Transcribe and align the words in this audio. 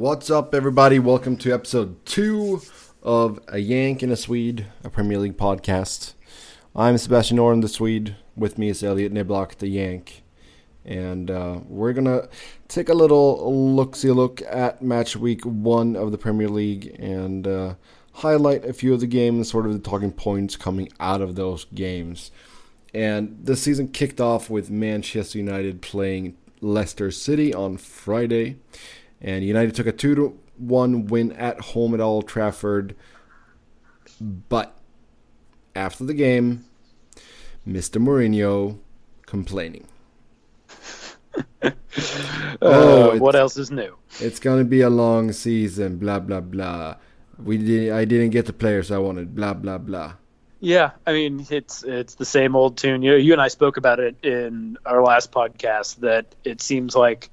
What's 0.00 0.30
up, 0.30 0.54
everybody? 0.54 0.98
Welcome 0.98 1.36
to 1.36 1.52
episode 1.52 2.06
two 2.06 2.62
of 3.02 3.38
A 3.48 3.58
Yank 3.58 4.02
and 4.02 4.10
a 4.10 4.16
Swede, 4.16 4.64
a 4.82 4.88
Premier 4.88 5.18
League 5.18 5.36
podcast. 5.36 6.14
I'm 6.74 6.96
Sebastian 6.96 7.36
Noren, 7.36 7.60
the 7.60 7.68
Swede. 7.68 8.16
With 8.34 8.56
me 8.56 8.70
is 8.70 8.82
Elliott 8.82 9.12
Niblock, 9.12 9.56
the 9.56 9.68
Yank. 9.68 10.22
And 10.86 11.30
uh, 11.30 11.60
we're 11.68 11.92
going 11.92 12.06
to 12.06 12.30
take 12.66 12.88
a 12.88 12.94
little 12.94 13.74
look 13.74 13.94
see 13.94 14.10
look 14.10 14.40
at 14.48 14.80
match 14.80 15.16
week 15.16 15.44
one 15.44 15.96
of 15.96 16.12
the 16.12 16.18
Premier 16.18 16.48
League 16.48 16.96
and 16.98 17.46
uh, 17.46 17.74
highlight 18.14 18.64
a 18.64 18.72
few 18.72 18.94
of 18.94 19.00
the 19.00 19.06
games, 19.06 19.50
sort 19.50 19.66
of 19.66 19.74
the 19.74 19.78
talking 19.78 20.12
points 20.12 20.56
coming 20.56 20.88
out 20.98 21.20
of 21.20 21.34
those 21.34 21.66
games. 21.74 22.30
And 22.94 23.38
the 23.44 23.54
season 23.54 23.88
kicked 23.88 24.18
off 24.18 24.48
with 24.48 24.70
Manchester 24.70 25.36
United 25.36 25.82
playing 25.82 26.38
Leicester 26.62 27.10
City 27.10 27.52
on 27.52 27.76
Friday. 27.76 28.56
And 29.20 29.44
United 29.44 29.74
took 29.74 29.86
a 29.86 29.92
2 29.92 30.14
to 30.14 30.38
1 30.58 31.06
win 31.06 31.32
at 31.32 31.60
home 31.60 31.94
at 31.94 32.00
Old 32.00 32.28
Trafford. 32.28 32.96
But 34.20 34.76
after 35.74 36.04
the 36.04 36.14
game, 36.14 36.64
Mr. 37.66 38.02
Mourinho 38.02 38.78
complaining. 39.26 39.86
uh, 41.62 41.70
oh, 42.62 43.18
what 43.18 43.34
else 43.34 43.56
is 43.56 43.70
new? 43.70 43.96
It's 44.18 44.38
gonna 44.38 44.64
be 44.64 44.80
a 44.82 44.90
long 44.90 45.32
season. 45.32 45.96
Blah 45.96 46.20
blah 46.20 46.40
blah. 46.40 46.96
We 47.42 47.58
did. 47.58 47.92
I 47.92 48.04
didn't 48.04 48.30
get 48.30 48.46
the 48.46 48.52
players 48.52 48.90
I 48.90 48.98
wanted. 48.98 49.34
Blah 49.34 49.54
blah 49.54 49.78
blah. 49.78 50.14
Yeah, 50.60 50.90
I 51.06 51.12
mean 51.12 51.46
it's 51.50 51.82
it's 51.84 52.14
the 52.16 52.24
same 52.24 52.54
old 52.54 52.76
tune. 52.76 53.02
You 53.02 53.14
you 53.14 53.32
and 53.32 53.40
I 53.40 53.48
spoke 53.48 53.76
about 53.76 54.00
it 54.00 54.16
in 54.22 54.76
our 54.84 55.02
last 55.02 55.32
podcast 55.32 55.96
that 55.96 56.34
it 56.44 56.60
seems 56.60 56.94
like 56.94 57.30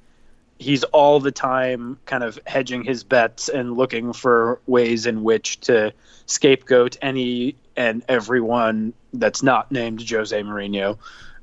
he's 0.60 0.84
all 0.86 1.20
the 1.20 1.32
time 1.32 1.98
kind 2.06 2.24
of 2.24 2.40
hedging 2.48 2.84
his 2.84 3.04
bets 3.04 3.50
and 3.50 3.78
looking 3.78 4.14
for 4.14 4.60
ways 4.68 5.06
in 5.06 5.24
which 5.24 5.60
to 5.62 5.94
scapegoat 6.26 6.98
any 7.02 7.56
and 7.76 8.04
everyone 8.10 8.94
that's 9.14 9.44
not 9.44 9.72
named 9.72 10.08
Jose 10.10 10.42
Mourinho. 10.42 10.98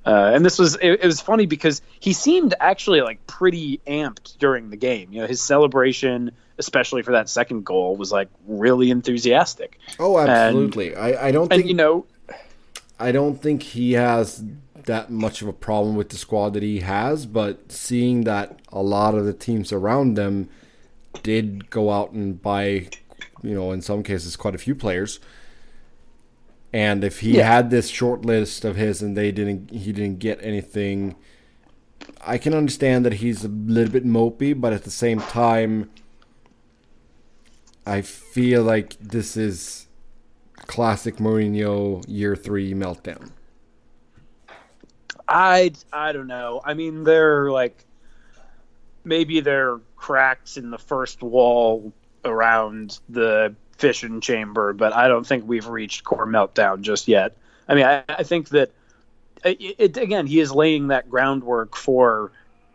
Uh, 0.07 0.33
and 0.35 0.45
this 0.45 0.59
was 0.59 0.75
it, 0.77 1.01
it, 1.01 1.07
was 1.07 1.20
funny 1.20 1.47
because 1.47 1.81
he 1.98 2.12
seemed 2.12 2.55
actually 2.61 3.01
like 3.01 3.27
pretty 3.27 3.81
amped 3.87 4.37
during 4.39 4.69
the 4.69 4.77
game. 4.77 5.11
You 5.12 5.23
know, 5.23 5.27
his 5.27 5.41
celebration, 5.41 6.31
especially 6.59 7.03
for 7.03 7.12
that 7.12 7.29
second 7.29 7.65
goal, 7.65 7.97
was 7.97 8.12
like 8.12 8.29
really 8.47 8.91
enthusiastic. 8.91 9.79
Oh, 9.98 10.19
absolutely. 10.19 10.95
And, 10.95 11.03
I 11.03 11.29
I 11.29 11.31
don't 11.31 11.48
think 11.48 11.62
and, 11.62 11.69
you 11.70 11.75
know. 11.75 12.05
I 13.01 13.12
don't 13.12 13.41
think 13.41 13.62
he 13.62 13.92
has 13.92 14.45
that 14.87 15.11
much 15.11 15.43
of 15.43 15.49
a 15.49 15.53
problem 15.53 15.97
with 15.97 16.11
the 16.11 16.17
squad 16.17 16.51
that 16.55 16.63
he 16.63 16.81
has, 16.81 17.27
but 17.27 17.73
seeing 17.73 18.25
that 18.25 18.61
a 18.73 18.83
lot 18.83 19.15
of 19.15 19.25
the 19.25 19.33
teams 19.33 19.73
around 19.73 20.15
them 20.15 20.49
did 21.23 21.71
go 21.71 21.91
out 21.91 22.13
and 22.13 22.41
buy, 22.41 22.89
you 23.43 23.55
know, 23.55 23.73
in 23.73 23.81
some 23.81 24.03
cases, 24.03 24.37
quite 24.37 24.55
a 24.55 24.59
few 24.59 24.75
players. 24.75 25.21
And 26.73 27.05
if 27.05 27.21
he 27.21 27.37
yeah. 27.37 27.47
had 27.47 27.71
this 27.71 27.89
short 27.89 28.25
list 28.25 28.65
of 28.65 28.77
his 28.77 29.01
and 29.01 29.17
they 29.17 29.31
didn't, 29.31 29.71
he 29.71 29.93
didn't 29.93 30.19
get 30.19 30.41
anything. 30.43 31.15
I 32.21 32.37
can 32.37 32.53
understand 32.53 33.05
that 33.07 33.15
he's 33.15 33.45
a 33.45 33.48
little 33.48 33.93
bit 33.93 34.05
mopey, 34.05 34.61
but 34.61 34.73
at 34.73 34.83
the 34.85 34.91
same 34.91 35.21
time, 35.21 35.91
I 37.87 38.03
feel 38.03 38.63
like 38.63 38.97
this 38.98 39.37
is 39.37 39.87
classic 40.67 41.17
Mourinho 41.17 42.05
year 42.09 42.35
three 42.35 42.75
meltdown. 42.75 43.31
I 45.28 45.72
I 45.92 46.12
don't 46.12 46.27
know. 46.27 46.61
I 46.64 46.75
mean, 46.75 47.05
they're 47.05 47.50
like 47.50 47.84
maybe 49.05 49.41
they're 49.41 49.80
cracks 49.97 50.56
in 50.56 50.70
the 50.70 50.78
first 50.78 51.22
wall 51.22 51.92
around 52.25 52.98
the 53.08 53.55
fission 53.77 54.20
chamber, 54.20 54.72
but 54.72 54.95
I 54.95 55.08
don't 55.08 55.27
think 55.27 55.47
we've 55.47 55.67
reached 55.67 56.05
core 56.05 56.27
meltdown 56.27 56.80
just 56.80 57.08
yet. 57.08 57.36
I 57.69 57.75
mean, 57.75 57.84
I, 57.84 58.05
I 58.08 58.22
think 58.22 58.50
that 58.50 58.70
it, 59.45 59.74
it, 59.79 59.96
again, 59.96 60.27
he 60.27 60.40
is 60.40 60.52
laying 60.52 60.89
that 60.89 61.11
groundwork 61.11 61.77
for 61.77 62.33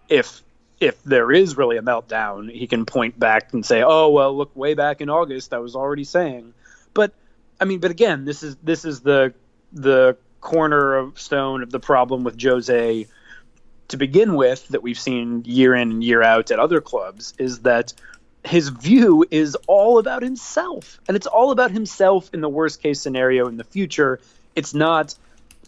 if 0.07 0.41
if 0.79 1.01
there 1.03 1.31
is 1.31 1.57
really 1.57 1.77
a 1.77 1.81
meltdown, 1.81 2.49
he 2.49 2.65
can 2.65 2.85
point 2.85 3.19
back 3.19 3.53
and 3.53 3.65
say, 3.65 3.83
"Oh, 3.83 4.09
well, 4.09 4.35
look, 4.35 4.55
way 4.55 4.73
back 4.73 5.01
in 5.01 5.09
August, 5.09 5.53
I 5.53 5.59
was 5.59 5.75
already 5.75 6.03
saying." 6.03 6.53
But 6.93 7.13
I 7.59 7.65
mean, 7.65 7.79
but 7.79 7.91
again, 7.91 8.25
this 8.25 8.43
is 8.43 8.55
this 8.57 8.85
is 8.85 9.01
the 9.01 9.33
the 9.73 10.17
corner 10.41 10.95
of 10.95 11.19
stone 11.19 11.63
of 11.63 11.71
the 11.71 11.79
problem 11.79 12.23
with 12.23 12.41
Jose 12.41 13.07
to 13.89 13.97
begin 13.97 14.35
with 14.35 14.67
that 14.69 14.83
we've 14.83 14.99
seen 14.99 15.43
year 15.45 15.75
in 15.75 15.91
and 15.91 16.03
year 16.03 16.21
out 16.21 16.51
at 16.51 16.59
other 16.59 16.79
clubs 16.79 17.33
is 17.37 17.59
that 17.59 17.93
his 18.45 18.69
view 18.69 19.25
is 19.29 19.55
all 19.67 19.99
about 19.99 20.21
himself. 20.21 20.99
And 21.07 21.17
it's 21.17 21.27
all 21.27 21.51
about 21.51 21.71
himself 21.71 22.29
in 22.33 22.41
the 22.41 22.49
worst 22.49 22.81
case 22.81 23.01
scenario 23.01 23.47
in 23.47 23.57
the 23.57 23.63
future. 23.63 24.19
It's 24.55 24.73
not 24.73 25.15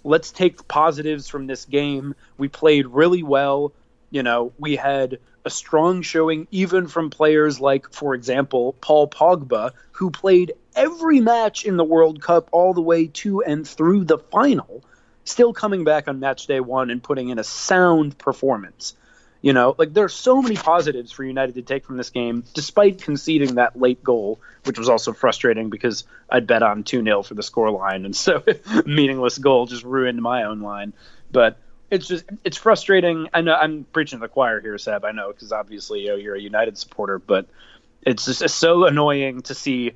let's 0.03 0.31
take 0.31 0.67
positives 0.67 1.27
from 1.27 1.47
this 1.47 1.65
game. 1.65 2.15
We 2.37 2.47
played 2.47 2.87
really 2.87 3.23
well. 3.23 3.73
You 4.09 4.23
know 4.23 4.53
we 4.57 4.75
had 4.75 5.19
a 5.43 5.49
strong 5.49 6.01
showing 6.01 6.47
even 6.51 6.87
from 6.87 7.09
players 7.09 7.59
like 7.59 7.91
for 7.91 8.13
example 8.13 8.73
Paul 8.81 9.07
Pogba 9.07 9.71
who 9.93 10.11
played 10.11 10.53
every 10.75 11.19
match 11.19 11.65
in 11.65 11.77
the 11.77 11.83
World 11.83 12.21
Cup 12.21 12.49
all 12.51 12.73
the 12.73 12.81
way 12.81 13.07
to 13.07 13.43
and 13.43 13.67
through 13.67 14.05
the 14.05 14.17
final, 14.17 14.83
still 15.25 15.53
coming 15.53 15.83
back 15.83 16.07
on 16.07 16.19
match 16.19 16.47
day 16.47 16.59
one 16.59 16.89
and 16.89 17.01
putting 17.01 17.29
in 17.29 17.39
a 17.39 17.43
sound 17.43 18.17
performance. 18.17 18.95
You 19.41 19.53
know, 19.53 19.73
like 19.75 19.93
there 19.93 20.03
are 20.03 20.09
so 20.09 20.39
many 20.39 20.55
positives 20.55 21.11
for 21.11 21.23
United 21.23 21.55
to 21.55 21.63
take 21.63 21.85
from 21.85 21.97
this 21.97 22.11
game, 22.11 22.43
despite 22.53 23.01
conceding 23.01 23.55
that 23.55 23.79
late 23.79 24.03
goal, 24.03 24.39
which 24.65 24.77
was 24.77 24.87
also 24.87 25.13
frustrating 25.13 25.71
because 25.71 26.03
I'd 26.29 26.45
bet 26.45 26.61
on 26.61 26.83
2 26.83 27.03
0 27.03 27.23
for 27.23 27.33
the 27.33 27.41
score 27.41 27.71
line. 27.71 28.05
And 28.05 28.15
so, 28.15 28.43
meaningless 28.85 29.39
goal 29.39 29.65
just 29.65 29.83
ruined 29.83 30.21
my 30.21 30.43
own 30.43 30.61
line. 30.61 30.93
But 31.31 31.57
it's 31.89 32.07
just, 32.07 32.25
it's 32.43 32.57
frustrating. 32.57 33.29
I 33.33 33.41
know 33.41 33.55
I'm 33.55 33.85
preaching 33.91 34.19
to 34.19 34.21
the 34.21 34.29
choir 34.29 34.61
here, 34.61 34.77
Seb. 34.77 35.03
I 35.03 35.11
know, 35.11 35.31
because 35.31 35.51
obviously 35.51 36.01
you 36.01 36.09
know, 36.09 36.15
you're 36.17 36.35
a 36.35 36.41
United 36.41 36.77
supporter, 36.77 37.17
but 37.17 37.47
it's 38.03 38.25
just 38.25 38.43
it's 38.43 38.53
so 38.53 38.85
annoying 38.85 39.41
to 39.43 39.55
see 39.55 39.93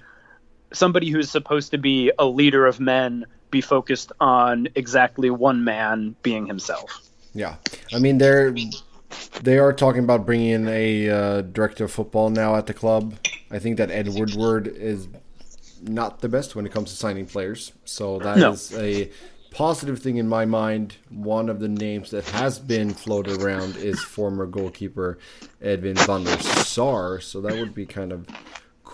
somebody 0.76 1.10
who's 1.10 1.30
supposed 1.30 1.72
to 1.72 1.78
be 1.78 2.12
a 2.20 2.26
leader 2.26 2.66
of 2.66 2.80
men 2.80 3.26
be 3.52 3.62
focused 3.62 4.12
on 4.20 4.68
exactly 4.76 5.30
one 5.30 5.64
man 5.64 6.16
being 6.22 6.46
himself. 6.46 7.02
Yeah, 7.34 7.56
I 7.94 8.00
mean 8.00 8.18
they're 8.18 8.56
they 9.42 9.60
are 9.60 9.74
talking 9.74 10.04
about 10.04 10.26
bringing 10.26 10.50
in 10.50 10.68
a 10.68 11.10
uh, 11.10 11.42
director 11.42 11.86
of 11.86 11.92
football 11.92 12.30
now 12.30 12.56
at 12.56 12.68
the 12.68 12.74
club. 12.74 13.16
I 13.52 13.60
think 13.60 13.78
that 13.78 13.92
Ed 13.92 14.10
Woodward 14.10 14.68
is 14.68 15.08
not 15.82 16.22
the 16.22 16.30
best 16.30 16.56
when 16.56 16.66
it 16.66 16.72
comes 16.72 16.90
to 16.92 16.96
signing 16.96 17.26
players, 17.26 17.74
so 17.86 18.20
that 18.20 18.38
no. 18.38 18.52
is 18.54 18.74
a 18.76 19.12
positive 19.52 20.00
thing 20.00 20.18
in 20.18 20.28
my 20.28 20.46
mind. 20.46 20.98
One 21.10 21.50
of 21.50 21.60
the 21.60 21.68
names 21.68 22.12
that 22.12 22.26
has 22.30 22.60
been 22.60 22.94
floated 22.94 23.42
around 23.42 23.78
is 23.78 24.02
former 24.02 24.46
goalkeeper 24.46 25.18
Edwin 25.62 25.96
van 25.96 26.24
der 26.24 26.38
Sar, 26.40 27.20
so 27.22 27.42
that 27.42 27.54
would 27.54 27.74
be 27.74 27.86
kind 27.86 28.12
of 28.12 28.28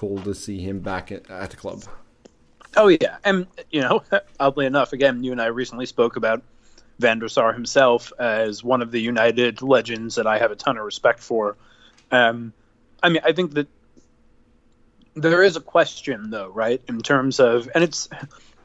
cool 0.01 0.17
to 0.17 0.34
see 0.34 0.59
him 0.59 0.79
back 0.79 1.12
at, 1.12 1.29
at 1.29 1.51
the 1.51 1.56
club. 1.56 1.84
Oh 2.75 2.88
yeah, 2.88 3.17
and 3.23 3.45
you 3.69 3.81
know, 3.81 4.03
oddly 4.39 4.66
enough, 4.66 4.94
again, 4.94 5.23
you 5.23 5.31
and 5.31 5.39
I 5.39 5.45
recently 5.47 5.85
spoke 5.85 6.16
about 6.16 6.41
Van 6.97 7.19
der 7.19 7.28
Sar 7.28 7.53
himself 7.53 8.12
as 8.17 8.63
one 8.63 8.81
of 8.81 8.89
the 8.89 9.00
United 9.00 9.62
legends 9.62 10.16
that 10.16 10.25
I 10.25 10.39
have 10.39 10.50
a 10.50 10.56
ton 10.56 10.78
of 10.78 10.85
respect 10.85 11.19
for. 11.19 11.56
Um, 12.12 12.51
I 13.03 13.09
mean, 13.09 13.22
I 13.23 13.31
think 13.34 13.53
that 13.53 13.67
there 15.13 15.44
is 15.44 15.56
a 15.56 15.62
question, 15.62 16.31
though, 16.31 16.50
right, 16.50 16.81
in 16.88 17.01
terms 17.01 17.39
of, 17.39 17.69
and 17.75 17.83
it's 17.83 18.09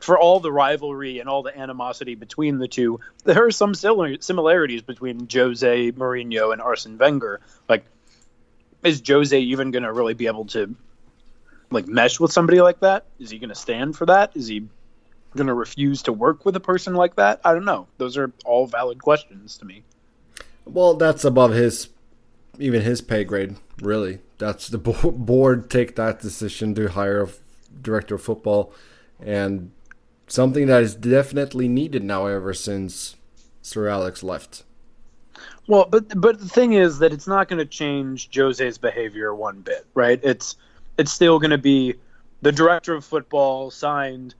for 0.00 0.18
all 0.18 0.41
the 0.41 0.53
rivalry 0.53 1.18
and 1.18 1.28
all 1.28 1.42
the 1.42 1.58
animosity 1.58 2.14
between 2.14 2.56
the 2.56 2.68
two, 2.68 3.00
there 3.24 3.44
are 3.44 3.50
some 3.50 3.74
similarities 3.74 4.80
between 4.80 5.28
Jose 5.30 5.92
Mourinho 5.92 6.54
and 6.54 6.62
Arsene 6.62 6.97
Wenger. 6.97 7.41
Like, 7.68 7.84
is 8.82 9.03
Jose 9.06 9.38
even 9.38 9.70
going 9.70 9.82
to 9.82 9.92
really 9.92 10.14
be 10.14 10.28
able 10.28 10.47
to 10.47 10.74
like 11.71 11.86
mesh 11.86 12.21
with 12.21 12.33
somebody 12.33 12.60
like 12.60 12.80
that? 12.80 13.07
Is 13.18 13.30
he 13.30 13.39
going 13.39 13.48
to 13.48 13.54
stand 13.54 13.97
for 13.97 14.07
that? 14.07 14.36
Is 14.36 14.47
he 14.47 14.66
going 15.34 15.47
to 15.47 15.54
refuse 15.54 16.03
to 16.03 16.13
work 16.13 16.45
with 16.45 16.57
a 16.57 16.60
person 16.60 16.95
like 16.95 17.16
that? 17.16 17.41
I 17.45 17.53
don't 17.53 17.65
know. 17.65 17.86
Those 17.98 18.16
are 18.16 18.33
all 18.45 18.66
valid 18.66 19.03
questions 19.03 19.59
to 19.59 19.65
me. 19.65 19.83
Well, 20.65 20.95
that's 20.95 21.24
above 21.24 21.53
his 21.53 21.89
even 22.59 22.83
his 22.83 23.01
pay 23.01 23.24
grade, 23.24 23.57
really. 23.80 24.21
That's 24.39 24.68
the 24.68 24.78
board 24.78 25.71
take 25.71 25.97
that 25.97 26.21
decision 26.21 26.74
to 26.74 26.89
hire 26.89 27.22
a 27.22 27.28
director 27.83 28.15
of 28.15 28.22
football 28.22 28.72
and 29.21 29.71
something 30.27 30.66
that 30.66 30.83
is 30.83 30.95
definitely 30.95 31.68
needed 31.68 32.03
now 32.03 32.27
ever 32.27 32.53
since 32.54 33.16
Sir 33.63 33.89
Alex 33.89 34.22
left. 34.22 34.65
Well, 35.68 35.86
but 35.91 36.21
but 36.21 36.39
the 36.39 36.48
thing 36.48 36.74
is 36.74 37.01
that 37.01 37.13
it's 37.13 37.27
not 37.27 37.48
going 37.48 37.59
to 37.59 37.66
change 37.66 38.30
Jose's 38.34 38.78
behavior 38.78 39.34
one 39.34 39.60
bit, 39.60 39.86
right? 39.95 40.21
It's 40.22 40.57
it's 40.98 41.13
still 41.13 41.39
going 41.39 41.51
to 41.51 41.59
be 41.59 41.95
the 42.43 42.53
director 42.53 42.95
of 42.95 43.04
football 43.04 43.71
signed 43.71 44.34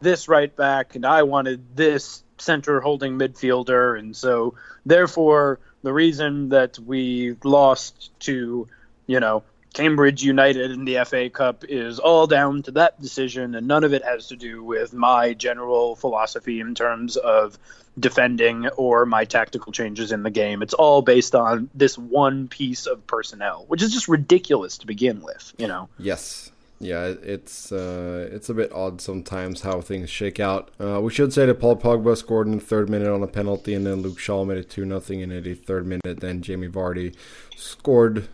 this 0.00 0.28
right 0.28 0.54
back, 0.54 0.94
and 0.94 1.04
I 1.04 1.22
wanted 1.24 1.76
this 1.76 2.22
center 2.38 2.80
holding 2.80 3.18
midfielder, 3.18 3.98
and 3.98 4.16
so 4.16 4.54
therefore 4.86 5.60
the 5.82 5.92
reason 5.92 6.48
that 6.50 6.78
we 6.78 7.36
lost 7.44 8.10
to 8.20 8.68
you 9.06 9.20
know 9.20 9.42
Cambridge 9.72 10.22
United 10.22 10.70
in 10.70 10.84
the 10.84 11.04
FA 11.04 11.30
Cup 11.30 11.64
is 11.68 11.98
all 11.98 12.26
down 12.26 12.62
to 12.64 12.72
that 12.72 13.00
decision, 13.00 13.54
and 13.54 13.66
none 13.66 13.84
of 13.84 13.92
it 13.92 14.04
has 14.04 14.28
to 14.28 14.36
do 14.36 14.64
with 14.64 14.92
my 14.92 15.34
general 15.34 15.94
philosophy 15.96 16.60
in 16.60 16.74
terms 16.74 17.16
of 17.16 17.58
defending 17.98 18.68
or 18.70 19.06
my 19.06 19.24
tactical 19.24 19.72
changes 19.72 20.12
in 20.12 20.22
the 20.22 20.30
game. 20.30 20.62
It's 20.62 20.74
all 20.74 21.02
based 21.02 21.34
on 21.34 21.70
this 21.74 21.96
one 21.96 22.48
piece 22.48 22.86
of 22.86 23.06
personnel, 23.06 23.64
which 23.68 23.82
is 23.82 23.92
just 23.92 24.08
ridiculous 24.08 24.78
to 24.78 24.86
begin 24.86 25.22
with, 25.22 25.52
you 25.58 25.68
know. 25.68 25.88
Yes. 25.98 26.50
Yeah, 26.82 27.12
it's 27.22 27.72
uh, 27.72 28.26
it's 28.32 28.48
a 28.48 28.54
bit 28.54 28.72
odd 28.72 29.02
sometimes 29.02 29.60
how 29.60 29.82
things 29.82 30.08
shake 30.08 30.40
out. 30.40 30.70
Uh, 30.80 30.98
we 31.02 31.12
should 31.12 31.30
say 31.30 31.44
that 31.44 31.60
Paul 31.60 31.76
Pogba 31.76 32.16
scored 32.16 32.46
in 32.46 32.54
the 32.54 32.64
third 32.64 32.88
minute 32.88 33.12
on 33.12 33.22
a 33.22 33.26
penalty, 33.26 33.74
and 33.74 33.84
then 33.84 33.96
Luke 33.96 34.18
Shaw 34.18 34.46
made 34.46 34.56
it 34.56 34.70
two 34.70 34.86
nothing 34.86 35.20
in 35.20 35.28
the 35.28 35.54
third 35.54 35.86
minute. 35.86 36.20
Then 36.20 36.40
Jamie 36.40 36.68
Vardy 36.68 37.14
scored 37.54 38.28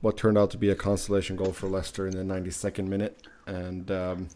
what 0.00 0.16
turned 0.16 0.38
out 0.38 0.50
to 0.50 0.58
be 0.58 0.70
a 0.70 0.74
consolation 0.74 1.36
goal 1.36 1.52
for 1.52 1.68
Leicester 1.68 2.06
in 2.06 2.16
the 2.16 2.34
92nd 2.34 2.86
minute, 2.86 3.26
and 3.46 3.90
um, 3.90 4.28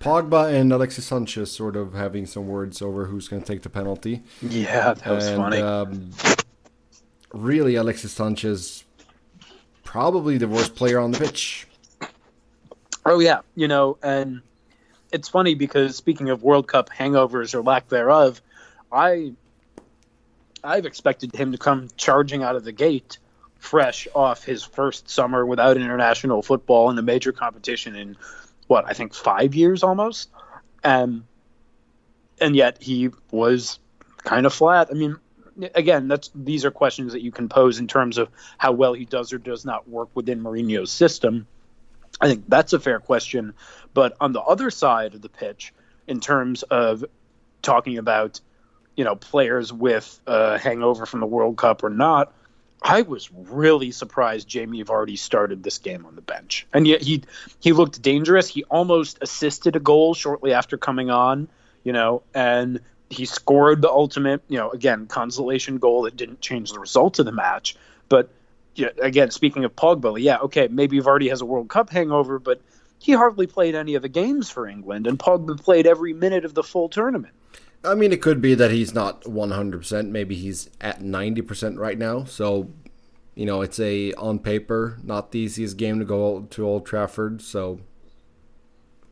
Pogba 0.00 0.52
and 0.52 0.72
Alexis 0.72 1.06
Sanchez 1.06 1.52
sort 1.52 1.76
of 1.76 1.92
having 1.92 2.26
some 2.26 2.48
words 2.48 2.80
over 2.80 3.06
who's 3.06 3.28
going 3.28 3.42
to 3.42 3.46
take 3.46 3.62
the 3.62 3.70
penalty. 3.70 4.22
Yeah, 4.40 4.94
that 4.94 5.06
was 5.06 5.26
and, 5.26 5.36
funny. 5.36 5.60
Um, 5.60 6.10
really, 7.32 7.74
Alexis 7.74 8.12
Sanchez 8.12 8.84
probably 9.84 10.38
the 10.38 10.48
worst 10.48 10.74
player 10.74 10.98
on 10.98 11.10
the 11.10 11.18
pitch. 11.18 11.66
Oh 13.04 13.18
yeah, 13.18 13.40
you 13.54 13.68
know, 13.68 13.98
and 14.02 14.40
it's 15.12 15.28
funny 15.28 15.54
because 15.54 15.96
speaking 15.96 16.30
of 16.30 16.42
World 16.42 16.68
Cup 16.68 16.88
hangovers 16.90 17.54
or 17.54 17.62
lack 17.62 17.88
thereof, 17.88 18.40
I 18.92 19.32
I've 20.62 20.86
expected 20.86 21.34
him 21.34 21.52
to 21.52 21.58
come 21.58 21.88
charging 21.96 22.42
out 22.42 22.56
of 22.56 22.64
the 22.64 22.72
gate 22.72 23.18
fresh 23.60 24.08
off 24.14 24.44
his 24.44 24.64
first 24.64 25.08
summer 25.08 25.46
without 25.46 25.76
international 25.76 26.42
football 26.42 26.90
in 26.90 26.98
a 26.98 27.02
major 27.02 27.30
competition 27.30 27.94
in 27.94 28.16
what 28.66 28.86
I 28.86 28.94
think 28.94 29.14
five 29.14 29.54
years 29.54 29.82
almost, 29.82 30.30
and 30.82 31.24
and 32.40 32.56
yet 32.56 32.82
he 32.82 33.10
was 33.30 33.78
kind 34.24 34.46
of 34.46 34.54
flat. 34.54 34.88
I 34.90 34.94
mean, 34.94 35.16
again, 35.74 36.08
that's 36.08 36.30
these 36.34 36.64
are 36.64 36.70
questions 36.70 37.12
that 37.12 37.22
you 37.22 37.30
can 37.30 37.48
pose 37.48 37.78
in 37.78 37.86
terms 37.86 38.16
of 38.18 38.28
how 38.58 38.72
well 38.72 38.94
he 38.94 39.04
does 39.04 39.32
or 39.32 39.38
does 39.38 39.64
not 39.64 39.88
work 39.88 40.08
within 40.14 40.42
Mourinho's 40.42 40.90
system. 40.90 41.46
I 42.20 42.28
think 42.28 42.44
that's 42.48 42.72
a 42.72 42.80
fair 42.80 42.98
question. 42.98 43.54
But 43.92 44.16
on 44.20 44.32
the 44.32 44.40
other 44.40 44.70
side 44.70 45.14
of 45.14 45.22
the 45.22 45.28
pitch, 45.28 45.74
in 46.06 46.20
terms 46.20 46.62
of 46.62 47.04
talking 47.60 47.98
about, 47.98 48.40
you 48.96 49.04
know, 49.04 49.16
players 49.16 49.72
with 49.72 50.20
a 50.26 50.58
hangover 50.58 51.06
from 51.06 51.20
the 51.20 51.26
World 51.26 51.56
Cup 51.56 51.82
or 51.84 51.90
not, 51.90 52.32
I 52.82 53.02
was 53.02 53.30
really 53.32 53.90
surprised 53.90 54.48
Jamie 54.48 54.82
Vardy 54.84 55.18
started 55.18 55.62
this 55.62 55.78
game 55.78 56.06
on 56.06 56.14
the 56.14 56.22
bench. 56.22 56.66
And 56.72 56.86
yet 56.86 57.02
he 57.02 57.22
he 57.60 57.72
looked 57.72 58.00
dangerous. 58.00 58.48
He 58.48 58.64
almost 58.64 59.18
assisted 59.20 59.76
a 59.76 59.80
goal 59.80 60.14
shortly 60.14 60.52
after 60.52 60.78
coming 60.78 61.10
on, 61.10 61.48
you 61.84 61.92
know, 61.92 62.22
and 62.34 62.80
he 63.10 63.26
scored 63.26 63.82
the 63.82 63.90
ultimate, 63.90 64.40
you 64.48 64.56
know, 64.56 64.70
again, 64.70 65.06
consolation 65.06 65.78
goal 65.78 66.02
that 66.02 66.16
didn't 66.16 66.40
change 66.40 66.72
the 66.72 66.78
result 66.78 67.18
of 67.18 67.26
the 67.26 67.32
match, 67.32 67.76
but 68.08 68.30
yeah, 68.76 68.88
again, 69.02 69.30
speaking 69.30 69.64
of 69.64 69.74
Pogba, 69.74 70.16
yeah, 70.20 70.38
okay, 70.38 70.68
maybe 70.68 71.00
Vardy 71.00 71.28
has 71.28 71.40
a 71.40 71.44
World 71.44 71.68
Cup 71.68 71.90
hangover, 71.90 72.38
but 72.38 72.60
he 72.98 73.12
hardly 73.12 73.46
played 73.46 73.74
any 73.74 73.94
of 73.94 74.02
the 74.02 74.08
games 74.08 74.48
for 74.48 74.66
England, 74.66 75.06
and 75.06 75.18
Pogba 75.18 75.60
played 75.60 75.86
every 75.86 76.12
minute 76.12 76.44
of 76.44 76.54
the 76.54 76.62
full 76.62 76.88
tournament. 76.88 77.34
I 77.84 77.94
mean, 77.94 78.12
it 78.12 78.20
could 78.20 78.40
be 78.40 78.54
that 78.54 78.70
he's 78.70 78.94
not 78.94 79.22
100%. 79.22 80.08
Maybe 80.10 80.34
he's 80.34 80.68
at 80.80 81.00
90% 81.00 81.78
right 81.78 81.96
now. 81.98 82.24
So, 82.24 82.70
you 83.34 83.46
know, 83.46 83.62
it's 83.62 83.80
a, 83.80 84.12
on 84.14 84.38
paper, 84.38 84.98
not 85.02 85.32
the 85.32 85.38
easiest 85.38 85.76
game 85.76 85.98
to 85.98 86.04
go 86.04 86.42
to 86.50 86.66
Old 86.66 86.84
Trafford. 86.84 87.40
So, 87.40 87.80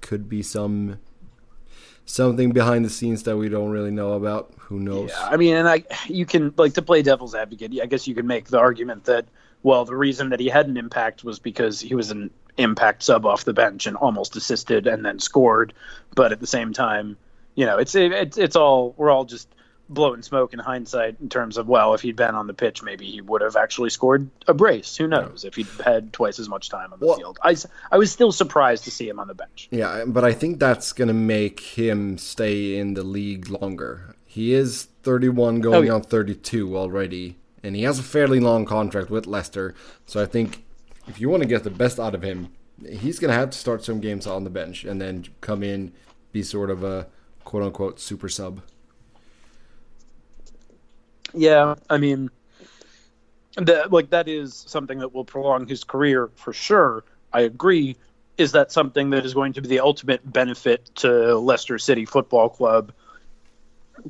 could 0.00 0.29
be 0.29 0.43
some 0.43 0.99
something 2.05 2.53
behind 2.53 2.85
the 2.85 2.91
scenes 2.91 3.25
that 3.25 3.37
we 3.37 3.49
don't 3.49 3.70
really 3.70 3.91
know 3.91 4.12
about. 4.12 4.55
Who 4.59 4.81
knows? 4.81 5.11
Yeah, 5.11 5.29
I 5.29 5.37
mean, 5.37 5.55
and 5.55 5.69
I, 5.69 5.85
you 6.06 6.25
can, 6.25 6.55
like, 6.56 6.75
to 6.75 6.82
play 6.82 7.03
devil's 7.03 7.35
advocate, 7.35 7.73
I 7.82 7.87
guess 7.87 8.06
you 8.06 8.14
can 8.14 8.26
make 8.26 8.49
the 8.49 8.59
argument 8.59 9.05
that 9.05 9.26
well, 9.62 9.85
the 9.85 9.97
reason 9.97 10.31
that 10.31 10.41
he 10.41 10.49
had 10.49 10.69
an 10.69 10.76
impact 10.76 11.25
was 11.25 11.38
because 11.38 11.81
he 11.81 11.94
was 11.94 12.11
an 12.11 12.31
impact 12.56 13.03
sub 13.03 13.26
off 13.26 13.44
the 13.44 13.53
bench 13.53 13.87
and 13.87 13.97
almost 13.97 14.37
assisted 14.37 14.87
and 14.87 15.05
then 15.05 15.19
scored. 15.19 15.73
But 16.14 16.32
at 16.32 16.41
the 16.41 16.47
same 16.47 16.73
time, 16.73 17.17
you 17.59 17.67
know, 17.67 17.77
it's 17.77 17.97
it's 17.97 18.39
it's 18.39 18.55
all 18.55 18.95
we're 18.97 19.11
all 19.11 19.25
just 19.25 19.49
blowing 19.89 20.23
smoke 20.23 20.53
in 20.53 20.61
hindsight 20.61 21.17
in 21.21 21.29
terms 21.29 21.57
of 21.57 21.67
well, 21.67 21.93
if 21.93 22.03
he'd 22.03 22.15
been 22.15 22.37
on 22.37 22.47
the 22.47 22.55
pitch, 22.55 22.85
maybe 22.85 23.05
he 23.11 23.21
would 23.21 23.41
have 23.41 23.57
actually 23.57 23.91
scored 23.91 24.31
a 24.47 24.55
brace. 24.55 24.95
Who 24.95 25.09
knows 25.09 25.45
if 25.45 25.57
he'd 25.57 25.67
had 25.85 26.13
twice 26.13 26.39
as 26.39 26.49
much 26.49 26.69
time 26.69 26.93
on 26.93 27.01
the 27.01 27.07
well, 27.07 27.17
field? 27.17 27.39
I 27.43 27.57
I 27.91 27.99
was 27.99 28.13
still 28.13 28.31
surprised 28.31 28.85
to 28.85 28.93
see 28.93 29.09
him 29.09 29.19
on 29.19 29.27
the 29.27 29.35
bench. 29.35 29.67
Yeah, 29.73 30.05
but 30.07 30.25
I 30.25 30.35
think 30.35 30.61
that's 30.61 30.93
gonna 30.93 31.15
make 31.15 31.59
him 31.59 32.17
stay 32.17 32.79
in 32.79 32.95
the 32.95 33.03
league 33.03 33.49
longer. 33.49 34.15
He 34.25 34.55
is 34.55 34.85
31 35.03 35.61
going 35.61 35.75
oh, 35.75 35.81
yeah. 35.81 35.93
on 35.95 36.03
32 36.03 36.77
already 36.79 37.39
and 37.65 37.75
he 37.75 37.83
has 37.83 37.99
a 37.99 38.03
fairly 38.05 38.39
long 38.39 38.65
contract 38.65 39.11
with 39.11 39.27
Leicester. 39.27 39.75
So 40.07 40.23
I 40.23 40.27
think 40.27 40.65
if 41.09 41.21
you 41.21 41.29
want 41.29 41.43
to 41.43 41.49
get 41.49 41.65
the 41.65 41.71
best 41.71 41.99
out 41.99 42.15
of 42.15 42.23
him, 42.23 42.53
he's 42.89 43.19
going 43.19 43.31
to 43.33 43.39
have 43.39 43.51
to 43.51 43.59
start 43.59 43.85
some 43.85 44.01
games 44.01 44.27
on 44.27 44.45
the 44.45 44.51
bench 44.51 44.85
and 44.85 45.01
then 45.01 45.27
come 45.41 45.63
in, 45.63 45.93
be 46.31 46.43
sort 46.43 46.71
of 46.71 46.85
a 46.85 47.09
quote 47.49 47.62
unquote 47.62 47.99
super 47.99 48.29
sub. 48.29 48.61
Yeah, 51.33 51.77
I 51.89 51.97
mean, 51.97 52.29
that 53.56 53.91
like 53.91 54.11
that 54.11 54.29
is 54.29 54.53
something 54.69 54.99
that 54.99 55.15
will 55.15 55.25
prolong 55.25 55.67
his 55.67 55.83
career 55.83 56.29
for 56.35 56.53
sure. 56.53 57.05
I 57.33 57.41
agree. 57.41 57.97
Is 58.37 58.53
that 58.53 58.71
something 58.71 59.09
that 59.11 59.25
is 59.25 59.33
going 59.33 59.55
to 59.55 59.62
be 59.62 59.69
the 59.69 59.81
ultimate 59.81 60.31
benefit 60.31 60.91
to 60.97 61.39
Leicester 61.39 61.79
City 61.79 62.05
Football 62.05 62.50
Club? 62.50 62.93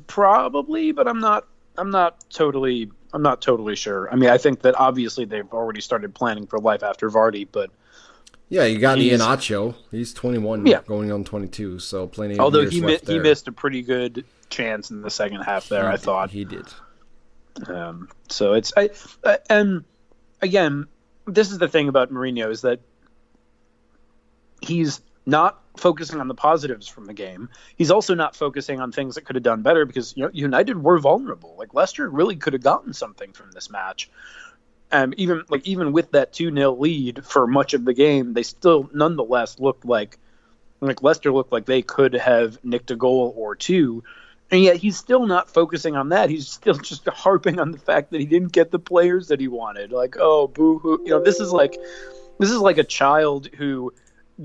Probably, 0.07 0.91
but 0.91 1.07
I'm 1.07 1.21
not. 1.21 1.47
I'm 1.77 1.91
not 1.91 2.21
totally 2.29 2.91
I'm 3.13 3.21
not 3.21 3.41
totally 3.41 3.77
sure. 3.77 4.11
I 4.11 4.17
mean, 4.17 4.29
I 4.29 4.37
think 4.37 4.63
that 4.63 4.75
obviously 4.75 5.23
they've 5.23 5.51
already 5.53 5.79
started 5.79 6.13
planning 6.13 6.45
for 6.45 6.59
life 6.59 6.83
after 6.83 7.09
Vardy, 7.09 7.47
but 7.49 7.71
yeah, 8.49 8.65
you 8.65 8.79
got 8.79 8.97
Iheanacho. 8.97 9.75
He's 9.91 10.13
21, 10.13 10.65
yeah. 10.65 10.81
going 10.87 11.11
on 11.11 11.23
22, 11.23 11.79
so 11.79 12.07
plenty. 12.07 12.39
Although 12.39 12.67
he 12.67 12.81
mi- 12.81 12.99
he 13.05 13.19
missed 13.19 13.47
a 13.47 13.51
pretty 13.51 13.83
good 13.83 14.25
chance 14.49 14.89
in 14.89 15.01
the 15.01 15.11
second 15.11 15.41
half 15.41 15.69
there, 15.69 15.87
he 15.87 15.93
I 15.93 15.97
thought 15.97 16.31
he 16.31 16.45
did. 16.45 16.65
Um, 17.67 18.09
so 18.29 18.53
it's 18.53 18.73
I, 18.75 18.89
uh, 19.23 19.37
and 19.49 19.83
again, 20.41 20.87
this 21.25 21.51
is 21.51 21.59
the 21.59 21.67
thing 21.67 21.89
about 21.89 22.11
Mourinho 22.11 22.49
is 22.49 22.61
that 22.61 22.79
he's 24.61 25.01
not 25.25 25.61
focusing 25.77 26.19
on 26.19 26.27
the 26.27 26.35
positives 26.35 26.87
from 26.87 27.05
the 27.05 27.13
game. 27.13 27.49
He's 27.75 27.91
also 27.91 28.15
not 28.15 28.35
focusing 28.35 28.79
on 28.79 28.91
things 28.91 29.15
that 29.15 29.25
could 29.25 29.35
have 29.35 29.43
done 29.43 29.61
better 29.61 29.85
because 29.85 30.15
you 30.17 30.23
know 30.23 30.31
United 30.33 30.81
were 30.81 30.99
vulnerable. 30.99 31.55
Like 31.57 31.73
Leicester 31.73 32.09
really 32.09 32.35
could 32.35 32.53
have 32.53 32.63
gotten 32.63 32.93
something 32.93 33.31
from 33.31 33.51
this 33.51 33.69
match. 33.69 34.09
Um, 34.91 35.13
even 35.17 35.43
like 35.49 35.67
even 35.67 35.91
with 35.91 36.11
that 36.11 36.33
two 36.33 36.53
0 36.53 36.73
lead 36.73 37.25
for 37.25 37.45
much 37.45 37.73
of 37.73 37.85
the 37.85 37.93
game, 37.93 38.33
they 38.33 38.43
still 38.43 38.89
nonetheless 38.93 39.59
looked 39.59 39.85
like 39.85 40.17
like 40.81 41.03
Leicester 41.03 41.31
looked 41.31 41.51
like 41.51 41.65
they 41.65 41.81
could 41.81 42.13
have 42.13 42.63
nicked 42.63 42.91
a 42.91 42.95
goal 42.95 43.33
or 43.37 43.55
two. 43.55 44.03
And 44.51 44.63
yet 44.63 44.77
he's 44.77 44.97
still 44.97 45.27
not 45.27 45.49
focusing 45.49 45.95
on 45.95 46.09
that. 46.09 46.29
He's 46.29 46.47
still 46.47 46.73
just 46.79 47.07
harping 47.07 47.59
on 47.59 47.71
the 47.71 47.77
fact 47.77 48.11
that 48.11 48.19
he 48.19 48.25
didn't 48.25 48.51
get 48.51 48.71
the 48.71 48.79
players 48.79 49.27
that 49.27 49.39
he 49.39 49.47
wanted. 49.47 49.91
Like, 49.91 50.15
oh, 50.19 50.47
boo 50.47 50.79
hoo. 50.79 51.01
You 51.03 51.11
know, 51.11 51.23
this 51.23 51.39
is 51.39 51.51
like 51.51 51.77
this 52.39 52.49
is 52.49 52.57
like 52.57 52.77
a 52.77 52.83
child 52.83 53.47
who 53.57 53.93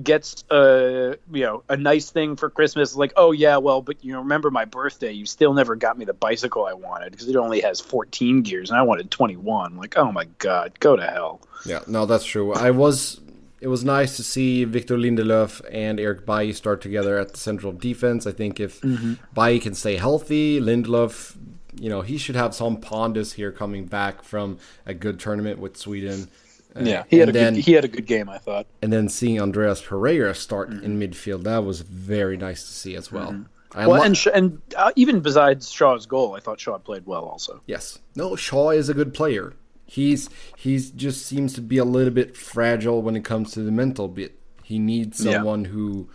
gets 0.02 0.44
a 0.50 1.16
you 1.32 1.42
know 1.42 1.62
a 1.68 1.76
nice 1.76 2.10
thing 2.10 2.36
for 2.36 2.50
Christmas, 2.50 2.96
like 2.96 3.12
oh 3.16 3.32
yeah, 3.32 3.56
well, 3.58 3.82
but 3.82 4.04
you 4.04 4.16
remember 4.18 4.50
my 4.50 4.64
birthday, 4.64 5.12
you 5.12 5.26
still 5.26 5.54
never 5.54 5.76
got 5.76 5.96
me 5.98 6.04
the 6.04 6.14
bicycle 6.14 6.66
I 6.66 6.72
wanted 6.72 7.12
because 7.12 7.28
it 7.28 7.36
only 7.36 7.60
has 7.60 7.80
14 7.80 8.42
gears 8.42 8.70
and 8.70 8.78
I 8.78 8.82
wanted 8.82 9.10
21. 9.10 9.76
Like 9.76 9.96
oh 9.96 10.10
my 10.10 10.24
god, 10.38 10.78
go 10.80 10.96
to 10.96 11.04
hell. 11.04 11.40
Yeah, 11.64 11.80
no, 11.86 12.06
that's 12.06 12.24
true. 12.24 12.52
I 12.52 12.70
was. 12.70 13.20
It 13.60 13.68
was 13.68 13.82
nice 13.82 14.16
to 14.16 14.22
see 14.22 14.64
Victor 14.64 14.98
Lindelöf 14.98 15.62
and 15.72 15.98
Eric 15.98 16.26
Bailly 16.26 16.52
start 16.52 16.82
together 16.82 17.18
at 17.18 17.32
the 17.32 17.38
central 17.38 17.72
defense. 17.72 18.26
I 18.26 18.32
think 18.32 18.60
if 18.60 18.82
mm-hmm. 18.82 19.14
Bailly 19.32 19.58
can 19.58 19.72
stay 19.72 19.96
healthy, 19.96 20.60
Lindelöf, 20.60 21.34
you 21.80 21.88
know, 21.88 22.02
he 22.02 22.18
should 22.18 22.36
have 22.36 22.54
some 22.54 22.76
pondus 22.76 23.32
here 23.32 23.50
coming 23.50 23.86
back 23.86 24.22
from 24.22 24.58
a 24.84 24.92
good 24.92 25.18
tournament 25.18 25.60
with 25.60 25.78
Sweden. 25.78 26.28
Yeah, 26.76 27.04
he 27.08 27.18
had 27.18 27.28
a 27.28 27.32
then, 27.32 27.54
good, 27.54 27.64
he 27.64 27.72
had 27.72 27.84
a 27.84 27.88
good 27.88 28.06
game, 28.06 28.28
I 28.28 28.38
thought. 28.38 28.66
And 28.82 28.92
then 28.92 29.08
seeing 29.08 29.40
Andreas 29.40 29.80
Pereira 29.80 30.34
start 30.34 30.70
mm-hmm. 30.70 30.84
in 30.84 30.98
midfield, 30.98 31.44
that 31.44 31.64
was 31.64 31.82
very 31.82 32.36
nice 32.36 32.64
to 32.64 32.72
see 32.72 32.96
as 32.96 33.12
well. 33.12 33.30
Mm-hmm. 33.30 33.78
well, 33.86 33.90
lo- 33.90 34.02
and 34.02 34.26
and 34.34 34.60
uh, 34.76 34.90
even 34.96 35.20
besides 35.20 35.70
Shaw's 35.70 36.06
goal, 36.06 36.34
I 36.34 36.40
thought 36.40 36.60
Shaw 36.60 36.78
played 36.78 37.06
well 37.06 37.24
also. 37.24 37.62
Yes, 37.66 38.00
no, 38.16 38.34
Shaw 38.36 38.70
is 38.70 38.88
a 38.88 38.94
good 38.94 39.14
player. 39.14 39.54
He's 39.86 40.28
he's 40.56 40.90
just 40.90 41.26
seems 41.26 41.52
to 41.54 41.60
be 41.60 41.78
a 41.78 41.84
little 41.84 42.12
bit 42.12 42.36
fragile 42.36 43.02
when 43.02 43.16
it 43.16 43.24
comes 43.24 43.52
to 43.52 43.60
the 43.60 43.72
mental 43.72 44.08
bit. 44.08 44.38
He 44.62 44.78
needs 44.78 45.22
someone 45.22 45.64
yeah. 45.64 45.70
who 45.70 46.08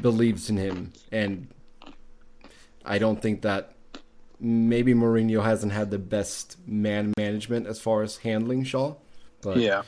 believes 0.00 0.48
in 0.48 0.56
him, 0.56 0.92
and 1.12 1.48
I 2.84 2.98
don't 2.98 3.20
think 3.20 3.42
that 3.42 3.74
maybe 4.40 4.94
Mourinho 4.94 5.42
hasn't 5.42 5.72
had 5.72 5.90
the 5.90 5.98
best 5.98 6.56
man 6.66 7.12
management 7.18 7.66
as 7.66 7.80
far 7.80 8.02
as 8.02 8.18
handling 8.18 8.64
Shaw. 8.64 8.94
But 9.42 9.58
yeah, 9.58 9.82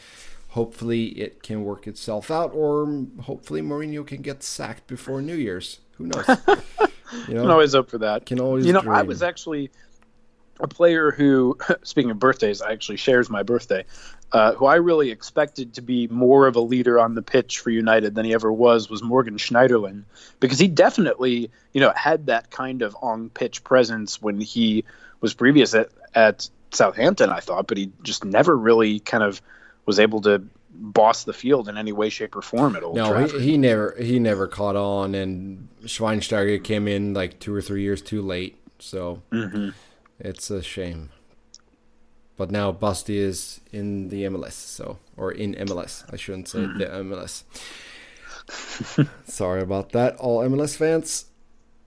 hopefully 0.49 1.07
it 1.07 1.42
can 1.42 1.64
work 1.64 1.87
itself 1.87 2.30
out, 2.30 2.52
or 2.54 3.07
hopefully 3.23 3.62
Mourinho 3.62 4.07
can 4.07 4.23
get 4.23 4.42
sacked 4.42 4.87
before 4.87 5.23
New 5.23 5.37
Year's. 5.37 5.80
Who 5.99 6.07
knows? 6.07 6.26
you 7.28 7.35
know, 7.35 7.42
can 7.42 7.50
always 7.50 7.73
hope 7.73 7.90
for 7.90 7.99
that. 7.99 8.26
Can 8.26 8.40
always. 8.40 8.66
You 8.66 8.73
know, 8.73 8.83
dream. 8.83 8.95
I 8.95 9.02
was 9.02 9.23
actually 9.23 9.71
a 10.61 10.69
player 10.69 11.11
who, 11.11 11.59
speaking 11.83 12.11
of 12.11 12.19
birthdays, 12.19 12.62
I 12.62 12.73
actually 12.73 12.97
shares 12.97 13.30
my 13.30 13.42
birthday. 13.42 13.85
Uh, 14.33 14.52
who 14.52 14.66
I 14.66 14.76
really 14.76 15.11
expected 15.11 15.75
to 15.75 15.83
be 15.83 16.07
more 16.07 16.47
of 16.47 16.54
a 16.54 16.61
leader 16.61 17.00
on 17.00 17.16
the 17.16 17.23
pitch 17.23 17.59
for 17.59 17.71
United 17.71 18.14
than 18.14 18.25
he 18.25 18.33
ever 18.33 18.52
was 18.52 18.88
was 18.88 19.02
Morgan 19.02 19.38
Schneiderlin 19.38 20.04
because 20.38 20.61
he 20.61 20.69
definitely 20.69 21.50
you 21.73 21.80
know 21.80 21.92
had 21.97 22.26
that 22.26 22.49
kind 22.50 22.83
of 22.83 22.97
on 23.02 23.30
pitch 23.30 23.64
presence 23.64 24.23
when 24.23 24.40
he 24.40 24.85
was 25.21 25.35
previous 25.35 25.75
at, 25.75 25.88
at 26.14 26.49
Southampton 26.72 27.30
I 27.30 27.40
thought 27.40 27.66
but 27.66 27.76
he 27.76 27.90
just 28.02 28.24
never 28.24 28.56
really 28.56 29.00
kind 29.00 29.22
of 29.22 29.40
was 29.86 29.98
able 29.98 30.20
to 30.22 30.42
boss 30.72 31.24
the 31.24 31.32
field 31.32 31.68
in 31.68 31.76
any 31.76 31.92
way 31.92 32.08
shape 32.08 32.36
or 32.36 32.42
form 32.42 32.76
at 32.76 32.82
Old 32.82 32.96
no, 32.96 33.10
Trafford. 33.10 33.40
He, 33.40 33.52
he 33.52 33.56
never 33.58 33.96
he 33.98 34.18
never 34.18 34.46
caught 34.46 34.76
on 34.76 35.14
and 35.14 35.68
Schweinsteiger 35.82 36.62
came 36.62 36.86
in 36.88 37.14
like 37.14 37.40
two 37.40 37.54
or 37.54 37.60
three 37.60 37.82
years 37.82 38.02
too 38.02 38.22
late 38.22 38.60
so 38.78 39.22
mm-hmm. 39.30 39.70
it's 40.18 40.50
a 40.50 40.62
shame. 40.62 41.10
But 42.36 42.50
now 42.50 42.72
Basti 42.72 43.18
is 43.18 43.60
in 43.70 44.08
the 44.08 44.24
MLS, 44.24 44.52
so 44.52 44.98
or 45.16 45.30
in 45.30 45.54
MLS. 45.56 46.10
I 46.10 46.16
shouldn't 46.16 46.48
say 46.48 46.60
mm-hmm. 46.60 46.78
the 46.78 46.86
MLS. 46.86 47.44
Sorry 49.24 49.60
about 49.60 49.92
that, 49.92 50.16
all 50.16 50.40
MLS 50.40 50.74
fans. 50.74 51.26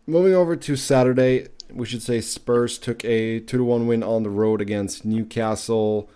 Moving 0.05 0.35
over 0.35 0.55
to 0.55 0.75
Saturday, 0.75 1.47
we 1.73 1.85
should 1.85 2.01
say 2.01 2.21
Spurs 2.21 2.77
took 2.77 3.03
a 3.03 3.39
two 3.39 3.57
to 3.57 3.63
one 3.63 3.87
win 3.87 4.03
on 4.03 4.23
the 4.23 4.29
road 4.29 4.61
against 4.61 5.05
Newcastle. 5.05 6.09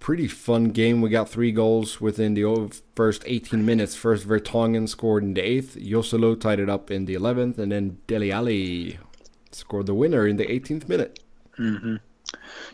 Pretty 0.00 0.28
fun 0.28 0.70
game. 0.70 1.00
We 1.00 1.10
got 1.10 1.28
three 1.28 1.52
goals 1.52 2.00
within 2.00 2.34
the 2.34 2.72
first 2.94 3.22
18 3.26 3.64
minutes. 3.64 3.94
First, 3.94 4.26
Vertonghen 4.26 4.88
scored 4.88 5.24
in 5.24 5.34
the 5.34 5.42
eighth. 5.42 5.76
Joselu 5.76 6.40
tied 6.40 6.60
it 6.60 6.70
up 6.70 6.90
in 6.90 7.04
the 7.06 7.14
11th, 7.14 7.58
and 7.58 7.72
then 7.72 7.98
Dele 8.06 8.30
Alli 8.30 8.98
scored 9.50 9.86
the 9.86 9.94
winner 9.94 10.26
in 10.26 10.36
the 10.36 10.46
18th 10.46 10.88
minute. 10.88 11.18
Mm-hmm. 11.58 11.96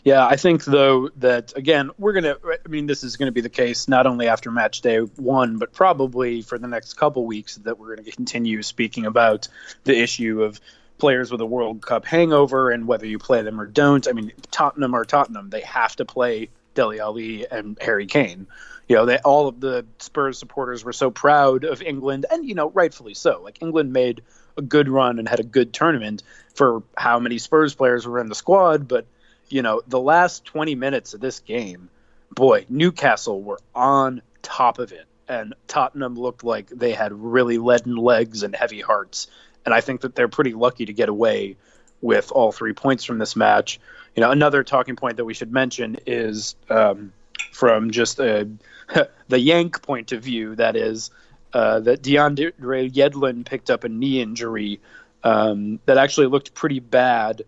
Yeah, 0.03 0.27
I 0.27 0.37
think 0.37 0.65
though 0.65 1.09
that 1.17 1.57
again 1.57 1.91
we're 1.99 2.13
gonna. 2.13 2.37
I 2.45 2.69
mean, 2.69 2.87
this 2.87 3.05
is 3.05 3.17
to 3.29 3.33
be 3.33 3.41
the 3.41 3.49
case 3.49 3.89
not 3.89 4.07
only 4.07 4.29
after 4.29 4.51
match 4.51 4.81
day 4.81 4.99
one, 4.99 5.59
but 5.59 5.73
probably 5.73 6.43
for 6.43 6.59
the 6.59 6.67
next 6.67 6.95
couple 6.95 7.25
weeks 7.25 7.57
that 7.59 7.79
we're 7.79 7.97
to 7.97 8.11
continue 8.11 8.63
speaking 8.63 9.07
about 9.07 9.49
the 9.85 9.97
issue 9.97 10.43
of 10.43 10.61
players 10.99 11.31
with 11.31 11.41
a 11.41 11.47
World 11.47 11.85
Cup 11.85 12.05
hangover 12.05 12.71
and 12.71 12.87
whether 12.87 13.07
you 13.07 13.19
play 13.19 13.43
them 13.43 13.61
or 13.61 13.67
don't. 13.67 14.07
I 14.07 14.13
mean, 14.13 14.33
Tottenham 14.51 14.95
or 14.95 15.05
Tottenham, 15.05 15.51
they 15.51 15.63
have 15.63 15.97
to 15.97 16.05
play 16.05 16.51
Dele 16.75 17.01
Alli 17.01 17.47
and 17.51 17.79
Harry 17.81 18.07
Kane. 18.07 18.47
You 18.89 18.97
know, 18.97 19.07
they 19.07 19.19
all 19.19 19.49
of 19.49 19.61
the 19.61 19.87
Spurs 19.99 20.39
supporters 20.39 20.85
were 20.85 20.93
so 20.93 21.11
proud 21.11 21.65
of 21.65 21.81
England, 21.81 22.27
and 22.31 22.47
you 22.47 22.55
know, 22.55 22.71
rightfully 22.71 23.15
so. 23.15 23.41
Like 23.43 23.63
England 23.63 23.93
made 23.93 24.23
a 24.57 24.63
good 24.63 24.89
run 24.89 25.19
and 25.19 25.29
had 25.29 25.41
a 25.41 25.45
good 25.45 25.73
tournament 25.73 26.23
for 26.55 26.83
how 26.97 27.19
many 27.19 27.39
Spurs 27.39 27.75
players 27.75 28.07
were 28.07 28.21
in 28.21 28.29
the 28.29 28.35
squad, 28.35 28.87
but 28.87 29.07
you 29.49 29.63
know, 29.63 29.83
the 29.87 30.01
last 30.01 30.45
20 30.47 30.75
minutes 30.75 31.15
of 31.15 31.21
this 31.21 31.41
game, 31.41 31.89
boy, 32.31 32.67
Newcastle 32.69 33.43
were 33.43 33.61
on 33.75 34.23
top 34.43 34.79
of 34.79 34.93
it. 34.93 35.07
And 35.29 35.55
Tottenham 35.69 36.17
looked 36.17 36.45
like 36.45 36.69
they 36.69 36.93
had 36.93 37.13
really 37.13 37.59
leaden 37.59 37.97
legs 37.97 38.43
and 38.43 38.55
heavy 38.55 38.81
hearts. 38.81 39.29
And 39.65 39.75
I 39.75 39.81
think 39.81 40.03
that 40.03 40.15
they're 40.15 40.29
pretty 40.29 40.53
lucky 40.53 40.87
to 40.87 40.93
get 40.93 41.09
away 41.09 41.57
with 42.01 42.31
all 42.33 42.53
three 42.53 42.73
points 42.73 43.05
from 43.05 43.19
this 43.19 43.35
match. 43.35 43.81
You 44.15 44.21
know, 44.21 44.31
another 44.31 44.63
talking 44.63 44.97
point 44.97 45.17
that 45.17 45.25
we 45.25 45.35
should 45.35 45.53
mention 45.53 45.97
is 46.07 46.55
um, 46.71 47.13
from 47.53 47.91
just 47.91 48.21
a, 48.21 48.49
the 49.29 49.39
Yank 49.39 49.83
point 49.83 50.13
of 50.13 50.23
view, 50.23 50.55
that 50.57 50.77
is, 50.77 51.11
uh, 51.53 51.81
that 51.81 52.03
DeAndre 52.03 52.93
Yedlin 52.93 53.45
picked 53.47 53.71
up 53.71 53.85
a 53.85 53.89
knee 53.89 54.21
injury 54.21 54.81
um, 55.23 55.81
that 55.87 55.97
actually 55.97 56.27
looked 56.27 56.55
pretty 56.55 56.81
bad. 56.81 57.43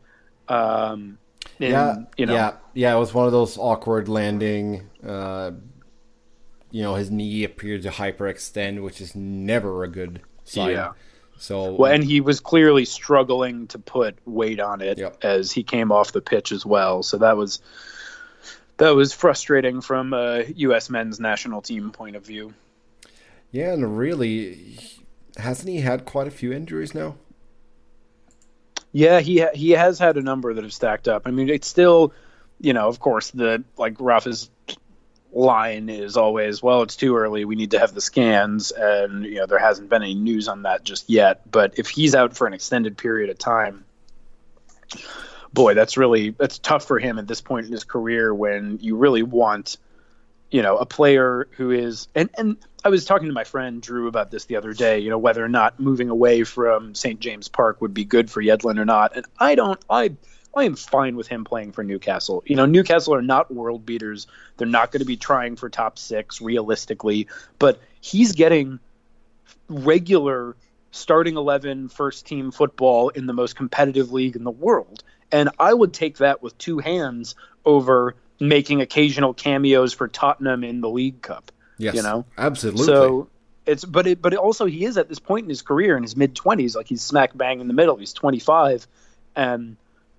Um, 0.48 1.18
in, 1.58 1.72
yeah, 1.72 1.96
you 2.16 2.26
know. 2.26 2.34
yeah, 2.34 2.52
yeah. 2.74 2.94
It 2.94 2.98
was 2.98 3.12
one 3.12 3.26
of 3.26 3.32
those 3.32 3.58
awkward 3.58 4.08
landing. 4.08 4.88
Uh, 5.06 5.52
you 6.70 6.82
know, 6.82 6.94
his 6.94 7.10
knee 7.10 7.44
appeared 7.44 7.82
to 7.82 7.90
hyperextend, 7.90 8.82
which 8.82 9.00
is 9.00 9.14
never 9.14 9.82
a 9.84 9.88
good 9.88 10.20
sign. 10.44 10.70
Yeah. 10.70 10.92
So 11.38 11.72
well, 11.72 11.92
and 11.92 12.02
he 12.02 12.20
was 12.20 12.40
clearly 12.40 12.84
struggling 12.84 13.66
to 13.68 13.78
put 13.78 14.18
weight 14.24 14.60
on 14.60 14.80
it 14.80 14.98
yep. 14.98 15.18
as 15.22 15.52
he 15.52 15.62
came 15.62 15.92
off 15.92 16.12
the 16.12 16.22
pitch 16.22 16.50
as 16.50 16.64
well. 16.64 17.02
So 17.02 17.18
that 17.18 17.36
was 17.36 17.60
that 18.78 18.90
was 18.90 19.12
frustrating 19.12 19.80
from 19.80 20.12
a 20.12 20.44
U.S. 20.44 20.90
men's 20.90 21.20
national 21.20 21.62
team 21.62 21.90
point 21.90 22.16
of 22.16 22.24
view. 22.24 22.54
Yeah, 23.52 23.72
and 23.72 23.96
really, 23.96 24.78
hasn't 25.36 25.68
he 25.68 25.80
had 25.80 26.04
quite 26.04 26.26
a 26.26 26.30
few 26.30 26.52
injuries 26.52 26.94
now? 26.94 27.16
Yeah, 28.92 29.20
he 29.20 29.40
ha- 29.40 29.54
he 29.54 29.70
has 29.72 29.98
had 29.98 30.16
a 30.16 30.22
number 30.22 30.52
that 30.54 30.64
have 30.64 30.72
stacked 30.72 31.06
up. 31.06 31.22
I 31.26 31.30
mean, 31.30 31.48
it's 31.48 31.68
still, 31.68 32.12
you 32.60 32.72
know, 32.72 32.88
of 32.88 32.98
course, 32.98 33.30
the 33.30 33.62
like 33.76 33.96
Rafa's 34.00 34.50
line 35.36 35.88
is 35.88 36.16
always, 36.16 36.62
well, 36.62 36.82
it's 36.82 36.96
too 36.96 37.16
early. 37.16 37.44
We 37.44 37.56
need 37.56 37.72
to 37.72 37.78
have 37.78 37.94
the 37.94 38.00
scans, 38.00 38.70
and 38.70 39.24
you 39.24 39.36
know, 39.36 39.46
there 39.46 39.58
hasn't 39.58 39.88
been 39.88 40.02
any 40.02 40.14
news 40.14 40.48
on 40.48 40.62
that 40.62 40.84
just 40.84 41.08
yet. 41.08 41.50
But 41.50 41.78
if 41.78 41.88
he's 41.88 42.14
out 42.14 42.36
for 42.36 42.46
an 42.46 42.54
extended 42.54 42.96
period 42.96 43.30
of 43.30 43.38
time, 43.38 43.84
boy, 45.52 45.74
that's 45.74 45.96
really 45.96 46.30
that's 46.30 46.58
tough 46.58 46.84
for 46.84 46.98
him 46.98 47.18
at 47.18 47.28
this 47.28 47.40
point 47.40 47.66
in 47.66 47.72
his 47.72 47.84
career 47.84 48.34
when 48.34 48.78
you 48.80 48.96
really 48.96 49.22
want 49.22 49.76
you 50.50 50.62
know, 50.62 50.76
a 50.76 50.86
player 50.86 51.48
who 51.52 51.70
is 51.70 52.08
and 52.14 52.30
and 52.38 52.56
I 52.84 52.88
was 52.88 53.04
talking 53.04 53.26
to 53.26 53.34
my 53.34 53.44
friend 53.44 53.82
Drew 53.82 54.06
about 54.06 54.30
this 54.30 54.44
the 54.44 54.56
other 54.56 54.72
day, 54.72 55.00
you 55.00 55.10
know, 55.10 55.18
whether 55.18 55.44
or 55.44 55.48
not 55.48 55.80
moving 55.80 56.08
away 56.08 56.44
from 56.44 56.94
St. 56.94 57.18
James 57.18 57.48
Park 57.48 57.80
would 57.80 57.92
be 57.92 58.04
good 58.04 58.30
for 58.30 58.40
Yedlin 58.40 58.78
or 58.78 58.84
not. 58.84 59.16
And 59.16 59.26
I 59.38 59.56
don't 59.56 59.80
I 59.90 60.12
I 60.56 60.64
am 60.64 60.74
fine 60.74 61.16
with 61.16 61.28
him 61.28 61.44
playing 61.44 61.72
for 61.72 61.84
Newcastle. 61.84 62.42
You 62.46 62.56
know, 62.56 62.64
Newcastle 62.64 63.14
are 63.14 63.22
not 63.22 63.52
world 63.52 63.84
beaters. 63.84 64.26
They're 64.56 64.66
not 64.66 64.90
going 64.90 65.00
to 65.00 65.06
be 65.06 65.18
trying 65.18 65.56
for 65.56 65.68
top 65.68 65.98
6 65.98 66.40
realistically, 66.40 67.28
but 67.58 67.78
he's 68.00 68.32
getting 68.32 68.80
regular 69.68 70.56
starting 70.92 71.36
11 71.36 71.90
first 71.90 72.26
team 72.26 72.50
football 72.50 73.10
in 73.10 73.26
the 73.26 73.34
most 73.34 73.54
competitive 73.54 74.12
league 74.12 74.34
in 74.34 74.44
the 74.44 74.50
world. 74.50 75.04
And 75.30 75.50
I 75.58 75.74
would 75.74 75.92
take 75.92 76.18
that 76.18 76.42
with 76.42 76.56
two 76.56 76.78
hands 76.78 77.34
over 77.66 78.16
making 78.40 78.80
occasional 78.80 79.34
cameos 79.34 79.92
for 79.92 80.08
Tottenham 80.08 80.64
in 80.64 80.80
the 80.80 80.88
League 80.88 81.20
Cup. 81.20 81.52
Yes, 81.78 81.94
you 81.94 82.02
know, 82.02 82.24
absolutely. 82.38 82.84
So 82.84 83.28
it's 83.66 83.84
but 83.84 84.06
it 84.06 84.22
but 84.22 84.32
it 84.32 84.38
also 84.38 84.64
he 84.64 84.84
is 84.86 84.96
at 84.96 85.10
this 85.10 85.18
point 85.18 85.44
in 85.44 85.50
his 85.50 85.60
career 85.60 85.96
in 85.96 86.02
his 86.02 86.16
mid 86.16 86.34
twenties, 86.34 86.74
like 86.74 86.86
he's 86.86 87.02
smack 87.02 87.36
bang 87.36 87.60
in 87.60 87.68
the 87.68 87.74
middle. 87.74 87.96
He's 87.96 88.14
twenty 88.14 88.38
five, 88.38 88.86
and 89.34 89.76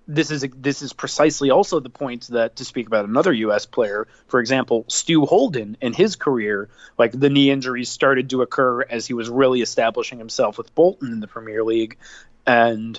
this 0.08 0.30
is 0.30 0.46
this 0.56 0.80
is 0.80 0.94
precisely 0.94 1.50
also 1.50 1.80
the 1.80 1.90
point 1.90 2.28
that 2.28 2.56
to 2.56 2.64
speak 2.64 2.86
about 2.86 3.04
another 3.04 3.32
U.S. 3.32 3.66
player, 3.66 4.08
for 4.26 4.40
example, 4.40 4.86
Stu 4.88 5.26
Holden 5.26 5.76
in 5.82 5.92
his 5.92 6.16
career, 6.16 6.70
like 6.96 7.12
the 7.12 7.28
knee 7.28 7.50
injuries 7.50 7.90
started 7.90 8.30
to 8.30 8.40
occur 8.40 8.82
as 8.82 9.06
he 9.06 9.12
was 9.12 9.28
really 9.28 9.60
establishing 9.60 10.18
himself 10.18 10.56
with 10.56 10.74
Bolton 10.74 11.12
in 11.12 11.20
the 11.20 11.26
Premier 11.26 11.62
League, 11.62 11.98
and 12.46 12.98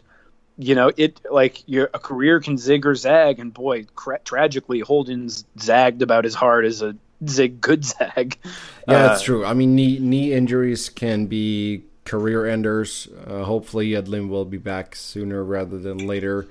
you 0.60 0.75
know, 0.75 0.92
it 0.96 1.20
like 1.32 1.63
your 1.68 1.89
a 1.96 2.00
career 2.00 2.39
can 2.39 2.60
zig 2.60 2.86
or 2.86 2.94
zag, 2.94 3.39
and 3.39 3.51
boy, 3.51 3.86
cra- 3.96 4.20
tragically, 4.20 4.82
Holden's 4.82 5.46
zagged 5.58 6.04
about 6.04 6.25
as 6.25 6.36
hard 6.36 6.63
as 6.63 6.84
a 6.84 6.96
zig 7.28 7.62
could 7.62 7.86
zag. 7.86 8.38
Yeah, 8.88 8.98
uh, 8.98 9.08
that's 9.08 9.24
true. 9.24 9.44
I 9.44 9.56
mean, 9.56 9.74
knee 9.74 9.98
knee 9.98 10.32
injuries 10.32 10.89
can 10.89 11.25
be 11.25 11.86
career 12.06 12.46
enders. 12.46 13.08
Uh, 13.25 13.46
hopefully, 13.46 13.89
Yedlin 13.89 14.30
will 14.30 14.46
be 14.46 14.58
back 14.58 14.96
sooner 14.96 15.44
rather 15.44 15.80
than 15.80 16.06
later. 16.06 16.46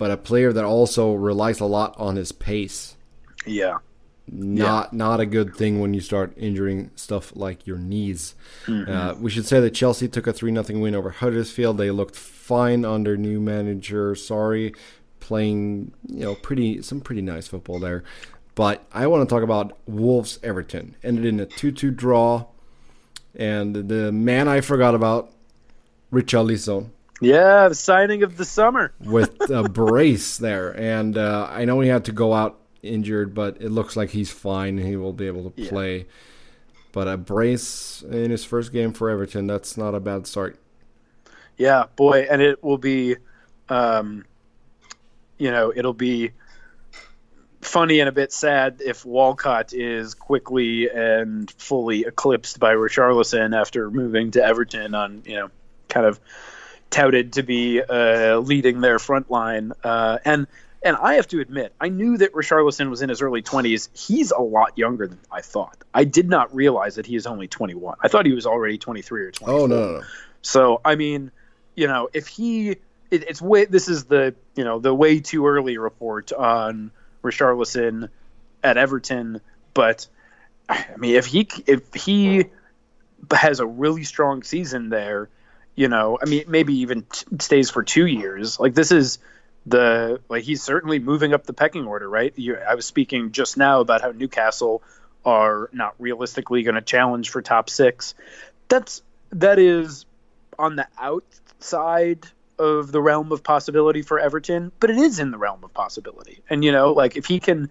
But 0.00 0.10
a 0.10 0.16
player 0.16 0.50
that 0.50 0.64
also 0.64 1.12
relies 1.12 1.60
a 1.60 1.66
lot 1.66 1.94
on 1.98 2.16
his 2.16 2.32
pace. 2.32 2.96
Yeah. 3.44 3.80
Not 4.26 4.88
yeah. 4.92 4.96
not 4.96 5.20
a 5.20 5.26
good 5.26 5.54
thing 5.54 5.78
when 5.78 5.92
you 5.92 6.00
start 6.00 6.32
injuring 6.38 6.90
stuff 6.96 7.36
like 7.36 7.66
your 7.66 7.76
knees. 7.76 8.34
Mm-hmm. 8.64 8.90
Uh, 8.90 9.14
we 9.20 9.30
should 9.30 9.44
say 9.44 9.60
that 9.60 9.72
Chelsea 9.74 10.08
took 10.08 10.26
a 10.26 10.32
three 10.32 10.54
0 10.54 10.80
win 10.80 10.94
over 10.94 11.10
Huddersfield. 11.10 11.76
They 11.76 11.90
looked 11.90 12.16
fine 12.16 12.86
under 12.86 13.18
new 13.18 13.40
manager. 13.40 14.14
Sarri, 14.14 14.74
playing 15.20 15.92
you 16.08 16.20
know 16.20 16.34
pretty 16.34 16.80
some 16.80 17.02
pretty 17.02 17.20
nice 17.20 17.46
football 17.46 17.78
there. 17.78 18.02
But 18.54 18.82
I 18.94 19.06
want 19.06 19.28
to 19.28 19.34
talk 19.34 19.42
about 19.42 19.76
Wolves 19.86 20.38
Everton. 20.42 20.96
Ended 21.04 21.26
in 21.26 21.40
a 21.40 21.44
2 21.44 21.72
2 21.72 21.90
draw. 21.90 22.46
And 23.34 23.74
the 23.74 24.10
man 24.10 24.48
I 24.48 24.62
forgot 24.62 24.94
about, 24.94 25.30
Richarlison. 26.10 26.88
Yeah, 27.20 27.68
the 27.68 27.74
signing 27.74 28.22
of 28.22 28.36
the 28.36 28.44
summer. 28.44 28.92
with 29.00 29.50
a 29.50 29.62
brace 29.68 30.38
there. 30.38 30.70
And 30.70 31.16
uh, 31.16 31.48
I 31.50 31.64
know 31.66 31.80
he 31.80 31.88
had 31.88 32.06
to 32.06 32.12
go 32.12 32.32
out 32.32 32.58
injured, 32.82 33.34
but 33.34 33.58
it 33.60 33.70
looks 33.70 33.96
like 33.96 34.10
he's 34.10 34.30
fine. 34.30 34.78
He 34.78 34.96
will 34.96 35.12
be 35.12 35.26
able 35.26 35.50
to 35.50 35.68
play. 35.68 35.98
Yeah. 35.98 36.04
But 36.92 37.08
a 37.08 37.16
brace 37.16 38.02
in 38.02 38.30
his 38.30 38.44
first 38.44 38.72
game 38.72 38.92
for 38.92 39.10
Everton, 39.10 39.46
that's 39.46 39.76
not 39.76 39.94
a 39.94 40.00
bad 40.00 40.26
start. 40.26 40.58
Yeah, 41.56 41.84
boy, 41.94 42.26
and 42.28 42.40
it 42.40 42.64
will 42.64 42.78
be, 42.78 43.16
um, 43.68 44.24
you 45.38 45.50
know, 45.50 45.72
it'll 45.74 45.92
be 45.92 46.32
funny 47.60 48.00
and 48.00 48.08
a 48.08 48.12
bit 48.12 48.32
sad 48.32 48.80
if 48.84 49.04
Walcott 49.04 49.72
is 49.72 50.14
quickly 50.14 50.88
and 50.88 51.50
fully 51.50 52.00
eclipsed 52.06 52.58
by 52.58 52.72
Richarlison 52.72 53.54
after 53.54 53.90
moving 53.90 54.30
to 54.32 54.42
Everton 54.44 54.94
on, 54.94 55.22
you 55.26 55.36
know, 55.36 55.50
kind 55.88 56.06
of 56.06 56.18
touted 56.90 57.34
to 57.34 57.42
be 57.42 57.80
uh, 57.82 58.38
leading 58.38 58.80
their 58.80 58.98
front 58.98 59.30
line. 59.30 59.72
Uh, 59.82 60.18
and 60.24 60.46
and 60.82 60.96
I 60.96 61.14
have 61.14 61.28
to 61.28 61.40
admit, 61.40 61.74
I 61.78 61.88
knew 61.88 62.16
that 62.18 62.32
Richarlison 62.32 62.88
was 62.88 63.02
in 63.02 63.10
his 63.10 63.20
early 63.20 63.42
20s. 63.42 63.90
He's 63.92 64.30
a 64.30 64.40
lot 64.40 64.78
younger 64.78 65.06
than 65.06 65.18
I 65.30 65.42
thought. 65.42 65.76
I 65.92 66.04
did 66.04 66.28
not 66.28 66.54
realize 66.54 66.94
that 66.94 67.04
he 67.04 67.16
is 67.16 67.26
only 67.26 67.48
21. 67.48 67.98
I 68.00 68.08
thought 68.08 68.24
he 68.24 68.32
was 68.32 68.46
already 68.46 68.78
23 68.78 69.22
or 69.22 69.30
24. 69.30 69.54
Oh 69.54 69.66
no, 69.66 69.76
no, 69.76 69.92
no. 69.98 70.02
So 70.42 70.80
I 70.84 70.94
mean, 70.94 71.30
you 71.74 71.86
know, 71.86 72.08
if 72.12 72.26
he, 72.26 72.70
it, 72.70 72.78
it's 73.10 73.42
way. 73.42 73.66
This 73.66 73.88
is 73.88 74.04
the 74.04 74.34
you 74.54 74.64
know 74.64 74.78
the 74.78 74.94
way 74.94 75.20
too 75.20 75.46
early 75.46 75.78
report 75.78 76.32
on 76.32 76.90
Richarlison 77.22 78.08
at 78.62 78.76
Everton, 78.76 79.40
but 79.74 80.06
I 80.68 80.86
mean, 80.96 81.16
if 81.16 81.26
he 81.26 81.48
if 81.66 81.92
he 81.94 82.46
has 83.30 83.60
a 83.60 83.66
really 83.66 84.04
strong 84.04 84.42
season 84.42 84.88
there, 84.88 85.28
you 85.74 85.88
know, 85.88 86.18
I 86.20 86.26
mean, 86.26 86.44
maybe 86.48 86.80
even 86.80 87.02
t- 87.02 87.26
stays 87.40 87.70
for 87.70 87.82
two 87.82 88.06
years. 88.06 88.58
Like 88.60 88.74
this 88.74 88.92
is 88.92 89.18
the 89.66 90.20
like 90.28 90.44
he's 90.44 90.62
certainly 90.62 90.98
moving 90.98 91.34
up 91.34 91.44
the 91.44 91.52
pecking 91.52 91.86
order, 91.86 92.08
right? 92.08 92.32
You, 92.36 92.56
I 92.56 92.74
was 92.74 92.86
speaking 92.86 93.32
just 93.32 93.56
now 93.56 93.80
about 93.80 94.00
how 94.00 94.12
Newcastle 94.12 94.82
are 95.24 95.68
not 95.72 95.94
realistically 95.98 96.62
going 96.62 96.74
to 96.76 96.80
challenge 96.80 97.30
for 97.30 97.42
top 97.42 97.68
six. 97.70 98.14
That's 98.68 99.02
that 99.32 99.58
is 99.58 100.06
on 100.58 100.76
the 100.76 100.86
outside 100.98 102.26
of 102.58 102.92
the 102.92 103.00
realm 103.00 103.32
of 103.32 103.42
possibility 103.42 104.02
for 104.02 104.18
Everton, 104.18 104.72
but 104.80 104.90
it 104.90 104.98
is 104.98 105.18
in 105.18 105.30
the 105.30 105.38
realm 105.38 105.64
of 105.64 105.72
possibility. 105.72 106.42
And 106.50 106.64
you 106.64 106.72
know, 106.72 106.92
like 106.92 107.16
if 107.16 107.26
he 107.26 107.40
can 107.40 107.70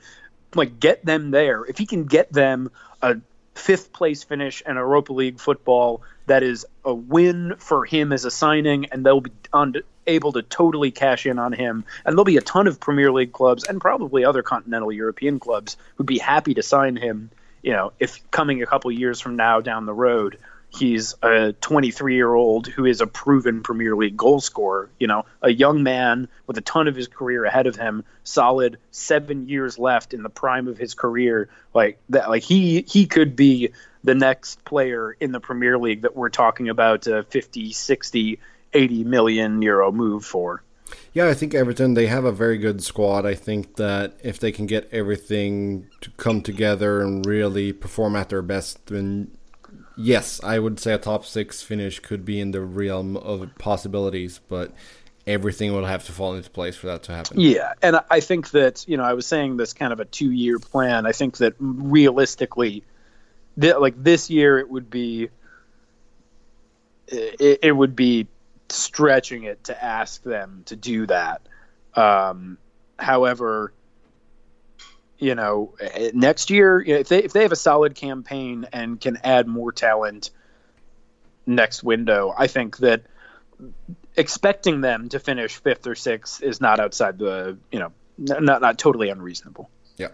like 0.55 0.79
get 0.79 1.05
them 1.05 1.31
there, 1.31 1.63
if 1.65 1.77
he 1.77 1.85
can 1.85 2.05
get 2.05 2.31
them 2.31 2.71
a 3.01 3.17
fifth 3.55 3.91
place 3.93 4.23
finish 4.23 4.61
in 4.65 4.75
Europa 4.75 5.13
League 5.13 5.39
football, 5.39 6.01
that 6.25 6.43
is 6.43 6.65
a 6.85 6.93
win 6.93 7.55
for 7.57 7.85
him 7.85 8.13
as 8.13 8.25
a 8.25 8.31
signing, 8.31 8.87
and 8.91 9.05
they'll 9.05 9.21
be 9.21 9.31
on, 9.51 9.75
able 10.07 10.31
to 10.33 10.41
totally 10.41 10.91
cash 10.91 11.25
in 11.25 11.39
on 11.39 11.53
him. 11.53 11.85
And 12.05 12.13
there'll 12.13 12.25
be 12.25 12.37
a 12.37 12.41
ton 12.41 12.67
of 12.67 12.79
Premier 12.79 13.11
League 13.11 13.31
clubs 13.31 13.63
and 13.63 13.79
probably 13.79 14.25
other 14.25 14.43
continental 14.43 14.91
European 14.91 15.39
clubs 15.39 15.77
who'd 15.95 16.07
be 16.07 16.17
happy 16.17 16.55
to 16.55 16.63
sign 16.63 16.95
him. 16.95 17.31
You 17.61 17.73
know, 17.73 17.91
if 17.99 18.29
coming 18.31 18.61
a 18.61 18.65
couple 18.65 18.91
years 18.91 19.19
from 19.19 19.35
now 19.35 19.61
down 19.61 19.85
the 19.85 19.93
road, 19.93 20.37
He's 20.71 21.15
a 21.23 21.53
23 21.53 22.15
year 22.15 22.33
old 22.33 22.67
who 22.67 22.85
is 22.85 23.01
a 23.01 23.07
proven 23.07 23.63
Premier 23.63 23.95
League 23.95 24.15
goal 24.15 24.39
scorer. 24.39 24.89
You 24.99 25.07
know, 25.07 25.25
a 25.41 25.51
young 25.51 25.83
man 25.83 26.27
with 26.45 26.57
a 26.57 26.61
ton 26.61 26.87
of 26.87 26.95
his 26.95 27.07
career 27.07 27.43
ahead 27.45 27.67
of 27.67 27.75
him, 27.75 28.03
solid 28.23 28.77
seven 28.91 29.49
years 29.49 29.79
left 29.79 30.13
in 30.13 30.21
the 30.21 30.29
prime 30.29 30.67
of 30.67 30.77
his 30.77 30.93
career. 30.93 31.49
Like 31.73 31.99
that, 32.09 32.29
like 32.29 32.43
he 32.43 32.81
he 32.81 33.07
could 33.07 33.35
be 33.35 33.71
the 34.03 34.15
next 34.15 34.63
player 34.63 35.11
in 35.19 35.31
the 35.31 35.39
Premier 35.39 35.77
League 35.77 36.03
that 36.03 36.15
we're 36.15 36.29
talking 36.29 36.69
about 36.69 37.07
a 37.07 37.23
50, 37.23 37.73
60, 37.73 38.39
80 38.73 39.03
million 39.03 39.61
euro 39.61 39.91
move 39.91 40.23
for. 40.23 40.63
Yeah, 41.13 41.27
I 41.27 41.33
think 41.33 41.53
Everton 41.53 41.95
they 41.95 42.07
have 42.07 42.25
a 42.25 42.31
very 42.31 42.57
good 42.57 42.83
squad. 42.83 43.25
I 43.25 43.35
think 43.35 43.75
that 43.75 44.17
if 44.23 44.39
they 44.39 44.51
can 44.51 44.65
get 44.65 44.87
everything 44.91 45.87
to 46.01 46.11
come 46.11 46.41
together 46.41 47.01
and 47.01 47.25
really 47.25 47.73
perform 47.73 48.15
at 48.15 48.29
their 48.29 48.41
best, 48.41 48.87
then 48.87 49.31
yes, 49.99 50.41
I 50.43 50.57
would 50.59 50.79
say 50.79 50.93
a 50.93 50.97
top 50.97 51.25
six 51.25 51.61
finish 51.61 51.99
could 51.99 52.25
be 52.25 52.39
in 52.39 52.51
the 52.51 52.61
realm 52.61 53.17
of 53.17 53.49
possibilities, 53.57 54.39
but 54.47 54.73
everything 55.27 55.73
will 55.73 55.85
have 55.85 56.05
to 56.05 56.11
fall 56.11 56.33
into 56.33 56.49
place 56.49 56.75
for 56.75 56.87
that 56.87 57.03
to 57.03 57.11
happen. 57.11 57.39
Yeah, 57.39 57.73
and 57.81 57.99
I 58.09 58.19
think 58.19 58.51
that 58.51 58.87
you 58.87 58.97
know 58.97 59.03
I 59.03 59.13
was 59.13 59.27
saying 59.27 59.57
this 59.57 59.73
kind 59.73 59.93
of 59.93 59.99
a 59.99 60.05
two-year 60.05 60.59
plan. 60.59 61.05
I 61.05 61.11
think 61.11 61.37
that 61.37 61.53
realistically, 61.59 62.83
like 63.57 64.01
this 64.01 64.29
year, 64.29 64.57
it 64.57 64.69
would 64.69 64.89
be 64.89 65.29
it, 67.07 67.59
it 67.63 67.71
would 67.71 67.95
be 67.95 68.27
stretching 68.69 69.43
it 69.43 69.63
to 69.65 69.83
ask 69.83 70.23
them 70.23 70.63
to 70.65 70.75
do 70.75 71.05
that. 71.07 71.41
Um, 71.95 72.57
however, 72.97 73.73
you 75.19 75.35
know, 75.35 75.75
eh, 75.79 76.11
next 76.13 76.49
year, 76.49 76.81
if 76.81 77.09
they 77.09 77.23
if 77.23 77.33
they 77.33 77.43
have 77.43 77.51
a 77.51 77.57
solid 77.57 77.93
campaign 77.93 78.65
and 78.71 78.99
can 78.99 79.17
add 79.23 79.47
more 79.47 79.71
talent 79.71 80.31
next 81.45 81.83
window, 81.83 82.33
I 82.35 82.47
think 82.47 82.77
that 82.77 83.03
expecting 84.15 84.81
them 84.81 85.09
to 85.09 85.19
finish 85.19 85.55
fifth 85.57 85.85
or 85.85 85.95
sixth 85.95 86.41
is 86.41 86.61
not 86.61 86.79
outside 86.79 87.19
the 87.19 87.57
you 87.71 87.79
know 87.79 87.91
not 88.17 88.61
not 88.61 88.79
totally 88.79 89.09
unreasonable. 89.09 89.69
Yeah. 89.97 90.09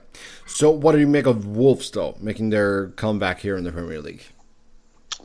So, 0.48 0.72
what 0.72 0.94
do 0.94 1.00
you 1.00 1.08
make 1.08 1.28
of 1.28 1.46
Wolves 1.46 1.92
though 1.92 2.18
making 2.20 2.50
their 2.50 2.88
comeback 2.90 3.40
here 3.40 3.56
in 3.56 3.64
the 3.64 3.72
Premier 3.72 4.02
League? 4.02 4.24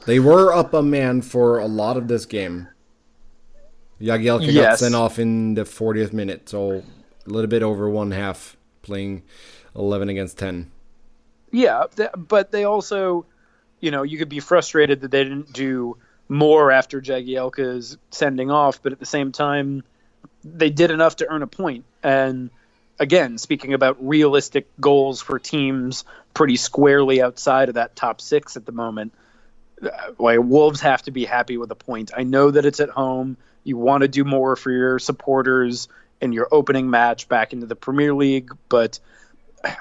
They 0.07 0.19
were 0.19 0.53
up 0.53 0.75
a 0.75 0.83
man 0.83 1.23
for 1.23 1.59
a 1.59 1.67
lot 1.67 1.97
of 1.97 2.09
this 2.09 2.27
game. 2.27 2.69
Jagielka 4.01 4.51
yes. 4.51 4.65
got 4.65 4.79
sent 4.79 4.95
off 4.95 5.19
in 5.19 5.55
the 5.55 5.65
40th 5.65 6.15
minute, 6.15 6.49
so 6.49 6.83
a 7.27 7.31
little 7.31 7.49
bit 7.49 7.63
over 7.63 7.89
one 7.89 8.13
half 8.13 8.57
playing 8.81 9.23
11 9.75 10.09
against 10.09 10.39
10. 10.39 10.71
Yeah, 11.51 11.85
but 12.17 12.53
they 12.53 12.65
also, 12.65 13.27
you 13.81 13.91
know, 13.91 14.03
you 14.03 14.19
could 14.19 14.29
be 14.29 14.41
frustrated 14.41 15.01
that 15.01 15.11
they 15.11 15.25
didn't 15.25 15.53
do 15.53 15.97
more 16.29 16.71
after 16.71 17.01
Jagielka's 17.01 17.99
sending 18.11 18.51
off, 18.51 18.83
but 18.83 18.93
at 18.93 19.01
the 19.01 19.07
same 19.07 19.33
time, 19.33 19.83
they 20.45 20.71
did 20.71 20.91
enough 20.91 21.17
to 21.17 21.29
earn 21.29 21.43
a 21.43 21.47
point. 21.47 21.85
And 22.03 22.51
again, 22.99 23.39
speaking 23.39 23.75
about 23.75 23.97
realistic 24.07 24.69
goals 24.81 25.21
for 25.21 25.39
teams 25.39 26.05
pretty 26.33 26.57
squarely 26.57 27.21
outside 27.21 27.69
of 27.69 27.75
that 27.75 27.97
top 27.97 28.21
six 28.21 28.57
at 28.57 28.65
the 28.65 28.73
moment, 28.73 29.13
uh, 29.83 29.89
like 30.19 30.39
Wolves 30.41 30.81
have 30.83 31.03
to 31.03 31.11
be 31.11 31.25
happy 31.25 31.57
with 31.57 31.71
a 31.73 31.77
point. 31.77 32.13
I 32.17 32.23
know 32.23 32.51
that 32.51 32.65
it's 32.65 32.81
at 32.81 32.91
home. 32.91 33.37
You 33.65 33.77
want 33.77 34.03
to 34.03 34.09
do 34.09 34.25
more 34.25 34.55
for 34.55 34.71
your 34.71 34.99
supporters 34.99 35.89
in 36.21 36.33
your 36.33 36.49
opening 36.53 36.91
match 36.91 37.29
back 37.29 37.53
into 37.53 37.67
the 37.67 37.77
Premier 37.77 38.15
League, 38.15 38.53
but 38.69 39.01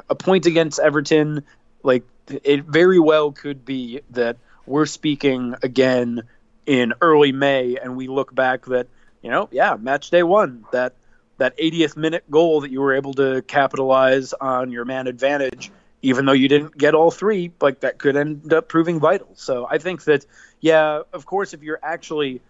a 0.10 0.16
point 0.16 0.46
against 0.46 0.80
Everton, 0.80 1.44
like 1.84 2.04
it 2.28 2.66
very 2.66 3.00
well 3.00 3.32
could 3.32 3.66
be 3.66 4.02
that 4.12 4.38
we're 4.66 4.86
speaking 4.86 5.56
again 5.64 6.24
in 6.66 6.94
early 7.02 7.32
May, 7.32 7.78
and 7.78 7.96
we 7.96 8.08
look 8.08 8.34
back 8.34 8.66
that 8.66 8.88
you 9.22 9.30
know, 9.30 9.50
yeah, 9.52 9.76
match 9.76 10.10
day 10.10 10.24
one, 10.24 10.66
that 10.72 10.94
that 11.38 11.58
80th 11.58 11.96
minute 11.96 12.24
goal 12.30 12.62
that 12.62 12.72
you 12.72 12.82
were 12.82 12.94
able 12.94 13.14
to 13.16 13.42
capitalize 13.44 14.34
on 14.34 14.72
your 14.72 14.86
man 14.86 15.08
advantage, 15.08 15.72
even 16.02 16.26
though 16.26 16.34
you 16.34 16.48
didn't 16.48 16.78
get 16.78 16.94
all 16.94 17.12
three, 17.12 17.52
like 17.62 17.80
that 17.82 17.98
could 17.98 18.18
end 18.18 18.52
up 18.54 18.68
proving 18.68 19.00
vital. 19.00 19.30
So 19.36 19.66
I 19.70 19.78
think 19.78 20.04
that, 20.04 20.26
yeah, 20.60 21.02
of 21.14 21.26
course, 21.26 21.54
if 21.54 21.64
you're 21.64 21.80
actually 21.82 22.42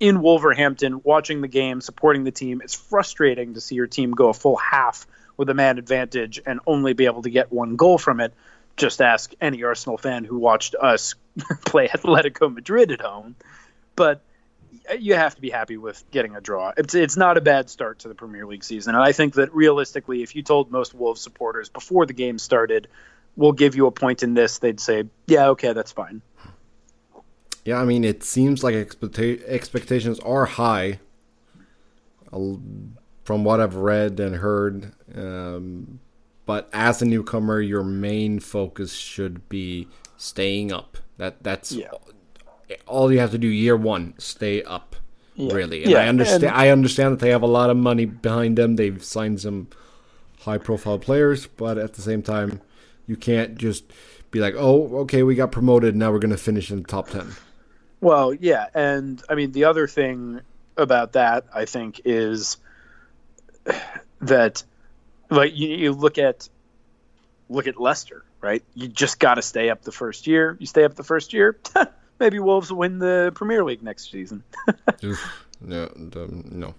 in 0.00 0.20
Wolverhampton 0.20 1.00
watching 1.02 1.40
the 1.40 1.48
game, 1.48 1.80
supporting 1.80 2.24
the 2.24 2.30
team, 2.30 2.60
it's 2.62 2.74
frustrating 2.74 3.54
to 3.54 3.60
see 3.60 3.74
your 3.74 3.86
team 3.86 4.12
go 4.12 4.28
a 4.28 4.34
full 4.34 4.56
half 4.56 5.06
with 5.36 5.50
a 5.50 5.54
man 5.54 5.78
advantage 5.78 6.40
and 6.44 6.60
only 6.66 6.92
be 6.92 7.06
able 7.06 7.22
to 7.22 7.30
get 7.30 7.52
one 7.52 7.76
goal 7.76 7.98
from 7.98 8.20
it. 8.20 8.32
Just 8.76 9.00
ask 9.00 9.32
any 9.40 9.62
Arsenal 9.62 9.98
fan 9.98 10.24
who 10.24 10.38
watched 10.38 10.74
us 10.74 11.14
play 11.64 11.88
Atletico 11.88 12.52
Madrid 12.52 12.92
at 12.92 13.00
home. 13.00 13.36
But 13.94 14.22
you 14.98 15.14
have 15.14 15.34
to 15.34 15.40
be 15.40 15.50
happy 15.50 15.76
with 15.76 16.04
getting 16.10 16.36
a 16.36 16.40
draw. 16.40 16.72
It's 16.76 16.94
it's 16.94 17.16
not 17.16 17.36
a 17.36 17.40
bad 17.40 17.70
start 17.70 18.00
to 18.00 18.08
the 18.08 18.14
Premier 18.14 18.46
League 18.46 18.64
season, 18.64 18.94
and 18.94 19.02
I 19.02 19.12
think 19.12 19.34
that 19.34 19.54
realistically, 19.54 20.22
if 20.22 20.36
you 20.36 20.42
told 20.42 20.70
most 20.70 20.94
Wolves 20.94 21.20
supporters 21.20 21.68
before 21.68 22.06
the 22.06 22.12
game 22.12 22.38
started, 22.38 22.88
"We'll 23.36 23.52
give 23.52 23.74
you 23.74 23.86
a 23.86 23.90
point 23.90 24.22
in 24.22 24.34
this," 24.34 24.58
they'd 24.58 24.80
say, 24.80 25.04
"Yeah, 25.26 25.48
okay, 25.48 25.72
that's 25.72 25.92
fine." 25.92 26.22
Yeah, 27.64 27.80
I 27.80 27.84
mean, 27.84 28.04
it 28.04 28.22
seems 28.22 28.62
like 28.62 28.74
expecta- 28.74 29.42
expectations 29.44 30.20
are 30.20 30.44
high 30.44 31.00
from 33.26 33.42
what 33.42 33.60
I've 33.60 33.74
read 33.74 34.20
and 34.20 34.36
heard. 34.36 34.92
Um, 35.12 35.98
but 36.46 36.70
as 36.72 37.02
a 37.02 37.04
newcomer, 37.04 37.60
your 37.60 37.82
main 37.82 38.38
focus 38.38 38.94
should 38.94 39.48
be 39.48 39.88
staying 40.16 40.70
up. 40.70 40.96
That 41.18 41.42
that's 41.42 41.72
yeah. 41.72 41.90
all 42.86 43.12
you 43.12 43.18
have 43.18 43.32
to 43.32 43.38
do 43.38 43.48
year 43.48 43.76
one. 43.76 44.14
Stay 44.18 44.62
up, 44.62 44.94
yeah. 45.34 45.52
really. 45.52 45.82
And 45.82 45.90
yeah. 45.90 45.98
I 45.98 46.08
understand. 46.08 46.44
And 46.44 46.52
I 46.54 46.68
understand 46.68 47.14
that 47.14 47.18
they 47.18 47.30
have 47.30 47.42
a 47.42 47.48
lot 47.48 47.68
of 47.68 47.76
money 47.76 48.04
behind 48.04 48.58
them. 48.58 48.76
They've 48.76 49.02
signed 49.02 49.40
some 49.40 49.66
high-profile 50.42 51.00
players, 51.00 51.48
but 51.48 51.78
at 51.78 51.94
the 51.94 52.02
same 52.02 52.22
time, 52.22 52.60
you 53.08 53.16
can't 53.16 53.56
just 53.56 53.92
be 54.30 54.38
like, 54.38 54.54
"Oh, 54.56 54.98
okay, 54.98 55.24
we 55.24 55.34
got 55.34 55.50
promoted. 55.50 55.96
Now 55.96 56.12
we're 56.12 56.20
going 56.20 56.30
to 56.30 56.36
finish 56.36 56.70
in 56.70 56.82
the 56.82 56.88
top 56.88 57.08
10. 57.08 57.32
Well, 58.00 58.34
yeah, 58.34 58.68
and 58.72 59.20
I 59.28 59.34
mean 59.34 59.50
the 59.50 59.64
other 59.64 59.88
thing 59.88 60.42
about 60.76 61.14
that 61.14 61.44
I 61.52 61.64
think 61.64 62.02
is 62.04 62.58
that 64.20 64.62
like 65.30 65.56
you, 65.56 65.68
you 65.68 65.92
look 65.92 66.18
at 66.18 66.48
look 67.48 67.66
at 67.66 67.80
Leicester, 67.80 68.24
right? 68.40 68.62
You 68.74 68.88
just 68.88 69.18
got 69.18 69.34
to 69.34 69.42
stay 69.42 69.70
up 69.70 69.82
the 69.82 69.92
first 69.92 70.26
year. 70.26 70.56
You 70.58 70.66
stay 70.66 70.84
up 70.84 70.94
the 70.94 71.04
first 71.04 71.32
year, 71.32 71.58
maybe 72.18 72.38
Wolves 72.38 72.70
will 72.70 72.78
win 72.78 72.98
the 72.98 73.32
Premier 73.34 73.64
League 73.64 73.82
next 73.82 74.10
season. 74.10 74.42
no, 75.60 75.90
um, 76.16 76.44
no. 76.50 76.74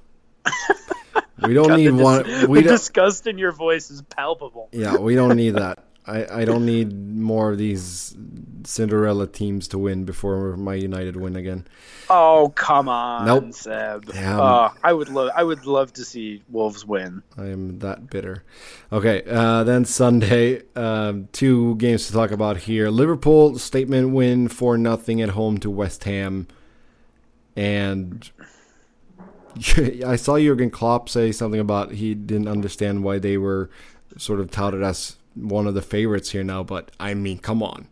We 1.44 1.54
don't 1.54 1.68
God, 1.68 1.78
need 1.78 1.92
dis- 1.92 2.02
one. 2.02 2.24
We 2.50 2.62
the 2.62 2.70
don't, 2.70 2.78
disgust 2.78 3.28
in 3.28 3.38
your 3.38 3.52
voice 3.52 3.92
is 3.92 4.02
palpable. 4.02 4.70
yeah, 4.72 4.98
we 4.98 5.16
don't 5.16 5.36
need 5.36 5.52
that. 5.52 5.84
I, 6.08 6.42
I 6.42 6.46
don't 6.46 6.66
need 6.66 6.94
more 7.16 7.52
of 7.52 7.58
these 7.58 8.16
Cinderella 8.64 9.28
teams 9.28 9.68
to 9.70 9.78
win 9.78 10.06
before 10.06 10.56
my 10.56 10.74
United 10.74 11.18
win 11.18 11.36
again. 11.36 11.68
Oh 12.10 12.54
come 12.56 12.88
on, 12.88 13.26
Nope. 13.26 13.54
Seb. 13.54 14.06
Damn. 14.06 14.40
Uh, 14.40 14.70
I 14.84 14.94
would 14.94 15.10
love. 15.10 15.32
I 15.36 15.44
would 15.44 15.66
love 15.66 15.92
to 15.94 16.06
see 16.06 16.42
Wolves 16.50 16.86
win. 16.86 17.24
I 17.38 17.48
am 17.48 17.80
that 17.80 18.10
bitter. 18.10 18.44
Okay, 18.92 19.24
uh, 19.30 19.64
then 19.66 19.84
Sunday, 19.84 20.62
um, 20.76 21.28
two 21.34 21.76
games 21.76 22.08
to 22.08 22.14
talk 22.14 22.32
about 22.32 22.58
here. 22.58 22.90
Liverpool 22.90 23.58
statement 23.60 24.12
win 24.12 24.48
for 24.48 24.78
nothing 24.78 25.22
at 25.22 25.30
home 25.30 25.58
to 25.60 25.70
West 25.70 26.06
Ham, 26.06 26.48
and 27.56 28.30
I 30.06 30.16
saw 30.16 30.38
Jurgen 30.40 30.70
Klopp 30.70 31.10
say 31.10 31.32
something 31.32 31.60
about 31.60 31.92
he 31.94 32.14
didn't 32.16 32.48
understand 32.48 33.04
why 33.04 33.20
they 33.20 33.38
were 33.38 33.70
sort 34.18 34.40
of 34.40 34.52
touted 34.52 34.82
as 34.84 35.18
one 35.42 35.68
of 35.68 35.74
the 35.74 35.82
favorites 35.82 36.32
here 36.32 36.44
now. 36.44 36.64
But 36.64 36.92
I 37.00 37.14
mean, 37.14 37.40
come 37.40 37.64
on, 37.64 37.88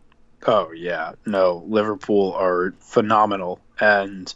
Oh 0.46 0.70
yeah, 0.70 1.12
no, 1.26 1.64
Liverpool 1.66 2.32
are 2.34 2.72
phenomenal, 2.78 3.60
and 3.80 4.32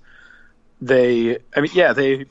they. 0.81 1.39
I 1.55 1.61
mean, 1.61 1.71
yeah, 1.73 1.93
they 1.93 2.27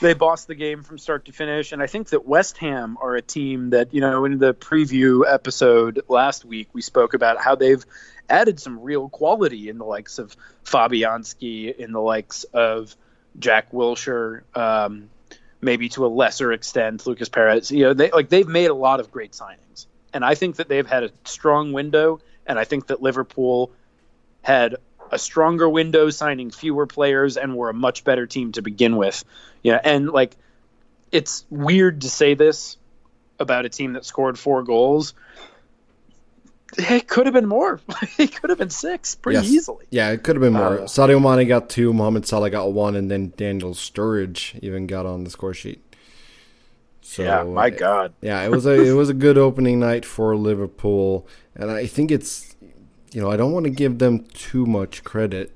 they 0.00 0.14
bossed 0.14 0.48
the 0.48 0.56
game 0.56 0.82
from 0.82 0.98
start 0.98 1.26
to 1.26 1.32
finish, 1.32 1.70
and 1.70 1.80
I 1.80 1.86
think 1.86 2.08
that 2.08 2.26
West 2.26 2.58
Ham 2.58 2.98
are 3.00 3.14
a 3.14 3.22
team 3.22 3.70
that 3.70 3.94
you 3.94 4.00
know 4.00 4.24
in 4.24 4.38
the 4.38 4.54
preview 4.54 5.22
episode 5.30 6.02
last 6.08 6.44
week 6.44 6.68
we 6.72 6.82
spoke 6.82 7.14
about 7.14 7.40
how 7.40 7.54
they've 7.54 7.84
added 8.28 8.58
some 8.58 8.80
real 8.80 9.08
quality 9.08 9.68
in 9.68 9.78
the 9.78 9.84
likes 9.84 10.18
of 10.18 10.36
Fabianski, 10.64 11.76
in 11.76 11.92
the 11.92 12.00
likes 12.00 12.42
of 12.54 12.96
Jack 13.38 13.70
Wilshere. 13.70 14.42
Um, 14.56 15.10
maybe 15.64 15.88
to 15.90 16.06
a 16.06 16.08
lesser 16.08 16.52
extent, 16.52 17.06
Lucas 17.06 17.28
Perez. 17.28 17.70
You 17.70 17.84
know, 17.84 17.94
they 17.94 18.10
like 18.10 18.28
they've 18.28 18.46
made 18.46 18.70
a 18.70 18.74
lot 18.74 19.00
of 19.00 19.10
great 19.10 19.32
signings, 19.32 19.86
and 20.12 20.24
I 20.24 20.34
think 20.34 20.56
that 20.56 20.68
they've 20.68 20.86
had 20.86 21.04
a 21.04 21.10
strong 21.24 21.72
window, 21.72 22.20
and 22.46 22.58
I 22.58 22.64
think 22.64 22.88
that 22.88 23.02
Liverpool 23.02 23.70
had 24.42 24.76
a 25.10 25.18
stronger 25.18 25.68
window, 25.68 26.10
signing 26.10 26.50
fewer 26.50 26.86
players, 26.86 27.36
and 27.36 27.56
were 27.56 27.70
a 27.70 27.74
much 27.74 28.04
better 28.04 28.26
team 28.26 28.52
to 28.52 28.62
begin 28.62 28.96
with. 28.96 29.24
Yeah, 29.62 29.80
and 29.82 30.10
like 30.10 30.36
it's 31.10 31.44
weird 31.50 32.02
to 32.02 32.10
say 32.10 32.34
this 32.34 32.76
about 33.38 33.64
a 33.64 33.68
team 33.68 33.94
that 33.94 34.04
scored 34.04 34.38
four 34.38 34.62
goals. 34.62 35.14
It 36.76 37.08
could 37.08 37.26
have 37.26 37.32
been 37.34 37.46
more. 37.46 37.80
it 38.18 38.34
could 38.34 38.50
have 38.50 38.58
been 38.58 38.70
six 38.70 39.14
pretty 39.14 39.38
Yes. 39.38 39.46
easily. 39.50 39.86
yeah, 39.90 40.10
it 40.10 40.22
could 40.22 40.36
have 40.36 40.40
been 40.42 40.52
more. 40.52 40.80
Uh, 40.80 40.82
Sadio 40.84 41.20
Mane 41.20 41.46
got 41.46 41.68
two, 41.68 41.92
Mohamed 41.92 42.26
Salah 42.26 42.50
got 42.50 42.72
one, 42.72 42.96
and 42.96 43.10
then 43.10 43.32
Daniel 43.36 43.74
Sturridge 43.74 44.58
even 44.62 44.86
got 44.86 45.06
on 45.06 45.24
the 45.24 45.30
score 45.30 45.54
sheet. 45.54 45.80
So, 47.02 47.22
yeah, 47.22 47.42
my 47.42 47.66
uh, 47.66 47.70
God. 47.70 48.14
Yeah, 48.22 48.42
it 48.42 48.50
was 48.50 48.64
a 48.66 48.72
it 48.72 48.92
was 48.92 49.10
a 49.10 49.14
good 49.14 49.36
opening 49.36 49.78
night 49.78 50.04
for 50.04 50.34
Liverpool, 50.36 51.28
and 51.54 51.70
I 51.70 51.86
think 51.86 52.10
it's 52.10 52.56
you 53.12 53.20
know 53.20 53.30
I 53.30 53.36
don't 53.36 53.52
want 53.52 53.64
to 53.64 53.70
give 53.70 53.98
them 53.98 54.20
too 54.32 54.64
much 54.64 55.04
credit 55.04 55.52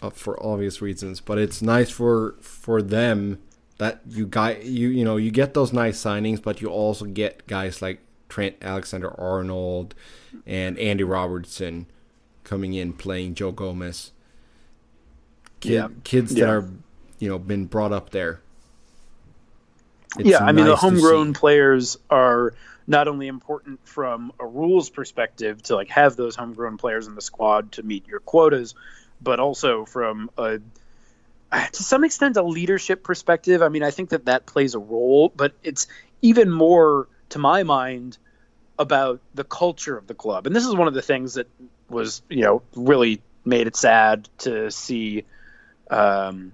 uh, 0.00 0.10
for 0.10 0.40
obvious 0.40 0.80
reasons, 0.80 1.20
but 1.20 1.36
it's 1.38 1.60
nice 1.60 1.90
for 1.90 2.36
for 2.40 2.80
them 2.80 3.40
that 3.78 4.02
you 4.08 4.26
guy 4.26 4.52
you 4.62 4.88
you 4.88 5.04
know 5.04 5.16
you 5.16 5.30
get 5.32 5.52
those 5.54 5.72
nice 5.72 5.98
signings, 6.02 6.40
but 6.40 6.62
you 6.62 6.68
also 6.68 7.06
get 7.06 7.46
guys 7.48 7.82
like 7.82 8.00
Trent 8.30 8.56
Alexander 8.62 9.12
Arnold 9.20 9.94
and 10.46 10.78
Andy 10.78 11.04
Robertson 11.04 11.86
coming 12.44 12.74
in 12.74 12.92
playing 12.94 13.34
Joe 13.34 13.52
Gomez. 13.52 14.12
Kid, 15.60 15.72
Yeah. 15.72 15.88
Kids 16.04 16.34
that 16.34 16.40
Yeah. 16.40 16.50
are 16.50 16.68
you 17.18 17.28
know 17.28 17.38
been 17.38 17.66
brought 17.66 17.92
up 17.92 18.10
there. 18.10 18.40
It's 20.18 20.28
yeah, 20.28 20.38
I 20.42 20.52
mean 20.52 20.64
the 20.64 20.72
nice 20.72 20.80
homegrown 20.80 21.34
players 21.34 21.98
are 22.08 22.54
not 22.86 23.06
only 23.06 23.28
important 23.28 23.78
from 23.86 24.32
a 24.40 24.46
rules 24.46 24.90
perspective 24.90 25.62
to 25.64 25.76
like 25.76 25.88
have 25.90 26.16
those 26.16 26.34
homegrown 26.34 26.78
players 26.78 27.06
in 27.06 27.14
the 27.14 27.20
squad 27.20 27.72
to 27.72 27.82
meet 27.82 28.08
your 28.08 28.20
quotas, 28.20 28.74
but 29.20 29.38
also 29.38 29.84
from 29.84 30.30
a 30.36 30.60
uh, 31.52 31.66
to 31.66 31.82
some 31.82 32.04
extent 32.04 32.36
a 32.36 32.42
leadership 32.42 33.02
perspective. 33.04 33.62
I 33.62 33.68
mean, 33.68 33.82
I 33.82 33.90
think 33.90 34.10
that 34.10 34.24
that 34.26 34.46
plays 34.46 34.74
a 34.74 34.78
role, 34.78 35.32
but 35.34 35.52
it's 35.62 35.86
even 36.22 36.50
more 36.50 37.08
to 37.30 37.38
my 37.38 37.62
mind 37.62 38.18
about 38.78 39.20
the 39.34 39.44
culture 39.44 39.96
of 39.96 40.06
the 40.06 40.14
club. 40.14 40.46
And 40.46 40.54
this 40.54 40.66
is 40.66 40.74
one 40.74 40.88
of 40.88 40.94
the 40.94 41.02
things 41.02 41.34
that 41.34 41.48
was, 41.88 42.22
you 42.28 42.42
know, 42.42 42.62
really 42.74 43.20
made 43.44 43.66
it 43.66 43.76
sad 43.76 44.28
to 44.38 44.70
see 44.70 45.24
um, 45.90 46.52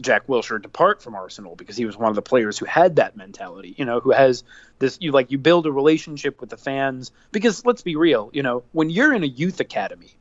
Jack 0.00 0.26
Wilshere 0.26 0.60
depart 0.60 1.02
from 1.02 1.14
Arsenal 1.14 1.54
because 1.54 1.76
he 1.76 1.84
was 1.84 1.96
one 1.96 2.08
of 2.08 2.16
the 2.16 2.22
players 2.22 2.58
who 2.58 2.64
had 2.64 2.96
that 2.96 3.16
mentality, 3.16 3.74
you 3.76 3.84
know, 3.84 4.00
who 4.00 4.10
has 4.10 4.44
this 4.78 4.98
you 5.00 5.12
like 5.12 5.30
you 5.30 5.38
build 5.38 5.66
a 5.66 5.72
relationship 5.72 6.40
with 6.40 6.50
the 6.50 6.56
fans 6.56 7.12
because 7.32 7.64
let's 7.64 7.82
be 7.82 7.96
real, 7.96 8.30
you 8.32 8.42
know, 8.42 8.62
when 8.72 8.90
you're 8.90 9.12
in 9.12 9.22
a 9.22 9.26
youth 9.26 9.60
academy, 9.60 10.14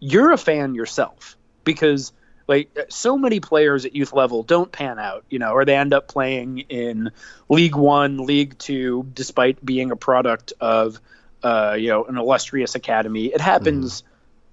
you're 0.00 0.32
a 0.32 0.38
fan 0.38 0.74
yourself 0.74 1.36
because 1.64 2.12
like 2.52 2.86
so 2.90 3.16
many 3.16 3.40
players 3.40 3.86
at 3.86 3.96
youth 3.96 4.12
level 4.12 4.42
don't 4.42 4.70
pan 4.70 4.98
out, 4.98 5.24
you 5.30 5.38
know, 5.38 5.52
or 5.52 5.64
they 5.64 5.74
end 5.74 5.94
up 5.94 6.06
playing 6.06 6.58
in 6.68 7.10
League 7.48 7.74
1, 7.74 8.18
League 8.18 8.58
2 8.58 9.08
despite 9.14 9.64
being 9.64 9.90
a 9.90 9.96
product 9.96 10.52
of 10.60 11.00
uh, 11.42 11.76
you 11.78 11.88
know, 11.88 12.04
an 12.04 12.18
illustrious 12.18 12.74
academy. 12.74 13.26
It 13.26 13.40
happens 13.40 14.04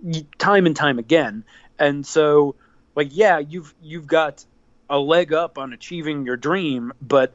y 0.02 0.26
time 0.38 0.66
and 0.66 0.76
time 0.76 0.98
again. 0.98 1.44
And 1.78 2.06
so 2.06 2.56
like 2.96 3.10
yeah, 3.12 3.40
you've 3.40 3.74
you've 3.82 4.08
got 4.08 4.46
a 4.90 4.98
leg 4.98 5.34
up 5.34 5.58
on 5.58 5.74
achieving 5.74 6.26
your 6.26 6.38
dream, 6.38 6.94
but 7.02 7.34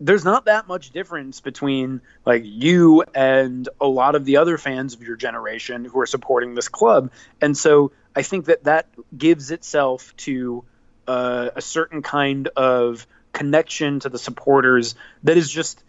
there's 0.00 0.24
not 0.24 0.44
that 0.44 0.68
much 0.68 0.90
difference 0.90 1.40
between 1.40 2.00
like 2.24 2.42
you 2.44 3.02
and 3.14 3.68
a 3.80 3.86
lot 3.88 4.14
of 4.14 4.24
the 4.24 4.36
other 4.36 4.58
fans 4.58 4.94
of 4.94 5.02
your 5.02 5.16
generation 5.16 5.84
who 5.84 5.98
are 5.98 6.06
supporting 6.06 6.54
this 6.54 6.68
club. 6.68 7.10
And 7.40 7.56
so 7.56 7.90
I 8.14 8.22
think 8.22 8.46
that 8.46 8.64
that 8.64 8.88
gives 9.16 9.50
itself 9.50 10.14
to 10.18 10.64
uh, 11.06 11.50
a 11.54 11.62
certain 11.62 12.02
kind 12.02 12.48
of 12.48 13.06
connection 13.32 14.00
to 14.00 14.08
the 14.08 14.18
supporters 14.18 14.94
that 15.22 15.36
is 15.36 15.50
just 15.50 15.82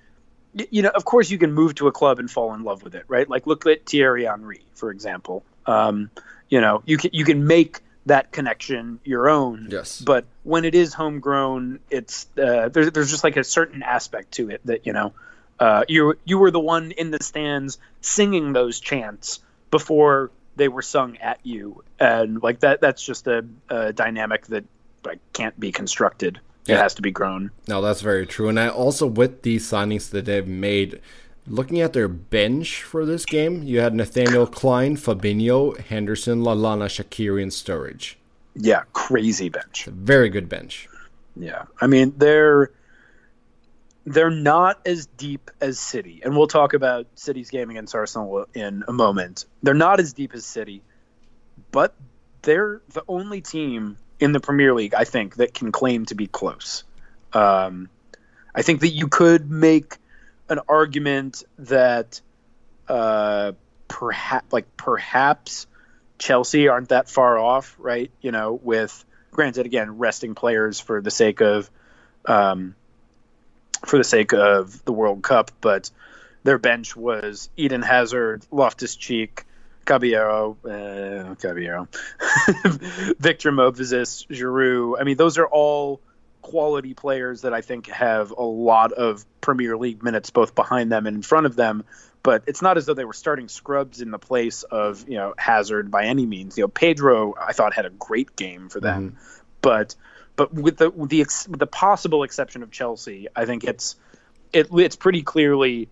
you 0.53 0.81
know, 0.81 0.89
of 0.89 1.05
course, 1.05 1.29
you 1.29 1.37
can 1.37 1.53
move 1.53 1.75
to 1.75 1.87
a 1.87 1.91
club 1.91 2.19
and 2.19 2.29
fall 2.29 2.53
in 2.53 2.63
love 2.63 2.83
with 2.83 2.95
it, 2.95 3.05
right? 3.07 3.29
Like 3.29 3.45
look 3.45 3.65
at 3.67 3.85
Thierry 3.85 4.25
Henry, 4.25 4.61
for 4.73 4.89
example. 4.89 5.43
Um, 5.65 6.09
you 6.49 6.61
know, 6.61 6.81
you 6.85 6.97
can 6.97 7.11
you 7.13 7.23
can 7.23 7.45
make 7.45 7.81
that 8.07 8.31
connection 8.31 8.99
your 9.03 9.29
own. 9.29 9.67
Yes. 9.69 10.01
But 10.01 10.25
when 10.43 10.65
it 10.65 10.73
is 10.73 10.93
homegrown, 10.93 11.79
it's 11.89 12.27
uh, 12.37 12.69
there's 12.69 12.91
there's 12.91 13.11
just 13.11 13.23
like 13.23 13.37
a 13.37 13.43
certain 13.43 13.83
aspect 13.83 14.33
to 14.33 14.49
it 14.49 14.61
that 14.65 14.85
you 14.87 14.93
know, 14.93 15.13
uh, 15.59 15.85
you 15.87 16.17
you 16.25 16.39
were 16.39 16.51
the 16.51 16.59
one 16.59 16.91
in 16.91 17.11
the 17.11 17.21
stands 17.21 17.77
singing 18.01 18.53
those 18.53 18.79
chants 18.79 19.39
before 19.69 20.31
they 20.59 20.67
were 20.67 20.83
sung 20.83 21.17
at 21.17 21.39
you, 21.43 21.83
and 21.99 22.41
like 22.43 22.59
that 22.59 22.81
that's 22.81 23.03
just 23.03 23.27
a, 23.27 23.45
a 23.69 23.93
dynamic 23.93 24.45
that 24.47 24.65
like 25.03 25.19
can't 25.33 25.59
be 25.59 25.71
constructed. 25.71 26.39
It 26.67 26.77
has 26.77 26.93
to 26.95 27.01
be 27.01 27.09
grown. 27.09 27.49
No, 27.67 27.81
that's 27.81 28.01
very 28.01 28.27
true. 28.27 28.47
And 28.47 28.59
I 28.59 28.69
also 28.69 29.07
with 29.07 29.41
the 29.41 29.55
signings 29.57 30.11
that 30.11 30.25
they've 30.25 30.47
made, 30.47 31.01
looking 31.47 31.81
at 31.81 31.93
their 31.93 32.07
bench 32.07 32.83
for 32.83 33.07
this 33.07 33.25
game, 33.25 33.63
you 33.63 33.79
had 33.79 33.95
Nathaniel 33.95 34.45
Clyne, 34.45 34.95
Fabinho, 34.95 35.75
Henderson, 35.79 36.41
Lallana, 36.41 36.85
Shaqiri, 36.85 37.41
and 37.41 37.51
Sturridge. 37.51 38.15
Yeah, 38.53 38.83
crazy 38.93 39.49
bench. 39.49 39.85
Very 39.85 40.29
good 40.29 40.47
bench. 40.47 40.87
Yeah, 41.35 41.63
I 41.81 41.87
mean 41.87 42.13
they're 42.17 42.71
they're 44.09 44.31
not 44.31 44.79
as 44.87 45.05
deep 45.05 45.51
as 45.61 45.77
City, 45.77 46.21
and 46.23 46.35
we'll 46.35 46.47
talk 46.47 46.73
about 46.73 47.05
City's 47.13 47.51
game 47.51 47.69
against 47.69 47.93
Arsenal 47.93 48.47
in 48.55 48.83
a 48.87 48.91
moment. 48.91 49.45
They're 49.61 49.75
not 49.75 49.99
as 49.99 50.13
deep 50.13 50.33
as 50.33 50.45
City, 50.45 50.81
but 51.71 51.93
they're 52.41 52.81
the 52.93 53.03
only 53.07 53.41
team 53.41 53.97
in 54.19 54.31
the 54.31 54.39
Premier 54.39 54.73
League, 54.73 54.95
I 54.95 55.03
think, 55.03 55.35
that 55.35 55.53
can 55.53 55.71
claim 55.71 56.07
to 56.07 56.15
be 56.15 56.25
close. 56.25 56.83
Um, 57.33 57.87
I 58.55 58.63
think 58.63 58.81
that 58.81 58.89
you 58.89 59.07
could 59.07 59.51
make 59.51 59.97
an 60.49 60.59
argument 60.67 61.43
that 61.59 62.19
uh, 62.87 63.51
perhaps, 63.87 64.51
like 64.51 64.75
perhaps, 64.75 65.67
Chelsea 66.17 66.67
aren't 66.67 66.89
that 66.89 67.09
far 67.09 67.37
off, 67.37 67.75
right? 67.77 68.09
You 68.21 68.31
know, 68.31 68.53
with 68.53 69.05
granted, 69.29 69.67
again, 69.67 69.99
resting 69.99 70.33
players 70.33 70.79
for 70.79 70.99
the 70.99 71.11
sake 71.11 71.41
of 71.41 71.69
um, 72.25 72.73
for 73.85 73.97
the 73.97 74.03
sake 74.03 74.33
of 74.33 74.83
the 74.85 74.93
World 74.93 75.21
Cup, 75.21 75.51
but 75.61 75.91
their 76.43 76.57
bench 76.57 76.95
was 76.95 77.49
Eden 77.57 77.81
Hazard, 77.81 78.45
Loftus 78.51 78.95
Cheek, 78.95 79.45
Caballero, 79.85 80.57
uh, 80.63 81.35
Caballero, 81.35 81.87
Victor 83.19 83.51
Moses, 83.51 84.25
Giroud. 84.29 84.97
I 84.99 85.03
mean, 85.03 85.17
those 85.17 85.37
are 85.37 85.47
all 85.47 85.99
quality 86.41 86.93
players 86.93 87.41
that 87.41 87.53
I 87.53 87.61
think 87.61 87.87
have 87.87 88.31
a 88.31 88.43
lot 88.43 88.91
of 88.93 89.25
Premier 89.41 89.77
League 89.77 90.03
minutes 90.03 90.29
both 90.29 90.55
behind 90.55 90.91
them 90.91 91.05
and 91.05 91.15
in 91.15 91.21
front 91.21 91.45
of 91.45 91.55
them. 91.55 91.83
But 92.21 92.43
it's 92.47 92.61
not 92.61 92.77
as 92.77 92.85
though 92.85 92.93
they 92.93 93.05
were 93.05 93.13
starting 93.13 93.47
scrubs 93.47 94.01
in 94.01 94.11
the 94.11 94.19
place 94.19 94.63
of 94.63 95.07
you 95.07 95.15
know 95.15 95.33
Hazard 95.37 95.89
by 95.89 96.05
any 96.05 96.25
means. 96.25 96.57
You 96.57 96.65
know, 96.65 96.67
Pedro 96.67 97.33
I 97.39 97.53
thought 97.53 97.73
had 97.73 97.85
a 97.85 97.89
great 97.89 98.35
game 98.35 98.69
for 98.69 98.79
them, 98.79 99.17
but 99.61 99.95
but 100.39 100.53
with 100.53 100.77
the 100.77 100.89
with 100.89 101.09
the 101.09 101.19
ex, 101.19 101.49
with 101.49 101.59
the 101.59 101.67
possible 101.67 102.23
exception 102.23 102.63
of 102.63 102.71
Chelsea, 102.71 103.27
I 103.35 103.45
think 103.45 103.65
it's 103.65 103.97
it, 104.53 104.69
it's 104.71 104.95
pretty 104.95 105.21
clearly 105.21 105.89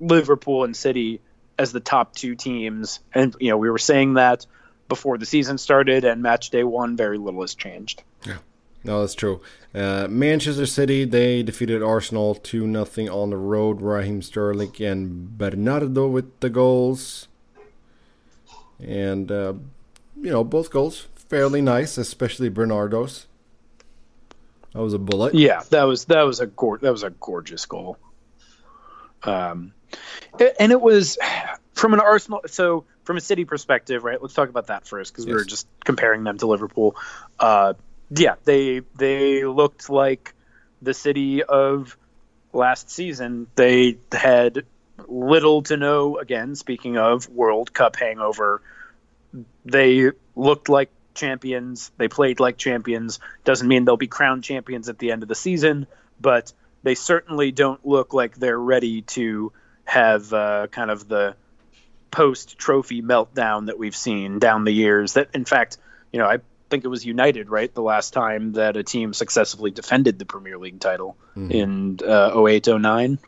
Liverpool 0.00 0.64
and 0.64 0.74
City 0.74 1.20
as 1.58 1.70
the 1.70 1.80
top 1.80 2.14
two 2.14 2.34
teams, 2.34 3.00
and 3.12 3.36
you 3.38 3.50
know 3.50 3.58
we 3.58 3.68
were 3.68 3.76
saying 3.76 4.14
that 4.14 4.46
before 4.88 5.18
the 5.18 5.26
season 5.26 5.58
started, 5.58 6.06
and 6.06 6.22
match 6.22 6.48
day 6.48 6.64
one, 6.64 6.96
very 6.96 7.18
little 7.18 7.42
has 7.42 7.54
changed. 7.54 8.02
Yeah. 8.26 8.38
No, 8.84 9.02
that's 9.02 9.14
true. 9.14 9.42
Uh, 9.74 10.06
Manchester 10.08 10.64
City 10.64 11.04
they 11.04 11.42
defeated 11.42 11.82
Arsenal 11.82 12.36
two 12.36 12.66
nothing 12.66 13.10
on 13.10 13.28
the 13.28 13.36
road. 13.36 13.82
Raheem 13.82 14.22
Sterling 14.22 14.72
and 14.80 15.36
Bernardo 15.36 16.06
with 16.08 16.40
the 16.40 16.48
goals, 16.48 17.28
and 18.82 19.30
uh, 19.30 19.52
you 20.18 20.30
know 20.30 20.42
both 20.42 20.70
goals 20.70 21.06
fairly 21.28 21.60
nice, 21.60 21.98
especially 21.98 22.48
Bernardo's. 22.48 23.26
That 24.72 24.82
was 24.82 24.92
a 24.92 24.98
bullet. 24.98 25.34
Yeah, 25.34 25.62
that 25.70 25.84
was 25.84 26.04
that 26.06 26.22
was 26.22 26.40
a 26.40 26.46
gor- 26.46 26.78
that 26.78 26.92
was 26.92 27.02
a 27.02 27.10
gorgeous 27.10 27.64
goal. 27.64 27.98
Um, 29.22 29.72
and 30.60 30.70
it 30.70 30.80
was 30.80 31.18
from 31.72 31.94
an 31.94 32.00
Arsenal. 32.00 32.42
So 32.46 32.84
from 33.04 33.16
a 33.16 33.20
City 33.20 33.44
perspective, 33.44 34.04
right? 34.04 34.20
Let's 34.20 34.34
talk 34.34 34.48
about 34.48 34.66
that 34.66 34.86
first 34.86 35.12
because 35.12 35.24
yes. 35.24 35.32
we 35.32 35.34
were 35.34 35.44
just 35.44 35.66
comparing 35.84 36.24
them 36.24 36.38
to 36.38 36.46
Liverpool. 36.46 36.96
Uh, 37.38 37.74
yeah, 38.10 38.34
they 38.44 38.82
they 38.96 39.44
looked 39.44 39.88
like 39.88 40.34
the 40.82 40.92
City 40.92 41.42
of 41.42 41.96
last 42.52 42.90
season. 42.90 43.46
They 43.54 43.98
had 44.12 44.64
little 45.08 45.62
to 45.62 45.76
no. 45.76 46.18
Again, 46.18 46.54
speaking 46.54 46.98
of 46.98 47.28
World 47.28 47.72
Cup 47.72 47.96
hangover, 47.96 48.60
they 49.64 50.10
looked 50.34 50.68
like 50.68 50.90
champions. 51.16 51.90
They 51.96 52.08
played 52.08 52.38
like 52.38 52.56
champions. 52.56 53.18
Doesn't 53.44 53.66
mean 53.66 53.84
they'll 53.84 53.96
be 53.96 54.06
crowned 54.06 54.44
champions 54.44 54.88
at 54.88 54.98
the 54.98 55.10
end 55.10 55.22
of 55.22 55.28
the 55.28 55.34
season, 55.34 55.86
but 56.20 56.52
they 56.82 56.94
certainly 56.94 57.50
don't 57.50 57.84
look 57.84 58.14
like 58.14 58.36
they're 58.36 58.58
ready 58.58 59.02
to 59.02 59.52
have 59.84 60.32
uh, 60.32 60.68
kind 60.68 60.90
of 60.90 61.08
the 61.08 61.34
post 62.10 62.58
trophy 62.58 63.02
meltdown 63.02 63.66
that 63.66 63.78
we've 63.78 63.96
seen 63.96 64.38
down 64.38 64.64
the 64.64 64.72
years. 64.72 65.14
That, 65.14 65.30
in 65.34 65.44
fact, 65.44 65.78
you 66.12 66.20
know, 66.20 66.26
I 66.26 66.38
think 66.70 66.84
it 66.84 66.88
was 66.88 67.04
United, 67.04 67.50
right? 67.50 67.72
The 67.72 67.82
last 67.82 68.12
time 68.12 68.52
that 68.52 68.76
a 68.76 68.82
team 68.82 69.12
successfully 69.12 69.70
defended 69.70 70.18
the 70.18 70.24
Premier 70.24 70.58
League 70.58 70.80
title 70.80 71.16
mm-hmm. 71.36 71.50
in 71.50 71.98
uh, 72.06 72.44
08 72.46 72.68
09. 72.68 73.18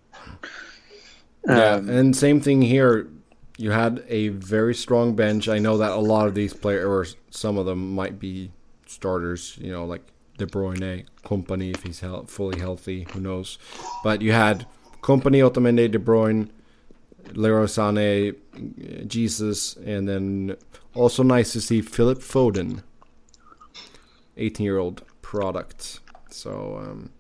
Yeah, 1.46 1.74
um, 1.74 1.88
and 1.88 2.16
same 2.16 2.40
thing 2.40 2.62
here 2.62 3.08
you 3.58 3.72
had 3.72 4.04
a 4.08 4.28
very 4.28 4.74
strong 4.74 5.14
bench. 5.14 5.48
I 5.48 5.58
know 5.58 5.78
that 5.78 5.90
a 5.90 5.96
lot 5.96 6.28
of 6.28 6.34
these 6.34 6.54
players, 6.54 6.84
or 6.86 7.06
some 7.30 7.58
of 7.58 7.66
them, 7.66 7.94
might 7.94 8.18
be 8.18 8.52
starters. 8.86 9.58
You 9.60 9.72
know, 9.72 9.84
like 9.84 10.02
De 10.38 10.46
Bruyne, 10.46 11.04
Kompany, 11.24 11.74
if 11.74 11.82
he's 11.82 12.00
he- 12.00 12.22
fully 12.26 12.58
healthy, 12.60 13.06
who 13.12 13.20
knows? 13.20 13.58
But 14.04 14.22
you 14.22 14.32
had 14.32 14.64
Kompany, 15.02 15.42
Otamendi, 15.42 15.90
De 15.90 15.98
Bruyne, 15.98 16.50
Leroy 17.32 17.64
Sané, 17.64 18.36
Jesus, 19.08 19.76
and 19.76 20.08
then 20.08 20.56
also 20.94 21.24
nice 21.24 21.52
to 21.52 21.60
see 21.60 21.82
Philip 21.82 22.20
Foden, 22.20 22.84
18-year-old 24.36 25.02
product. 25.20 25.98
So 26.30 26.80
um, 26.80 27.10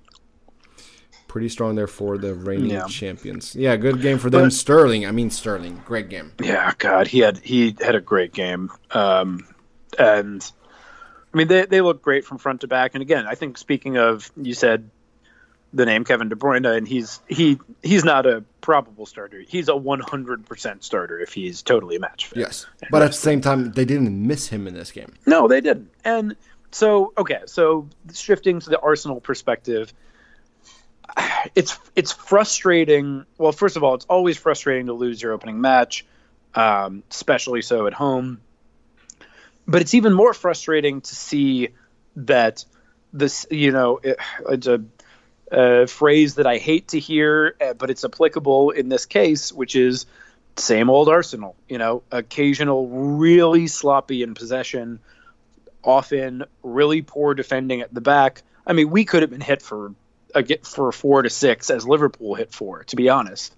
pretty 1.38 1.48
strong 1.48 1.76
there 1.76 1.86
for 1.86 2.18
the 2.18 2.34
reigning 2.34 2.70
yeah. 2.70 2.84
champions. 2.88 3.54
Yeah, 3.54 3.76
good 3.76 4.02
game 4.02 4.18
for 4.18 4.28
them. 4.28 4.46
But, 4.46 4.52
Sterling, 4.52 5.06
I 5.06 5.12
mean 5.12 5.30
Sterling, 5.30 5.80
great 5.86 6.08
game. 6.08 6.32
Yeah, 6.42 6.72
God, 6.78 7.06
he 7.06 7.20
had 7.20 7.38
he 7.38 7.76
had 7.80 7.94
a 7.94 8.00
great 8.00 8.32
game, 8.32 8.72
um, 8.90 9.46
and 9.96 10.44
I 11.32 11.36
mean 11.36 11.46
they 11.46 11.64
they 11.66 11.80
look 11.80 12.02
great 12.02 12.24
from 12.24 12.38
front 12.38 12.62
to 12.62 12.66
back. 12.66 12.96
And 12.96 13.02
again, 13.02 13.24
I 13.24 13.36
think 13.36 13.56
speaking 13.56 13.98
of, 13.98 14.32
you 14.36 14.52
said 14.52 14.90
the 15.72 15.86
name 15.86 16.02
Kevin 16.02 16.28
De 16.28 16.34
Bruyne, 16.34 16.76
and 16.76 16.88
he's 16.88 17.20
he 17.28 17.60
he's 17.84 18.02
not 18.02 18.26
a 18.26 18.42
probable 18.60 19.06
starter. 19.06 19.40
He's 19.46 19.68
a 19.68 19.74
100% 19.74 20.82
starter 20.82 21.20
if 21.20 21.32
he's 21.32 21.62
totally 21.62 22.00
match 22.00 22.26
fit. 22.26 22.38
Yes, 22.40 22.66
but 22.90 23.02
at 23.02 23.12
the 23.12 23.16
same 23.16 23.40
time, 23.40 23.70
they 23.70 23.84
didn't 23.84 24.26
miss 24.26 24.48
him 24.48 24.66
in 24.66 24.74
this 24.74 24.90
game. 24.90 25.14
No, 25.24 25.46
they 25.46 25.60
didn't. 25.60 25.92
And 26.04 26.34
so 26.72 27.12
okay, 27.16 27.42
so 27.46 27.88
shifting 28.12 28.58
to 28.58 28.70
the 28.70 28.80
Arsenal 28.80 29.20
perspective 29.20 29.94
it's 31.54 31.78
it's 31.94 32.12
frustrating. 32.12 33.24
Well, 33.36 33.52
first 33.52 33.76
of 33.76 33.84
all, 33.84 33.94
it's 33.94 34.06
always 34.06 34.36
frustrating 34.36 34.86
to 34.86 34.92
lose 34.92 35.20
your 35.20 35.32
opening 35.32 35.60
match, 35.60 36.04
um, 36.54 37.02
especially 37.10 37.62
so 37.62 37.86
at 37.86 37.94
home. 37.94 38.40
But 39.66 39.82
it's 39.82 39.94
even 39.94 40.12
more 40.12 40.32
frustrating 40.32 41.02
to 41.02 41.14
see 41.14 41.68
that 42.16 42.64
this, 43.12 43.46
you 43.50 43.70
know, 43.70 44.00
it, 44.02 44.16
it's 44.48 44.66
a, 44.66 44.82
a, 45.50 45.86
phrase 45.86 46.36
that 46.36 46.46
I 46.46 46.56
hate 46.56 46.88
to 46.88 46.98
hear, 46.98 47.54
eh, 47.60 47.74
but 47.74 47.90
it's 47.90 48.04
applicable 48.04 48.70
in 48.70 48.88
this 48.88 49.06
case, 49.06 49.52
which 49.52 49.76
is 49.76 50.06
same 50.56 50.88
old 50.88 51.08
Arsenal. 51.08 51.54
You 51.68 51.78
know, 51.78 52.02
occasional 52.10 52.88
really 52.88 53.66
sloppy 53.66 54.22
in 54.22 54.34
possession, 54.34 55.00
often 55.84 56.44
really 56.62 57.02
poor 57.02 57.34
defending 57.34 57.82
at 57.82 57.92
the 57.92 58.00
back. 58.00 58.42
I 58.66 58.72
mean, 58.72 58.90
we 58.90 59.04
could 59.04 59.22
have 59.22 59.30
been 59.30 59.40
hit 59.40 59.62
for 59.62 59.92
a 60.34 60.42
get 60.42 60.66
for 60.66 60.92
four 60.92 61.22
to 61.22 61.30
six 61.30 61.70
as 61.70 61.86
Liverpool 61.86 62.34
hit 62.34 62.52
four, 62.52 62.84
to 62.84 62.96
be 62.96 63.08
honest. 63.08 63.54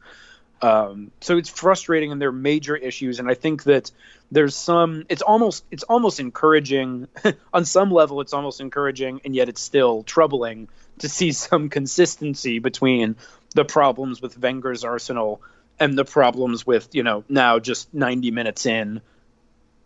Um, 0.62 1.10
so 1.20 1.38
it's 1.38 1.48
frustrating 1.48 2.12
and 2.12 2.20
there 2.20 2.28
are 2.28 2.32
major 2.32 2.76
issues, 2.76 3.18
and 3.18 3.30
I 3.30 3.34
think 3.34 3.64
that 3.64 3.90
there's 4.30 4.54
some. 4.54 5.06
It's 5.08 5.22
almost 5.22 5.64
it's 5.70 5.84
almost 5.84 6.20
encouraging 6.20 7.08
on 7.52 7.64
some 7.64 7.90
level. 7.90 8.20
It's 8.20 8.32
almost 8.32 8.60
encouraging, 8.60 9.22
and 9.24 9.34
yet 9.34 9.48
it's 9.48 9.60
still 9.60 10.02
troubling 10.02 10.68
to 10.98 11.08
see 11.08 11.32
some 11.48 11.70
consistency 11.70 12.58
between 12.58 13.16
the 13.54 13.64
problems 13.64 14.20
with 14.20 14.38
Wenger's 14.38 14.84
Arsenal 14.84 15.40
and 15.78 15.96
the 15.96 16.04
problems 16.04 16.66
with 16.66 16.94
you 16.94 17.02
know 17.02 17.24
now 17.28 17.58
just 17.58 17.92
90 17.94 18.30
minutes 18.30 18.66
in 18.66 19.00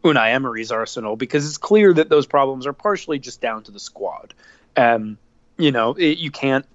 Unai 0.02 0.34
Emery's 0.34 0.72
Arsenal 0.72 1.16
because 1.16 1.46
it's 1.46 1.56
clear 1.56 1.94
that 1.94 2.08
those 2.08 2.26
problems 2.26 2.66
are 2.66 2.72
partially 2.72 3.18
just 3.18 3.40
down 3.40 3.62
to 3.62 3.70
the 3.70 3.80
squad. 3.80 4.34
Um, 4.76 5.18
you 5.56 5.70
know, 5.70 5.92
it, 5.94 6.18
you 6.18 6.30
can't 6.30 6.66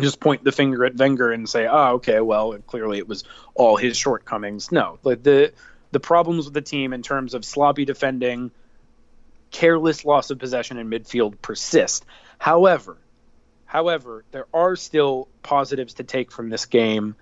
just 0.00 0.20
point 0.20 0.44
the 0.44 0.52
finger 0.52 0.84
at 0.84 0.96
Wenger 0.96 1.32
and 1.32 1.48
say, 1.48 1.66
"Oh, 1.66 1.94
okay, 1.94 2.20
well, 2.20 2.56
clearly 2.66 2.98
it 2.98 3.08
was 3.08 3.24
all 3.54 3.76
his 3.76 3.96
shortcomings." 3.96 4.72
No, 4.72 4.98
like 5.02 5.22
the 5.22 5.52
the 5.90 6.00
problems 6.00 6.46
with 6.46 6.54
the 6.54 6.62
team 6.62 6.92
in 6.92 7.02
terms 7.02 7.34
of 7.34 7.44
sloppy 7.44 7.84
defending, 7.84 8.50
careless 9.50 10.04
loss 10.04 10.30
of 10.30 10.38
possession 10.38 10.78
in 10.78 10.88
midfield 10.88 11.40
persist. 11.42 12.04
However, 12.38 12.96
however, 13.66 14.24
there 14.32 14.46
are 14.54 14.76
still 14.76 15.28
positives 15.42 15.94
to 15.94 16.04
take 16.04 16.32
from 16.32 16.48
this 16.48 16.66
game. 16.66 17.14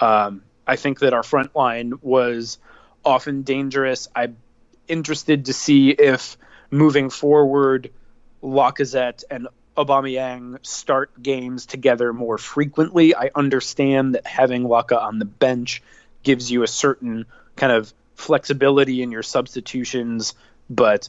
Um, 0.00 0.42
I 0.66 0.76
think 0.76 0.98
that 1.00 1.14
our 1.14 1.22
front 1.22 1.54
line 1.54 1.94
was 2.02 2.58
often 3.04 3.42
dangerous. 3.42 4.08
I'm 4.14 4.36
interested 4.88 5.46
to 5.46 5.52
see 5.52 5.90
if 5.90 6.36
moving 6.70 7.10
forward, 7.10 7.92
Lacazette 8.42 9.22
and 9.30 9.46
Aubameyang 9.76 10.64
start 10.66 11.22
games 11.22 11.66
together 11.66 12.12
more 12.12 12.38
frequently. 12.38 13.14
I 13.14 13.30
understand 13.34 14.14
that 14.14 14.26
having 14.26 14.64
Laca 14.64 15.00
on 15.00 15.18
the 15.18 15.24
bench 15.24 15.82
gives 16.22 16.50
you 16.50 16.62
a 16.62 16.68
certain 16.68 17.26
kind 17.56 17.72
of 17.72 17.92
flexibility 18.14 19.02
in 19.02 19.10
your 19.10 19.22
substitutions, 19.22 20.34
but 20.70 21.08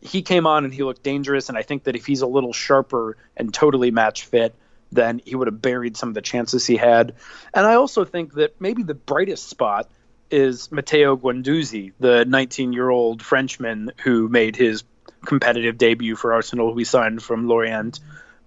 he 0.00 0.22
came 0.22 0.46
on 0.46 0.64
and 0.64 0.74
he 0.74 0.82
looked 0.82 1.02
dangerous. 1.02 1.48
And 1.48 1.56
I 1.56 1.62
think 1.62 1.84
that 1.84 1.94
if 1.94 2.06
he's 2.06 2.22
a 2.22 2.26
little 2.26 2.52
sharper 2.52 3.16
and 3.36 3.52
totally 3.52 3.90
match 3.90 4.24
fit, 4.24 4.54
then 4.90 5.20
he 5.24 5.34
would 5.34 5.46
have 5.46 5.62
buried 5.62 5.96
some 5.96 6.08
of 6.08 6.14
the 6.14 6.22
chances 6.22 6.66
he 6.66 6.76
had. 6.76 7.14
And 7.54 7.66
I 7.66 7.74
also 7.74 8.04
think 8.04 8.34
that 8.34 8.60
maybe 8.60 8.82
the 8.82 8.94
brightest 8.94 9.48
spot 9.48 9.88
is 10.30 10.72
Matteo 10.72 11.16
Guendouzi, 11.16 11.92
the 12.00 12.24
19 12.24 12.72
year 12.72 12.88
old 12.88 13.22
Frenchman 13.22 13.92
who 14.02 14.28
made 14.28 14.56
his 14.56 14.82
competitive 15.24 15.78
debut 15.78 16.16
for 16.16 16.32
Arsenal. 16.32 16.70
Who 16.70 16.74
we 16.74 16.84
signed 16.84 17.22
from 17.22 17.48
Lorient 17.48 18.00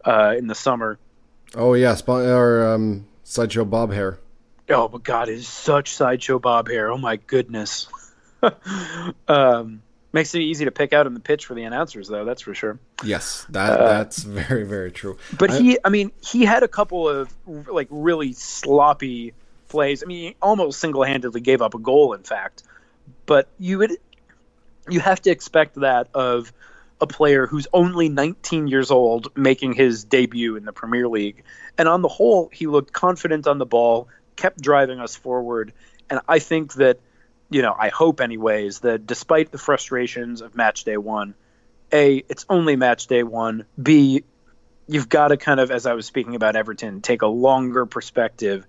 uh, 0.03 0.35
in 0.37 0.47
the 0.47 0.55
summer. 0.55 0.97
Oh 1.55 1.73
yeah, 1.73 1.95
or 2.07 2.73
um, 2.73 3.07
sideshow 3.23 3.65
Bob 3.65 3.91
hair. 3.91 4.19
Oh 4.69 4.87
but 4.87 5.03
God, 5.03 5.29
it's 5.29 5.47
such 5.47 5.93
sideshow 5.93 6.39
Bob 6.39 6.67
hair. 6.69 6.91
Oh 6.91 6.97
my 6.97 7.17
goodness. 7.17 7.87
um, 9.27 9.81
makes 10.15 10.33
it 10.33 10.39
easy 10.39 10.65
to 10.65 10.71
pick 10.71 10.93
out 10.93 11.05
in 11.05 11.13
the 11.13 11.19
pitch 11.19 11.45
for 11.45 11.53
the 11.53 11.63
announcers, 11.63 12.07
though. 12.07 12.25
That's 12.25 12.41
for 12.41 12.55
sure. 12.55 12.79
Yes, 13.03 13.45
that 13.49 13.79
uh, 13.79 13.87
that's 13.87 14.23
very 14.23 14.63
very 14.63 14.91
true. 14.91 15.17
But 15.37 15.51
I, 15.51 15.59
he, 15.59 15.77
I 15.83 15.89
mean, 15.89 16.11
he 16.21 16.45
had 16.45 16.63
a 16.63 16.67
couple 16.67 17.07
of 17.07 17.33
like 17.45 17.87
really 17.91 18.33
sloppy 18.33 19.33
plays. 19.67 20.03
I 20.03 20.07
mean, 20.07 20.29
he 20.29 20.35
almost 20.41 20.79
single 20.79 21.03
handedly 21.03 21.41
gave 21.41 21.61
up 21.61 21.75
a 21.75 21.79
goal. 21.79 22.13
In 22.13 22.23
fact, 22.23 22.63
but 23.25 23.49
you 23.59 23.77
would 23.79 23.91
you 24.89 24.99
have 24.99 25.21
to 25.23 25.31
expect 25.31 25.75
that 25.75 26.07
of 26.13 26.51
a 27.01 27.07
player 27.07 27.45
who's 27.45 27.67
only 27.73 28.09
19 28.09 28.67
years 28.67 28.91
old 28.91 29.35
making 29.35 29.73
his 29.73 30.03
debut 30.03 30.55
in 30.55 30.65
the 30.65 30.71
Premier 30.71 31.07
League. 31.07 31.43
And 31.77 31.87
on 31.87 32.01
the 32.01 32.07
whole, 32.07 32.49
he 32.51 32.67
looked 32.67 32.93
confident 32.93 33.47
on 33.47 33.57
the 33.57 33.65
ball, 33.65 34.07
kept 34.35 34.61
driving 34.61 34.99
us 34.99 35.15
forward. 35.15 35.73
And 36.09 36.21
I 36.27 36.39
think 36.39 36.73
that, 36.75 36.99
you 37.49 37.61
know, 37.61 37.75
I 37.77 37.89
hope, 37.89 38.21
anyways, 38.21 38.79
that 38.79 39.05
despite 39.05 39.51
the 39.51 39.57
frustrations 39.57 40.41
of 40.41 40.55
match 40.55 40.85
day 40.85 40.97
one, 40.97 41.35
A, 41.91 42.23
it's 42.29 42.45
only 42.49 42.75
match 42.75 43.07
day 43.07 43.23
one. 43.23 43.65
B, 43.81 44.23
you've 44.87 45.09
got 45.09 45.29
to 45.29 45.37
kind 45.37 45.59
of, 45.59 45.71
as 45.71 45.85
I 45.85 45.93
was 45.93 46.05
speaking 46.05 46.35
about 46.35 46.55
Everton, 46.55 47.01
take 47.01 47.23
a 47.23 47.27
longer 47.27 47.85
perspective. 47.85 48.65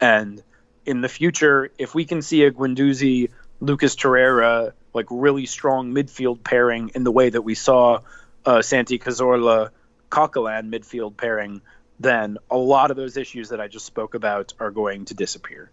And 0.00 0.42
in 0.84 1.00
the 1.00 1.08
future, 1.08 1.70
if 1.78 1.94
we 1.94 2.04
can 2.04 2.20
see 2.20 2.44
a 2.44 2.50
Guendouzi, 2.50 3.30
Lucas 3.60 3.96
Torreira, 3.96 4.72
like 4.94 5.06
really 5.10 5.46
strong 5.46 5.92
midfield 5.92 6.42
pairing 6.44 6.90
in 6.94 7.04
the 7.04 7.12
way 7.12 7.30
that 7.30 7.42
we 7.42 7.54
saw 7.54 8.00
uh, 8.44 8.62
Santi 8.62 8.98
Cazorla, 8.98 9.70
Coquelin 10.10 10.70
midfield 10.70 11.16
pairing, 11.16 11.62
then 11.98 12.38
a 12.50 12.56
lot 12.56 12.90
of 12.90 12.96
those 12.96 13.16
issues 13.16 13.50
that 13.50 13.60
I 13.60 13.68
just 13.68 13.86
spoke 13.86 14.14
about 14.14 14.52
are 14.58 14.70
going 14.70 15.04
to 15.06 15.14
disappear. 15.14 15.70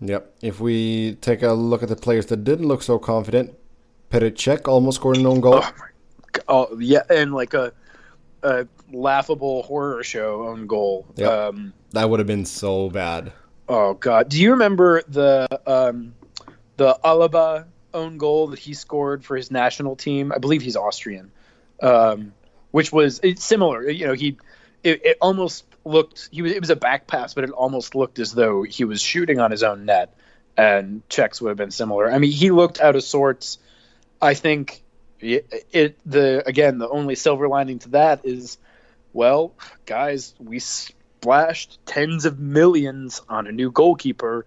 Yep. 0.00 0.34
If 0.42 0.60
we 0.60 1.16
take 1.20 1.42
a 1.42 1.52
look 1.52 1.82
at 1.82 1.88
the 1.88 1.96
players 1.96 2.26
that 2.26 2.44
didn't 2.44 2.68
look 2.68 2.82
so 2.82 2.98
confident, 2.98 3.54
Petr 4.10 4.30
Cech 4.30 4.68
almost 4.68 4.96
scored 4.96 5.16
an 5.16 5.26
own 5.26 5.40
goal. 5.40 5.62
Oh, 5.62 6.70
oh 6.70 6.78
yeah, 6.78 7.02
and 7.10 7.34
like 7.34 7.54
a, 7.54 7.72
a 8.42 8.66
laughable 8.92 9.62
horror 9.64 10.02
show 10.02 10.46
own 10.46 10.66
goal. 10.66 11.06
Yep. 11.16 11.30
Um, 11.30 11.72
that 11.92 12.08
would 12.08 12.20
have 12.20 12.26
been 12.26 12.44
so 12.44 12.88
bad. 12.90 13.32
Oh 13.68 13.94
god, 13.94 14.28
do 14.28 14.40
you 14.40 14.52
remember 14.52 15.02
the 15.08 15.46
um, 15.66 16.14
the 16.76 16.98
Alaba 17.04 17.66
own 17.94 18.18
goal 18.18 18.48
that 18.48 18.58
he 18.58 18.74
scored 18.74 19.24
for 19.24 19.36
his 19.36 19.50
national 19.50 19.96
team? 19.96 20.32
I 20.32 20.38
believe 20.38 20.62
he's 20.62 20.76
Austrian, 20.76 21.30
um, 21.82 22.32
which 22.70 22.92
was 22.92 23.20
similar. 23.36 23.88
You 23.88 24.08
know, 24.08 24.14
he 24.14 24.38
it, 24.82 25.04
it 25.04 25.18
almost 25.20 25.64
looked 25.84 26.28
he 26.30 26.42
was 26.42 26.52
it 26.52 26.60
was 26.60 26.70
a 26.70 26.76
back 26.76 27.06
pass, 27.06 27.34
but 27.34 27.44
it 27.44 27.50
almost 27.50 27.94
looked 27.94 28.18
as 28.18 28.32
though 28.32 28.62
he 28.62 28.84
was 28.84 29.00
shooting 29.00 29.40
on 29.40 29.50
his 29.50 29.62
own 29.62 29.84
net, 29.84 30.14
and 30.56 31.02
Cech's 31.08 31.40
would 31.40 31.50
have 31.50 31.56
been 31.56 31.70
similar. 31.70 32.10
I 32.10 32.18
mean, 32.18 32.32
he 32.32 32.50
looked 32.50 32.80
out 32.80 32.96
of 32.96 33.02
sorts. 33.02 33.58
I 34.20 34.34
think 34.34 34.82
it, 35.20 35.66
it 35.72 35.98
the 36.04 36.46
again 36.46 36.78
the 36.78 36.88
only 36.88 37.14
silver 37.14 37.48
lining 37.48 37.78
to 37.80 37.90
that 37.90 38.24
is, 38.24 38.58
well, 39.12 39.54
guys, 39.86 40.34
we 40.38 40.58
splashed 40.58 41.78
tens 41.86 42.24
of 42.24 42.38
millions 42.38 43.22
on 43.28 43.46
a 43.46 43.52
new 43.52 43.70
goalkeeper. 43.70 44.46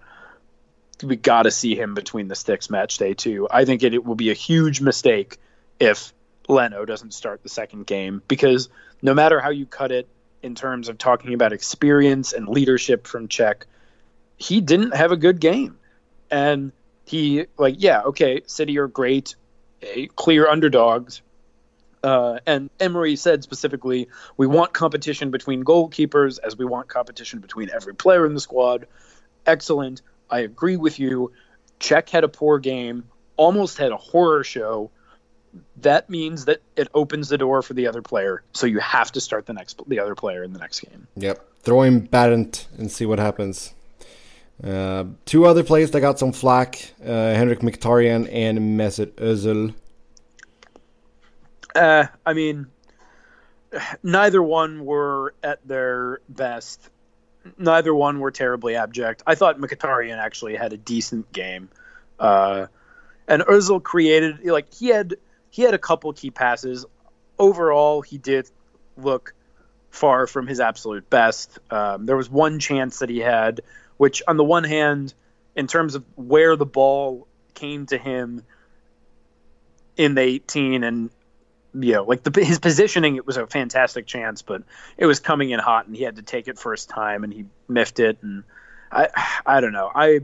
We 1.04 1.16
got 1.16 1.44
to 1.44 1.52
see 1.52 1.76
him 1.76 1.94
between 1.94 2.28
the 2.28 2.36
sticks 2.36 2.70
match 2.70 2.98
day 2.98 3.14
two. 3.14 3.48
I 3.50 3.66
think 3.66 3.84
it, 3.84 3.94
it 3.94 4.06
will 4.06 4.16
be 4.16 4.32
a 4.32 4.36
huge 4.36 4.82
mistake 4.82 5.38
if 5.80 6.14
Leno 6.48 6.86
doesn't 6.86 7.14
start 7.14 7.44
the 7.44 7.50
second 7.50 7.88
game 7.88 8.22
because 8.28 8.70
no 9.02 9.14
matter 9.14 9.40
how 9.40 9.50
you 9.50 9.66
cut 9.66 9.92
it, 9.92 10.08
in 10.44 10.56
terms 10.56 10.90
of 10.90 10.98
talking 10.98 11.34
about 11.34 11.54
experience 11.54 12.34
and 12.34 12.48
leadership 12.48 13.08
from 13.08 13.28
Cech, 13.28 13.64
he 14.38 14.62
didn't 14.62 14.96
have 14.96 15.12
a 15.12 15.18
good 15.18 15.40
game. 15.40 15.78
And 16.30 16.72
he, 17.06 17.46
like, 17.58 17.76
yeah, 17.78 18.02
okay, 18.04 18.42
City 18.48 18.78
are 18.80 18.88
great, 18.88 19.36
clear 20.16 20.48
underdogs. 20.48 21.22
Uh, 22.04 22.40
and 22.48 22.72
Emery 22.80 23.16
said 23.16 23.44
specifically, 23.44 24.08
we 24.36 24.48
want 24.48 24.74
competition 24.74 25.30
between 25.30 25.64
goalkeepers 25.64 26.40
as 26.44 26.58
we 26.58 26.66
want 26.66 26.88
competition 26.88 27.40
between 27.40 27.70
every 27.70 27.94
player 27.94 28.26
in 28.26 28.34
the 28.34 28.40
squad. 28.40 28.88
Excellent. 29.46 30.02
I 30.32 30.40
agree 30.40 30.78
with 30.78 31.00
you. 31.00 31.32
Cech 31.80 32.10
had 32.10 32.24
a 32.24 32.30
poor 32.30 32.60
game, 32.60 33.04
almost 33.36 33.78
had 33.78 33.92
a 33.92 33.98
horror 33.98 34.44
show 34.44 34.92
that 35.78 36.10
means 36.10 36.46
that 36.46 36.62
it 36.76 36.88
opens 36.94 37.30
the 37.30 37.38
door 37.38 37.62
for 37.62 37.74
the 37.74 37.88
other 37.88 38.02
player. 38.02 38.44
So 38.54 38.66
you 38.68 38.80
have 38.80 39.12
to 39.14 39.22
start 39.22 39.46
the 39.46 39.54
next 39.54 39.82
the 39.88 40.00
other 40.00 40.16
player 40.16 40.44
in 40.44 40.54
the 40.54 40.60
next 40.60 40.82
game. 40.82 41.08
Yep. 41.16 41.46
Throw 41.62 41.82
him 41.84 42.08
Badent 42.08 42.68
and 42.78 42.92
see 42.92 43.06
what 43.06 43.20
happens. 43.20 43.74
Uh, 44.64 45.06
two 45.26 45.46
other 45.46 45.64
players 45.64 45.92
that 45.92 46.02
got 46.02 46.20
some 46.20 46.32
flack: 46.32 46.94
uh, 47.04 47.34
Henrikh 47.36 47.60
Mkhitaryan 47.60 48.30
and 48.32 48.80
Mesut 48.80 49.14
Özil. 49.14 49.74
Uh, 51.76 52.08
I 52.26 52.34
mean, 52.34 52.68
neither 54.04 54.44
one 54.44 54.86
were 54.86 55.34
at 55.44 55.66
their 55.68 56.20
best. 56.30 56.90
Neither 57.58 57.94
one 57.94 58.20
were 58.20 58.32
terribly 58.32 58.76
abject. 58.76 59.24
I 59.26 59.36
thought 59.36 59.58
Mkhitaryan 59.60 60.18
actually 60.18 60.56
had 60.56 60.74
a 60.74 60.78
decent 60.78 61.32
game. 61.32 61.70
Uh, 62.20 62.68
and 63.28 63.42
Özil 63.44 63.82
created 63.82 64.46
like 64.46 64.74
he 64.74 64.88
had 64.88 65.16
he 65.50 65.64
had 65.64 65.74
a 65.74 65.80
couple 65.80 66.12
key 66.14 66.32
passes. 66.32 66.86
Overall, 67.40 68.02
he 68.02 68.18
did 68.18 68.50
look 68.98 69.34
far 69.90 70.28
from 70.28 70.48
his 70.48 70.60
absolute 70.60 71.10
best. 71.10 71.60
Um, 71.70 72.06
there 72.06 72.16
was 72.16 72.30
one 72.30 72.60
chance 72.60 73.00
that 73.00 73.10
he 73.10 73.20
had, 73.20 73.62
which, 73.98 74.22
on 74.28 74.38
the 74.38 74.44
one 74.44 74.64
hand, 74.64 75.14
in 75.56 75.68
terms 75.68 75.96
of 75.96 76.06
where 76.16 76.56
the 76.56 76.66
ball 76.66 77.28
came 77.54 77.86
to 77.88 77.98
him 77.98 78.44
in 79.98 80.16
the 80.16 80.22
18 80.22 80.84
and 80.84 81.10
you 81.74 81.94
know 81.94 82.04
like 82.04 82.24
the, 82.24 82.44
his 82.44 82.60
positioning 82.60 83.16
it 83.16 83.26
was 83.26 83.38
a 83.38 83.48
fantastic 83.48 84.06
chance 84.06 84.42
but 84.42 84.64
it 84.98 85.06
was 85.06 85.20
coming 85.20 85.52
in 85.52 85.60
hot 85.60 85.88
and 85.88 85.96
he 85.96 86.04
had 86.04 86.18
to 86.18 86.22
take 86.22 86.48
it 86.48 86.60
first 86.60 86.90
time 86.90 87.24
and 87.24 87.34
he 87.34 87.46
miffed 87.68 88.00
it 88.00 88.18
and 88.22 88.44
i 88.92 89.08
i 89.46 89.62
don't 89.62 89.74
know 89.74 89.90
i 89.94 90.20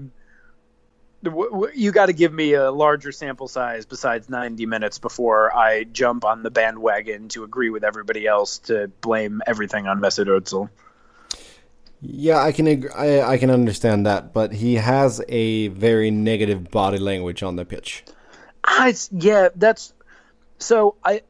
you 1.73 1.91
got 1.91 2.07
to 2.07 2.13
give 2.13 2.31
me 2.31 2.53
a 2.53 2.71
larger 2.71 3.11
sample 3.11 3.47
size 3.47 3.85
besides 3.85 4.29
90 4.29 4.65
minutes 4.65 4.99
before 4.99 5.55
I 5.55 5.83
jump 5.83 6.23
on 6.25 6.43
the 6.43 6.51
bandwagon 6.51 7.29
to 7.29 7.43
agree 7.43 7.69
with 7.69 7.83
everybody 7.83 8.27
else 8.27 8.59
to 8.59 8.89
blame 9.01 9.41
everything 9.47 9.87
on 9.87 9.99
Mesut 9.99 10.27
Ozil. 10.27 10.69
Yeah, 12.01 12.39
I 12.39 12.51
can 12.51 12.87
I, 12.95 13.21
I 13.21 13.37
can 13.37 13.49
understand 13.49 14.05
that, 14.05 14.31
but 14.31 14.53
he 14.53 14.75
has 14.75 15.21
a 15.27 15.69
very 15.69 16.11
negative 16.11 16.69
body 16.69 16.99
language 16.99 17.41
on 17.41 17.55
the 17.55 17.65
pitch. 17.65 18.03
I, 18.63 18.93
yeah, 19.11 19.49
that's 19.55 19.93
so 20.59 20.95
I 21.03 21.23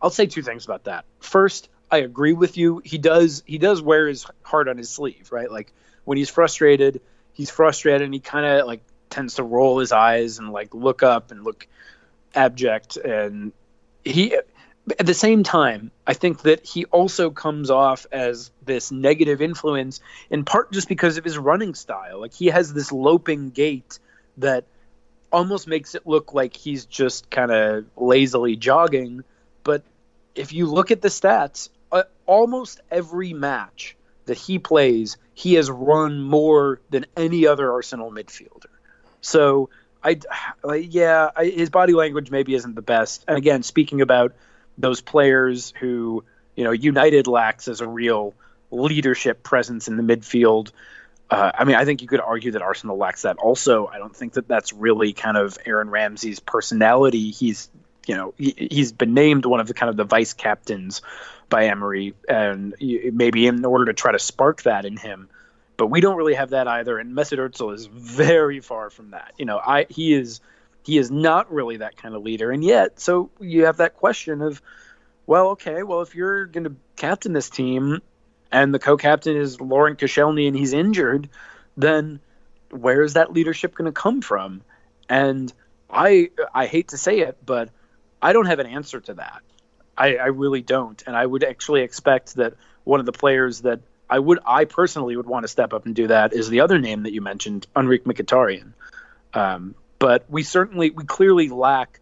I'll 0.00 0.10
say 0.10 0.26
two 0.26 0.42
things 0.42 0.64
about 0.64 0.84
that. 0.84 1.04
First, 1.20 1.68
I 1.90 1.98
agree 1.98 2.32
with 2.32 2.56
you. 2.56 2.82
He 2.84 2.98
does 2.98 3.42
he 3.46 3.58
does 3.58 3.80
wear 3.80 4.08
his 4.08 4.26
heart 4.42 4.68
on 4.68 4.76
his 4.76 4.90
sleeve, 4.90 5.30
right? 5.30 5.50
Like 5.50 5.72
when 6.04 6.18
he's 6.18 6.30
frustrated, 6.30 7.00
he's 7.32 7.50
frustrated 7.50 8.02
and 8.02 8.14
he 8.14 8.20
kind 8.20 8.46
of 8.46 8.66
like 8.66 8.80
tends 9.10 9.34
to 9.34 9.42
roll 9.42 9.78
his 9.78 9.92
eyes 9.92 10.38
and 10.38 10.52
like 10.52 10.74
look 10.74 11.02
up 11.02 11.30
and 11.30 11.44
look 11.44 11.66
abject 12.34 12.96
and 12.96 13.52
he 14.04 14.34
at 14.34 15.06
the 15.06 15.14
same 15.14 15.42
time 15.42 15.90
i 16.06 16.12
think 16.12 16.42
that 16.42 16.64
he 16.66 16.84
also 16.86 17.30
comes 17.30 17.70
off 17.70 18.06
as 18.12 18.50
this 18.64 18.92
negative 18.92 19.40
influence 19.40 20.00
in 20.30 20.44
part 20.44 20.70
just 20.70 20.88
because 20.88 21.16
of 21.16 21.24
his 21.24 21.38
running 21.38 21.74
style 21.74 22.20
like 22.20 22.34
he 22.34 22.46
has 22.46 22.74
this 22.74 22.92
loping 22.92 23.50
gait 23.50 23.98
that 24.36 24.64
almost 25.32 25.66
makes 25.66 25.94
it 25.94 26.06
look 26.06 26.34
like 26.34 26.54
he's 26.54 26.84
just 26.84 27.30
kind 27.30 27.50
of 27.50 27.84
lazily 27.96 28.54
jogging 28.54 29.24
but 29.66 29.82
if 30.34 30.52
you 30.52 30.66
look 30.66 30.90
at 30.90 31.02
the 31.02 31.08
stats 31.08 31.68
uh, 31.92 32.04
almost 32.24 32.80
every 32.90 33.34
match 33.34 33.96
that 34.24 34.38
he 34.38 34.58
plays 34.58 35.18
he 35.34 35.54
has 35.54 35.70
run 35.70 36.22
more 36.22 36.80
than 36.90 37.04
any 37.16 37.46
other 37.46 37.70
arsenal 37.72 38.10
midfielder 38.10 38.70
so 39.20 39.68
I, 40.06 40.20
yeah, 40.76 41.30
I, 41.34 41.46
his 41.46 41.70
body 41.70 41.92
language 41.92 42.30
maybe 42.30 42.54
isn't 42.54 42.74
the 42.74 42.82
best. 42.82 43.24
And 43.26 43.36
again, 43.36 43.62
speaking 43.62 44.00
about 44.00 44.34
those 44.78 45.00
players 45.00 45.72
who 45.80 46.24
you 46.54 46.64
know 46.64 46.70
United 46.70 47.26
lacks 47.26 47.68
as 47.68 47.80
a 47.80 47.88
real 47.88 48.34
leadership 48.70 49.42
presence 49.42 49.88
in 49.88 49.96
the 49.96 50.02
midfield. 50.02 50.70
Uh, 51.28 51.50
I 51.54 51.64
mean, 51.64 51.74
I 51.74 51.84
think 51.84 52.02
you 52.02 52.08
could 52.08 52.20
argue 52.20 52.52
that 52.52 52.62
Arsenal 52.62 52.96
lacks 52.96 53.22
that 53.22 53.36
also. 53.38 53.86
I 53.86 53.98
don't 53.98 54.14
think 54.14 54.34
that 54.34 54.46
that's 54.46 54.72
really 54.72 55.12
kind 55.12 55.36
of 55.36 55.58
Aaron 55.66 55.90
Ramsey's 55.90 56.38
personality. 56.38 57.32
He's, 57.32 57.68
you 58.06 58.16
know, 58.16 58.34
he, 58.38 58.68
has 58.78 58.92
been 58.92 59.14
named 59.14 59.44
one 59.44 59.60
of 59.60 59.66
the 59.66 59.74
kind 59.74 59.90
of 59.90 59.96
the 59.96 60.04
vice 60.04 60.32
captains 60.32 61.02
by 61.48 61.66
Emery, 61.66 62.14
and 62.28 62.74
maybe 62.80 63.46
in 63.46 63.64
order 63.64 63.86
to 63.86 63.92
try 63.92 64.12
to 64.12 64.18
spark 64.18 64.62
that 64.62 64.84
in 64.84 64.96
him, 64.96 65.28
but 65.76 65.88
we 65.88 66.00
don't 66.00 66.16
really 66.16 66.34
have 66.34 66.50
that 66.50 66.66
either. 66.66 66.98
And 66.98 67.14
Mesut 67.14 67.38
Ozil 67.38 67.74
is 67.74 67.86
very 67.86 68.60
far 68.60 68.90
from 68.90 69.10
that. 69.10 69.34
You 69.38 69.44
know, 69.44 69.58
I 69.58 69.86
he 69.88 70.14
is 70.14 70.40
he 70.84 70.98
is 70.98 71.10
not 71.10 71.52
really 71.52 71.78
that 71.78 71.96
kind 71.96 72.14
of 72.14 72.22
leader, 72.22 72.50
and 72.50 72.64
yet 72.64 72.98
so 73.00 73.30
you 73.40 73.66
have 73.66 73.78
that 73.78 73.94
question 73.94 74.40
of, 74.40 74.62
well, 75.26 75.48
okay, 75.50 75.82
well 75.82 76.02
if 76.02 76.14
you're 76.14 76.46
going 76.46 76.64
to 76.64 76.74
captain 76.96 77.32
this 77.32 77.50
team, 77.50 78.00
and 78.50 78.72
the 78.72 78.78
co-captain 78.78 79.36
is 79.36 79.60
Laurent 79.60 79.98
Koscielny 79.98 80.46
and 80.48 80.56
he's 80.56 80.72
injured, 80.72 81.28
then 81.76 82.20
where 82.70 83.02
is 83.02 83.14
that 83.14 83.32
leadership 83.32 83.74
going 83.74 83.86
to 83.86 83.92
come 83.92 84.20
from? 84.20 84.62
And 85.08 85.52
I 85.90 86.30
I 86.54 86.66
hate 86.66 86.88
to 86.88 86.98
say 86.98 87.20
it, 87.20 87.38
but 87.44 87.70
I 88.20 88.32
don't 88.32 88.46
have 88.46 88.58
an 88.58 88.66
answer 88.66 89.00
to 89.00 89.14
that. 89.14 89.42
I, 89.96 90.16
I 90.16 90.26
really 90.26 90.62
don't, 90.62 91.02
and 91.06 91.16
I 91.16 91.24
would 91.24 91.44
actually 91.44 91.82
expect 91.82 92.34
that 92.36 92.54
one 92.84 93.00
of 93.00 93.06
the 93.06 93.12
players 93.12 93.62
that 93.62 93.80
I 94.08 94.18
would 94.18 94.38
I 94.46 94.64
personally 94.64 95.16
would 95.16 95.26
want 95.26 95.44
to 95.44 95.48
step 95.48 95.72
up 95.72 95.86
and 95.86 95.94
do 95.94 96.06
that 96.08 96.32
is 96.32 96.48
the 96.48 96.60
other 96.60 96.78
name 96.78 97.02
that 97.04 97.12
you 97.12 97.20
mentioned, 97.20 97.66
Henrikh 97.74 98.04
Mkhitaryan. 98.04 98.72
Um, 99.34 99.74
but 99.98 100.24
we 100.28 100.42
certainly 100.42 100.90
we 100.90 101.04
clearly 101.04 101.48
lack 101.48 102.00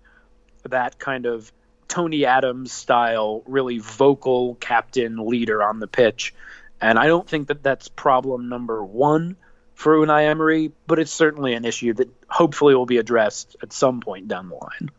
that 0.68 0.98
kind 0.98 1.26
of 1.26 1.52
Tony 1.88 2.26
Adams 2.26 2.72
style, 2.72 3.42
really 3.46 3.78
vocal 3.78 4.56
captain 4.56 5.26
leader 5.26 5.62
on 5.62 5.78
the 5.78 5.86
pitch, 5.86 6.34
and 6.80 6.98
I 6.98 7.06
don't 7.06 7.28
think 7.28 7.48
that 7.48 7.62
that's 7.62 7.88
problem 7.88 8.48
number 8.48 8.84
one 8.84 9.36
for 9.74 9.96
Unai 9.96 10.26
Emery, 10.26 10.72
but 10.86 10.98
it's 10.98 11.12
certainly 11.12 11.54
an 11.54 11.64
issue 11.64 11.92
that 11.94 12.08
hopefully 12.28 12.74
will 12.74 12.86
be 12.86 12.98
addressed 12.98 13.56
at 13.62 13.72
some 13.72 14.00
point 14.00 14.28
down 14.28 14.48
the 14.48 14.54
line. 14.54 14.90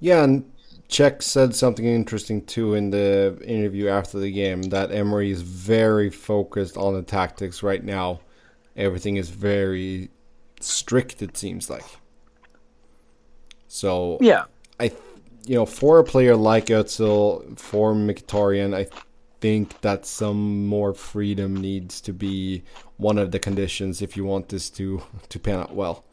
Yeah, 0.00 0.24
and 0.24 0.50
Cech 0.88 1.22
said 1.22 1.54
something 1.54 1.84
interesting 1.84 2.44
too 2.44 2.74
in 2.74 2.90
the 2.90 3.38
interview 3.44 3.88
after 3.88 4.18
the 4.18 4.30
game 4.30 4.62
that 4.64 4.92
Emery 4.92 5.30
is 5.30 5.42
very 5.42 6.10
focused 6.10 6.76
on 6.76 6.94
the 6.94 7.02
tactics 7.02 7.62
right 7.62 7.82
now. 7.82 8.20
Everything 8.76 9.16
is 9.16 9.30
very 9.30 10.10
strict. 10.60 11.22
It 11.22 11.36
seems 11.36 11.68
like. 11.68 11.84
So 13.68 14.18
yeah, 14.20 14.44
I, 14.78 14.92
you 15.44 15.56
know, 15.56 15.66
for 15.66 15.98
a 15.98 16.04
player 16.04 16.36
like 16.36 16.66
Özil, 16.66 17.58
for 17.58 17.92
Mkhitaryan, 17.94 18.74
I 18.74 18.86
think 19.40 19.80
that 19.80 20.06
some 20.06 20.66
more 20.66 20.94
freedom 20.94 21.56
needs 21.56 22.00
to 22.02 22.12
be 22.12 22.62
one 22.96 23.18
of 23.18 23.32
the 23.32 23.38
conditions 23.38 24.02
if 24.02 24.16
you 24.16 24.24
want 24.24 24.48
this 24.48 24.70
to 24.70 25.02
to 25.28 25.38
pan 25.38 25.60
out 25.60 25.74
well. 25.74 26.04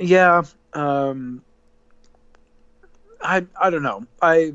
Yeah, 0.00 0.42
um, 0.72 1.42
I 3.22 3.46
I 3.60 3.70
don't 3.70 3.82
know. 3.82 4.06
I 4.20 4.52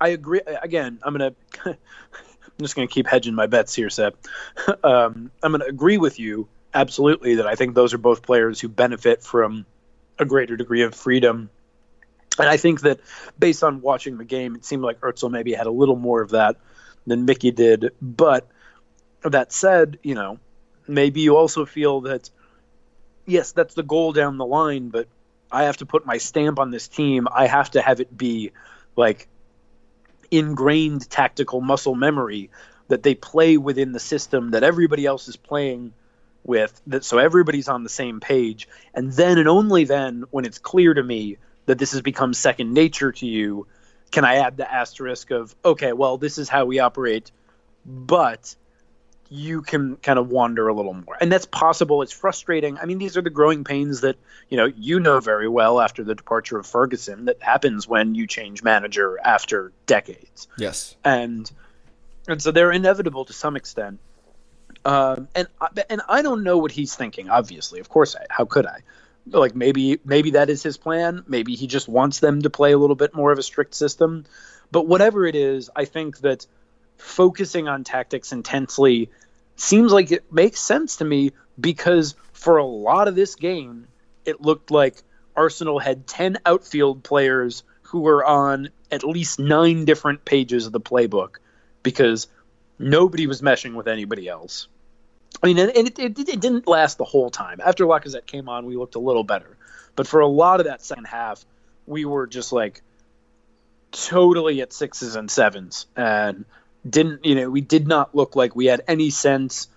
I 0.00 0.08
agree. 0.08 0.40
Again, 0.62 0.98
I'm 1.02 1.12
gonna. 1.14 1.34
I'm 1.64 2.62
just 2.64 2.74
gonna 2.74 2.88
keep 2.88 3.06
hedging 3.06 3.34
my 3.34 3.46
bets 3.46 3.74
here, 3.74 3.90
Seb. 3.90 4.16
um, 4.84 5.30
I'm 5.42 5.52
gonna 5.52 5.66
agree 5.66 5.98
with 5.98 6.18
you 6.18 6.48
absolutely 6.74 7.36
that 7.36 7.46
I 7.46 7.54
think 7.54 7.74
those 7.74 7.94
are 7.94 7.98
both 7.98 8.22
players 8.22 8.60
who 8.60 8.68
benefit 8.68 9.22
from 9.22 9.66
a 10.18 10.24
greater 10.24 10.56
degree 10.56 10.82
of 10.82 10.94
freedom. 10.94 11.50
And 12.38 12.48
I 12.48 12.56
think 12.58 12.82
that 12.82 13.00
based 13.38 13.62
on 13.62 13.80
watching 13.80 14.18
the 14.18 14.24
game, 14.24 14.56
it 14.56 14.64
seemed 14.64 14.82
like 14.82 15.00
Özil 15.00 15.30
maybe 15.30 15.54
had 15.54 15.66
a 15.66 15.70
little 15.70 15.96
more 15.96 16.20
of 16.20 16.30
that 16.30 16.56
than 17.06 17.24
Mickey 17.24 17.50
did. 17.50 17.92
But 18.02 18.46
that 19.22 19.52
said, 19.52 19.98
you 20.02 20.14
know, 20.14 20.38
maybe 20.88 21.20
you 21.20 21.36
also 21.36 21.64
feel 21.66 22.02
that 22.02 22.30
yes, 23.26 23.52
that's 23.52 23.74
the 23.74 23.82
goal 23.82 24.12
down 24.12 24.38
the 24.38 24.46
line, 24.46 24.88
but 24.88 25.08
I 25.50 25.64
have 25.64 25.78
to 25.78 25.86
put 25.86 26.06
my 26.06 26.18
stamp 26.18 26.58
on 26.58 26.70
this 26.70 26.88
team. 26.88 27.28
I 27.32 27.46
have 27.46 27.70
to 27.72 27.82
have 27.82 28.00
it 28.00 28.16
be 28.16 28.52
like 28.96 29.28
ingrained 30.30 31.08
tactical 31.08 31.60
muscle 31.60 31.94
memory 31.94 32.50
that 32.88 33.02
they 33.02 33.14
play 33.14 33.56
within 33.56 33.92
the 33.92 34.00
system 34.00 34.52
that 34.52 34.62
everybody 34.62 35.06
else 35.06 35.28
is 35.28 35.36
playing 35.36 35.92
with 36.44 36.80
that 36.86 37.04
so 37.04 37.18
everybody's 37.18 37.68
on 37.68 37.82
the 37.82 37.88
same 37.88 38.20
page 38.20 38.68
and 38.94 39.12
then 39.12 39.38
and 39.38 39.48
only 39.48 39.84
then 39.84 40.24
when 40.30 40.44
it's 40.44 40.58
clear 40.58 40.94
to 40.94 41.02
me 41.02 41.36
that 41.66 41.78
this 41.78 41.92
has 41.92 42.02
become 42.02 42.32
second 42.32 42.72
nature 42.72 43.10
to 43.10 43.26
you 43.26 43.66
can 44.12 44.24
I 44.24 44.36
add 44.36 44.56
the 44.56 44.72
asterisk 44.72 45.32
of 45.32 45.54
okay 45.64 45.92
well 45.92 46.18
this 46.18 46.38
is 46.38 46.48
how 46.48 46.64
we 46.64 46.78
operate 46.78 47.32
but 47.84 48.54
you 49.28 49.62
can 49.62 49.96
kind 49.96 50.18
of 50.18 50.28
wander 50.28 50.68
a 50.68 50.74
little 50.74 50.94
more. 50.94 51.16
And 51.20 51.30
that's 51.30 51.46
possible. 51.46 52.02
It's 52.02 52.12
frustrating. 52.12 52.78
I 52.78 52.84
mean, 52.84 52.98
these 52.98 53.16
are 53.16 53.22
the 53.22 53.30
growing 53.30 53.64
pains 53.64 54.02
that, 54.02 54.16
you 54.48 54.56
know, 54.56 54.66
you 54.66 55.00
know 55.00 55.20
very 55.20 55.48
well 55.48 55.80
after 55.80 56.04
the 56.04 56.14
departure 56.14 56.58
of 56.58 56.66
Ferguson 56.66 57.26
that 57.26 57.42
happens 57.42 57.88
when 57.88 58.14
you 58.14 58.26
change 58.26 58.62
manager 58.62 59.18
after 59.22 59.72
decades. 59.86 60.48
Yes. 60.58 60.96
And 61.04 61.50
and 62.28 62.42
so 62.42 62.50
they're 62.50 62.72
inevitable 62.72 63.24
to 63.24 63.32
some 63.32 63.56
extent. 63.56 64.00
Um, 64.84 65.28
and 65.34 65.48
and 65.90 66.02
I 66.08 66.22
don't 66.22 66.44
know 66.44 66.58
what 66.58 66.70
he's 66.70 66.94
thinking. 66.94 67.28
Obviously, 67.28 67.80
of 67.80 67.88
course, 67.88 68.14
I, 68.14 68.26
how 68.30 68.44
could 68.44 68.66
I? 68.66 68.80
Like 69.28 69.56
maybe 69.56 69.98
maybe 70.04 70.32
that 70.32 70.48
is 70.50 70.62
his 70.62 70.76
plan. 70.76 71.24
Maybe 71.26 71.56
he 71.56 71.66
just 71.66 71.88
wants 71.88 72.20
them 72.20 72.42
to 72.42 72.50
play 72.50 72.72
a 72.72 72.78
little 72.78 72.96
bit 72.96 73.14
more 73.14 73.32
of 73.32 73.38
a 73.38 73.42
strict 73.42 73.74
system. 73.74 74.24
But 74.70 74.86
whatever 74.86 75.26
it 75.26 75.34
is, 75.34 75.70
I 75.74 75.84
think 75.84 76.18
that 76.18 76.46
focusing 76.96 77.68
on 77.68 77.84
tactics 77.84 78.32
intensely 78.32 79.10
seems 79.56 79.92
like 79.92 80.12
it 80.12 80.32
makes 80.32 80.60
sense 80.60 80.96
to 80.96 81.04
me 81.04 81.32
because 81.58 82.14
for 82.32 82.58
a 82.58 82.64
lot 82.64 83.08
of 83.08 83.14
this 83.14 83.34
game, 83.34 83.86
it 84.24 84.40
looked 84.40 84.70
like 84.70 85.02
Arsenal 85.34 85.78
had 85.78 86.06
10 86.06 86.38
outfield 86.46 87.02
players 87.02 87.62
who 87.82 88.00
were 88.00 88.24
on 88.24 88.70
at 88.90 89.04
least 89.04 89.38
nine 89.38 89.84
different 89.84 90.24
pages 90.24 90.66
of 90.66 90.72
the 90.72 90.80
playbook 90.80 91.36
because 91.82 92.28
nobody 92.78 93.26
was 93.26 93.42
meshing 93.42 93.74
with 93.74 93.88
anybody 93.88 94.28
else. 94.28 94.68
I 95.42 95.46
mean, 95.46 95.58
and 95.58 95.70
it, 95.70 95.98
it, 95.98 96.18
it 96.18 96.40
didn't 96.40 96.66
last 96.66 96.98
the 96.98 97.04
whole 97.04 97.30
time. 97.30 97.60
After 97.64 97.84
Lacazette 97.84 98.26
came 98.26 98.48
on, 98.48 98.66
we 98.66 98.76
looked 98.76 98.94
a 98.94 99.00
little 99.00 99.24
better. 99.24 99.56
But 99.94 100.06
for 100.06 100.20
a 100.20 100.26
lot 100.26 100.60
of 100.60 100.66
that 100.66 100.82
second 100.84 101.06
half, 101.06 101.44
we 101.86 102.04
were 102.04 102.26
just 102.26 102.52
like 102.52 102.82
totally 103.92 104.60
at 104.60 104.72
sixes 104.72 105.16
and 105.16 105.30
sevens. 105.30 105.86
And 105.96 106.44
didn't 106.90 107.24
you 107.24 107.34
know 107.34 107.50
we 107.50 107.60
did 107.60 107.86
not 107.86 108.14
look 108.14 108.36
like 108.36 108.56
we 108.56 108.66
had 108.66 108.82
any 108.88 109.10
sense 109.10 109.68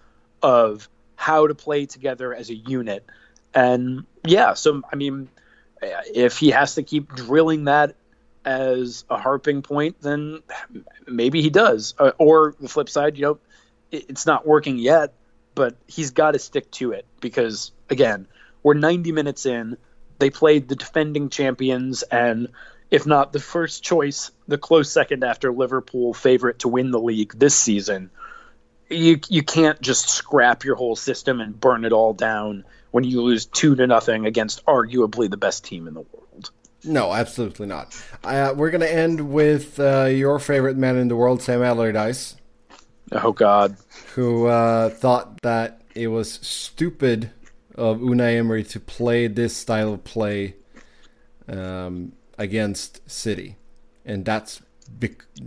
of 0.42 0.88
how 1.16 1.48
to 1.48 1.56
play 1.56 1.86
together 1.86 2.34
as 2.34 2.50
a 2.50 2.56
unit. 2.56 3.06
And 3.54 4.06
yeah 4.26 4.54
so 4.54 4.82
i 4.92 4.96
mean 4.96 5.30
if 5.82 6.38
he 6.38 6.52
has 6.52 6.76
to 6.76 6.84
keep 6.84 7.14
drilling 7.16 7.66
that 7.66 7.96
as 8.46 9.06
a 9.10 9.18
harping 9.18 9.62
point 9.62 10.02
then 10.02 10.42
maybe 11.08 11.42
he 11.42 11.50
does. 11.50 11.94
Uh, 11.98 12.12
or 12.18 12.56
the 12.60 12.70
flip 12.70 12.90
side 12.90 13.18
you 13.18 13.24
know 13.24 13.40
it's 13.92 14.26
not 14.26 14.46
working 14.46 14.78
yet 14.78 15.14
but 15.56 15.76
he's 15.88 16.12
got 16.12 16.32
to 16.32 16.40
stick 16.40 16.70
to 16.72 16.92
it 16.92 17.06
because 17.20 17.72
again 17.90 18.28
we're 18.64 18.74
90 18.74 19.12
minutes 19.12 19.46
in. 19.46 19.78
They 20.20 20.30
played 20.30 20.68
the 20.68 20.76
defending 20.76 21.30
champions 21.30 22.04
and 22.04 22.50
if 22.92 23.06
not 23.06 23.34
the 23.34 23.40
first 23.40 23.84
choice, 23.84 24.32
the 24.48 24.58
close 24.58 24.92
second 24.92 25.24
after 25.24 25.52
Liverpool 25.52 26.14
favorite 26.14 26.60
to 26.60 26.68
win 26.68 26.92
the 26.92 27.00
league 27.00 27.34
this 27.38 27.56
season. 27.56 28.10
You 28.90 29.20
you 29.30 29.44
can't 29.44 29.80
just 29.82 30.10
scrap 30.10 30.64
your 30.64 30.76
whole 30.76 30.96
system 30.96 31.42
and 31.42 31.60
burn 31.60 31.86
it 31.86 31.92
all 31.92 32.14
down 32.14 32.66
when 32.92 33.04
you 33.04 33.22
lose 33.22 33.46
two 33.46 33.76
to 33.76 33.86
nothing 33.86 34.26
against 34.26 34.66
arguably 34.66 35.30
the 35.30 35.38
best 35.38 35.64
team 35.64 35.88
in 35.88 35.94
the 35.94 36.02
world. 36.02 36.50
No, 36.84 37.14
absolutely 37.14 37.68
not. 37.68 37.96
Uh, 38.24 38.54
we're 38.56 38.72
gonna 38.72 38.86
end 38.86 39.32
with 39.32 39.80
uh, 39.80 40.06
your 40.06 40.40
favorite 40.40 40.78
man 40.78 40.98
in 40.98 41.08
the 41.08 41.16
world, 41.16 41.42
Sam 41.44 41.62
Allardyce. 41.62 42.36
Oh 43.12 43.32
God, 43.32 43.78
who 44.16 44.48
uh, 44.48 44.90
thought 44.90 45.42
that 45.44 45.82
it 45.94 46.08
was 46.08 46.34
stupid 46.34 47.32
of 47.76 48.00
Unai 48.00 48.38
Emery 48.38 48.64
to 48.64 48.80
play 48.80 49.28
this 49.28 49.56
style 49.56 49.94
of 49.94 50.04
play 50.04 50.56
um, 51.48 52.14
against 52.40 53.08
City, 53.10 53.58
and 54.04 54.26
that's 54.26 54.62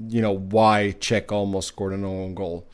you 0.08 0.20
know 0.20 0.36
why 0.36 0.94
Cech 1.00 1.32
almost 1.32 1.68
scored 1.68 1.92
an 1.92 2.04
own 2.04 2.34
goal. 2.34 2.68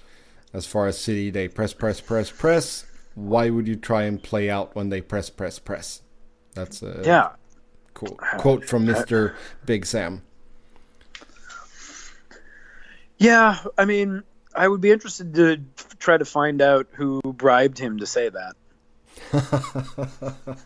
As 0.52 0.66
far 0.66 0.86
as 0.86 0.98
City, 0.98 1.30
they 1.30 1.48
press, 1.48 1.72
press, 1.72 2.00
press, 2.00 2.30
press. 2.30 2.84
Why 3.14 3.48
would 3.48 3.66
you 3.66 3.76
try 3.76 4.02
and 4.02 4.22
play 4.22 4.50
out 4.50 4.74
when 4.74 4.90
they 4.90 5.00
press, 5.00 5.30
press, 5.30 5.58
press? 5.58 6.02
That's 6.54 6.82
a 6.82 7.02
yeah 7.04 7.30
quote, 7.94 8.18
quote 8.38 8.64
from 8.64 8.84
Mister 8.84 9.34
Big 9.66 9.86
Sam. 9.86 10.22
Yeah, 13.18 13.58
I 13.76 13.84
mean, 13.84 14.22
I 14.54 14.68
would 14.68 14.80
be 14.80 14.92
interested 14.92 15.34
to 15.34 15.60
try 15.98 16.16
to 16.16 16.24
find 16.24 16.62
out 16.62 16.86
who 16.92 17.20
bribed 17.24 17.78
him 17.78 17.98
to 17.98 18.06
say 18.06 18.30
that. 18.30 18.54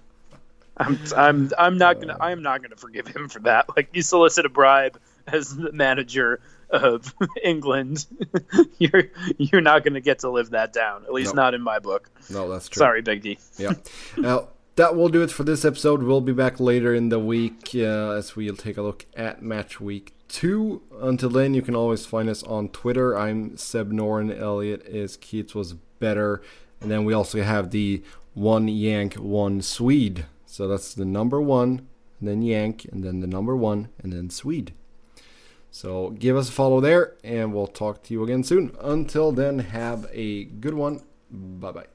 I'm 0.76 0.98
I'm 1.16 1.50
I'm 1.58 1.78
not 1.78 2.00
gonna 2.00 2.16
I'm 2.20 2.42
not 2.42 2.62
gonna 2.62 2.76
forgive 2.76 3.06
him 3.06 3.28
for 3.28 3.40
that. 3.40 3.66
Like 3.76 3.90
you 3.92 4.02
solicit 4.02 4.46
a 4.46 4.48
bribe 4.48 4.98
as 5.26 5.54
the 5.56 5.72
manager 5.72 6.40
of 6.70 7.14
England, 7.44 8.06
you're 8.78 9.04
you're 9.38 9.60
not 9.60 9.84
gonna 9.84 10.00
get 10.00 10.20
to 10.20 10.30
live 10.30 10.50
that 10.50 10.72
down. 10.72 11.04
At 11.04 11.12
least 11.12 11.28
nope. 11.28 11.36
not 11.36 11.54
in 11.54 11.62
my 11.62 11.78
book. 11.78 12.10
No, 12.30 12.48
that's 12.48 12.68
true. 12.68 12.80
Sorry, 12.80 13.02
Big 13.02 13.22
D. 13.22 13.38
yeah. 13.58 13.74
Now 14.16 14.48
that 14.76 14.96
will 14.96 15.08
do 15.08 15.22
it 15.22 15.30
for 15.30 15.44
this 15.44 15.64
episode. 15.64 16.02
We'll 16.02 16.22
be 16.22 16.32
back 16.32 16.58
later 16.58 16.94
in 16.94 17.10
the 17.10 17.18
week 17.18 17.70
uh, 17.74 18.12
as 18.12 18.34
we'll 18.34 18.56
take 18.56 18.78
a 18.78 18.82
look 18.82 19.04
at 19.14 19.42
match 19.42 19.80
week 19.80 20.14
two. 20.28 20.82
Until 21.00 21.28
then, 21.28 21.52
you 21.52 21.60
can 21.60 21.76
always 21.76 22.06
find 22.06 22.28
us 22.30 22.42
on 22.44 22.70
Twitter. 22.70 23.16
I'm 23.16 23.56
Seb 23.58 23.92
Noren. 23.92 24.36
Elliott 24.36 24.82
is 24.86 25.18
Keats 25.18 25.54
was 25.54 25.74
better, 25.74 26.40
and 26.80 26.90
then 26.90 27.04
we 27.04 27.12
also 27.12 27.42
have 27.42 27.70
the 27.70 28.02
one 28.32 28.66
Yank, 28.68 29.14
one 29.14 29.60
Swede. 29.60 30.24
So 30.52 30.68
that's 30.68 30.92
the 30.92 31.06
number 31.06 31.40
one, 31.40 31.88
then 32.20 32.42
Yank, 32.42 32.84
and 32.92 33.02
then 33.02 33.20
the 33.20 33.26
number 33.26 33.56
one, 33.56 33.88
and 34.02 34.12
then 34.12 34.28
Swede. 34.28 34.74
So 35.70 36.10
give 36.10 36.36
us 36.36 36.50
a 36.50 36.52
follow 36.52 36.78
there, 36.78 37.14
and 37.24 37.54
we'll 37.54 37.66
talk 37.66 38.02
to 38.02 38.12
you 38.12 38.22
again 38.22 38.44
soon. 38.44 38.76
Until 38.78 39.32
then, 39.32 39.60
have 39.60 40.06
a 40.12 40.44
good 40.44 40.74
one. 40.74 41.00
Bye 41.30 41.72
bye. 41.72 41.86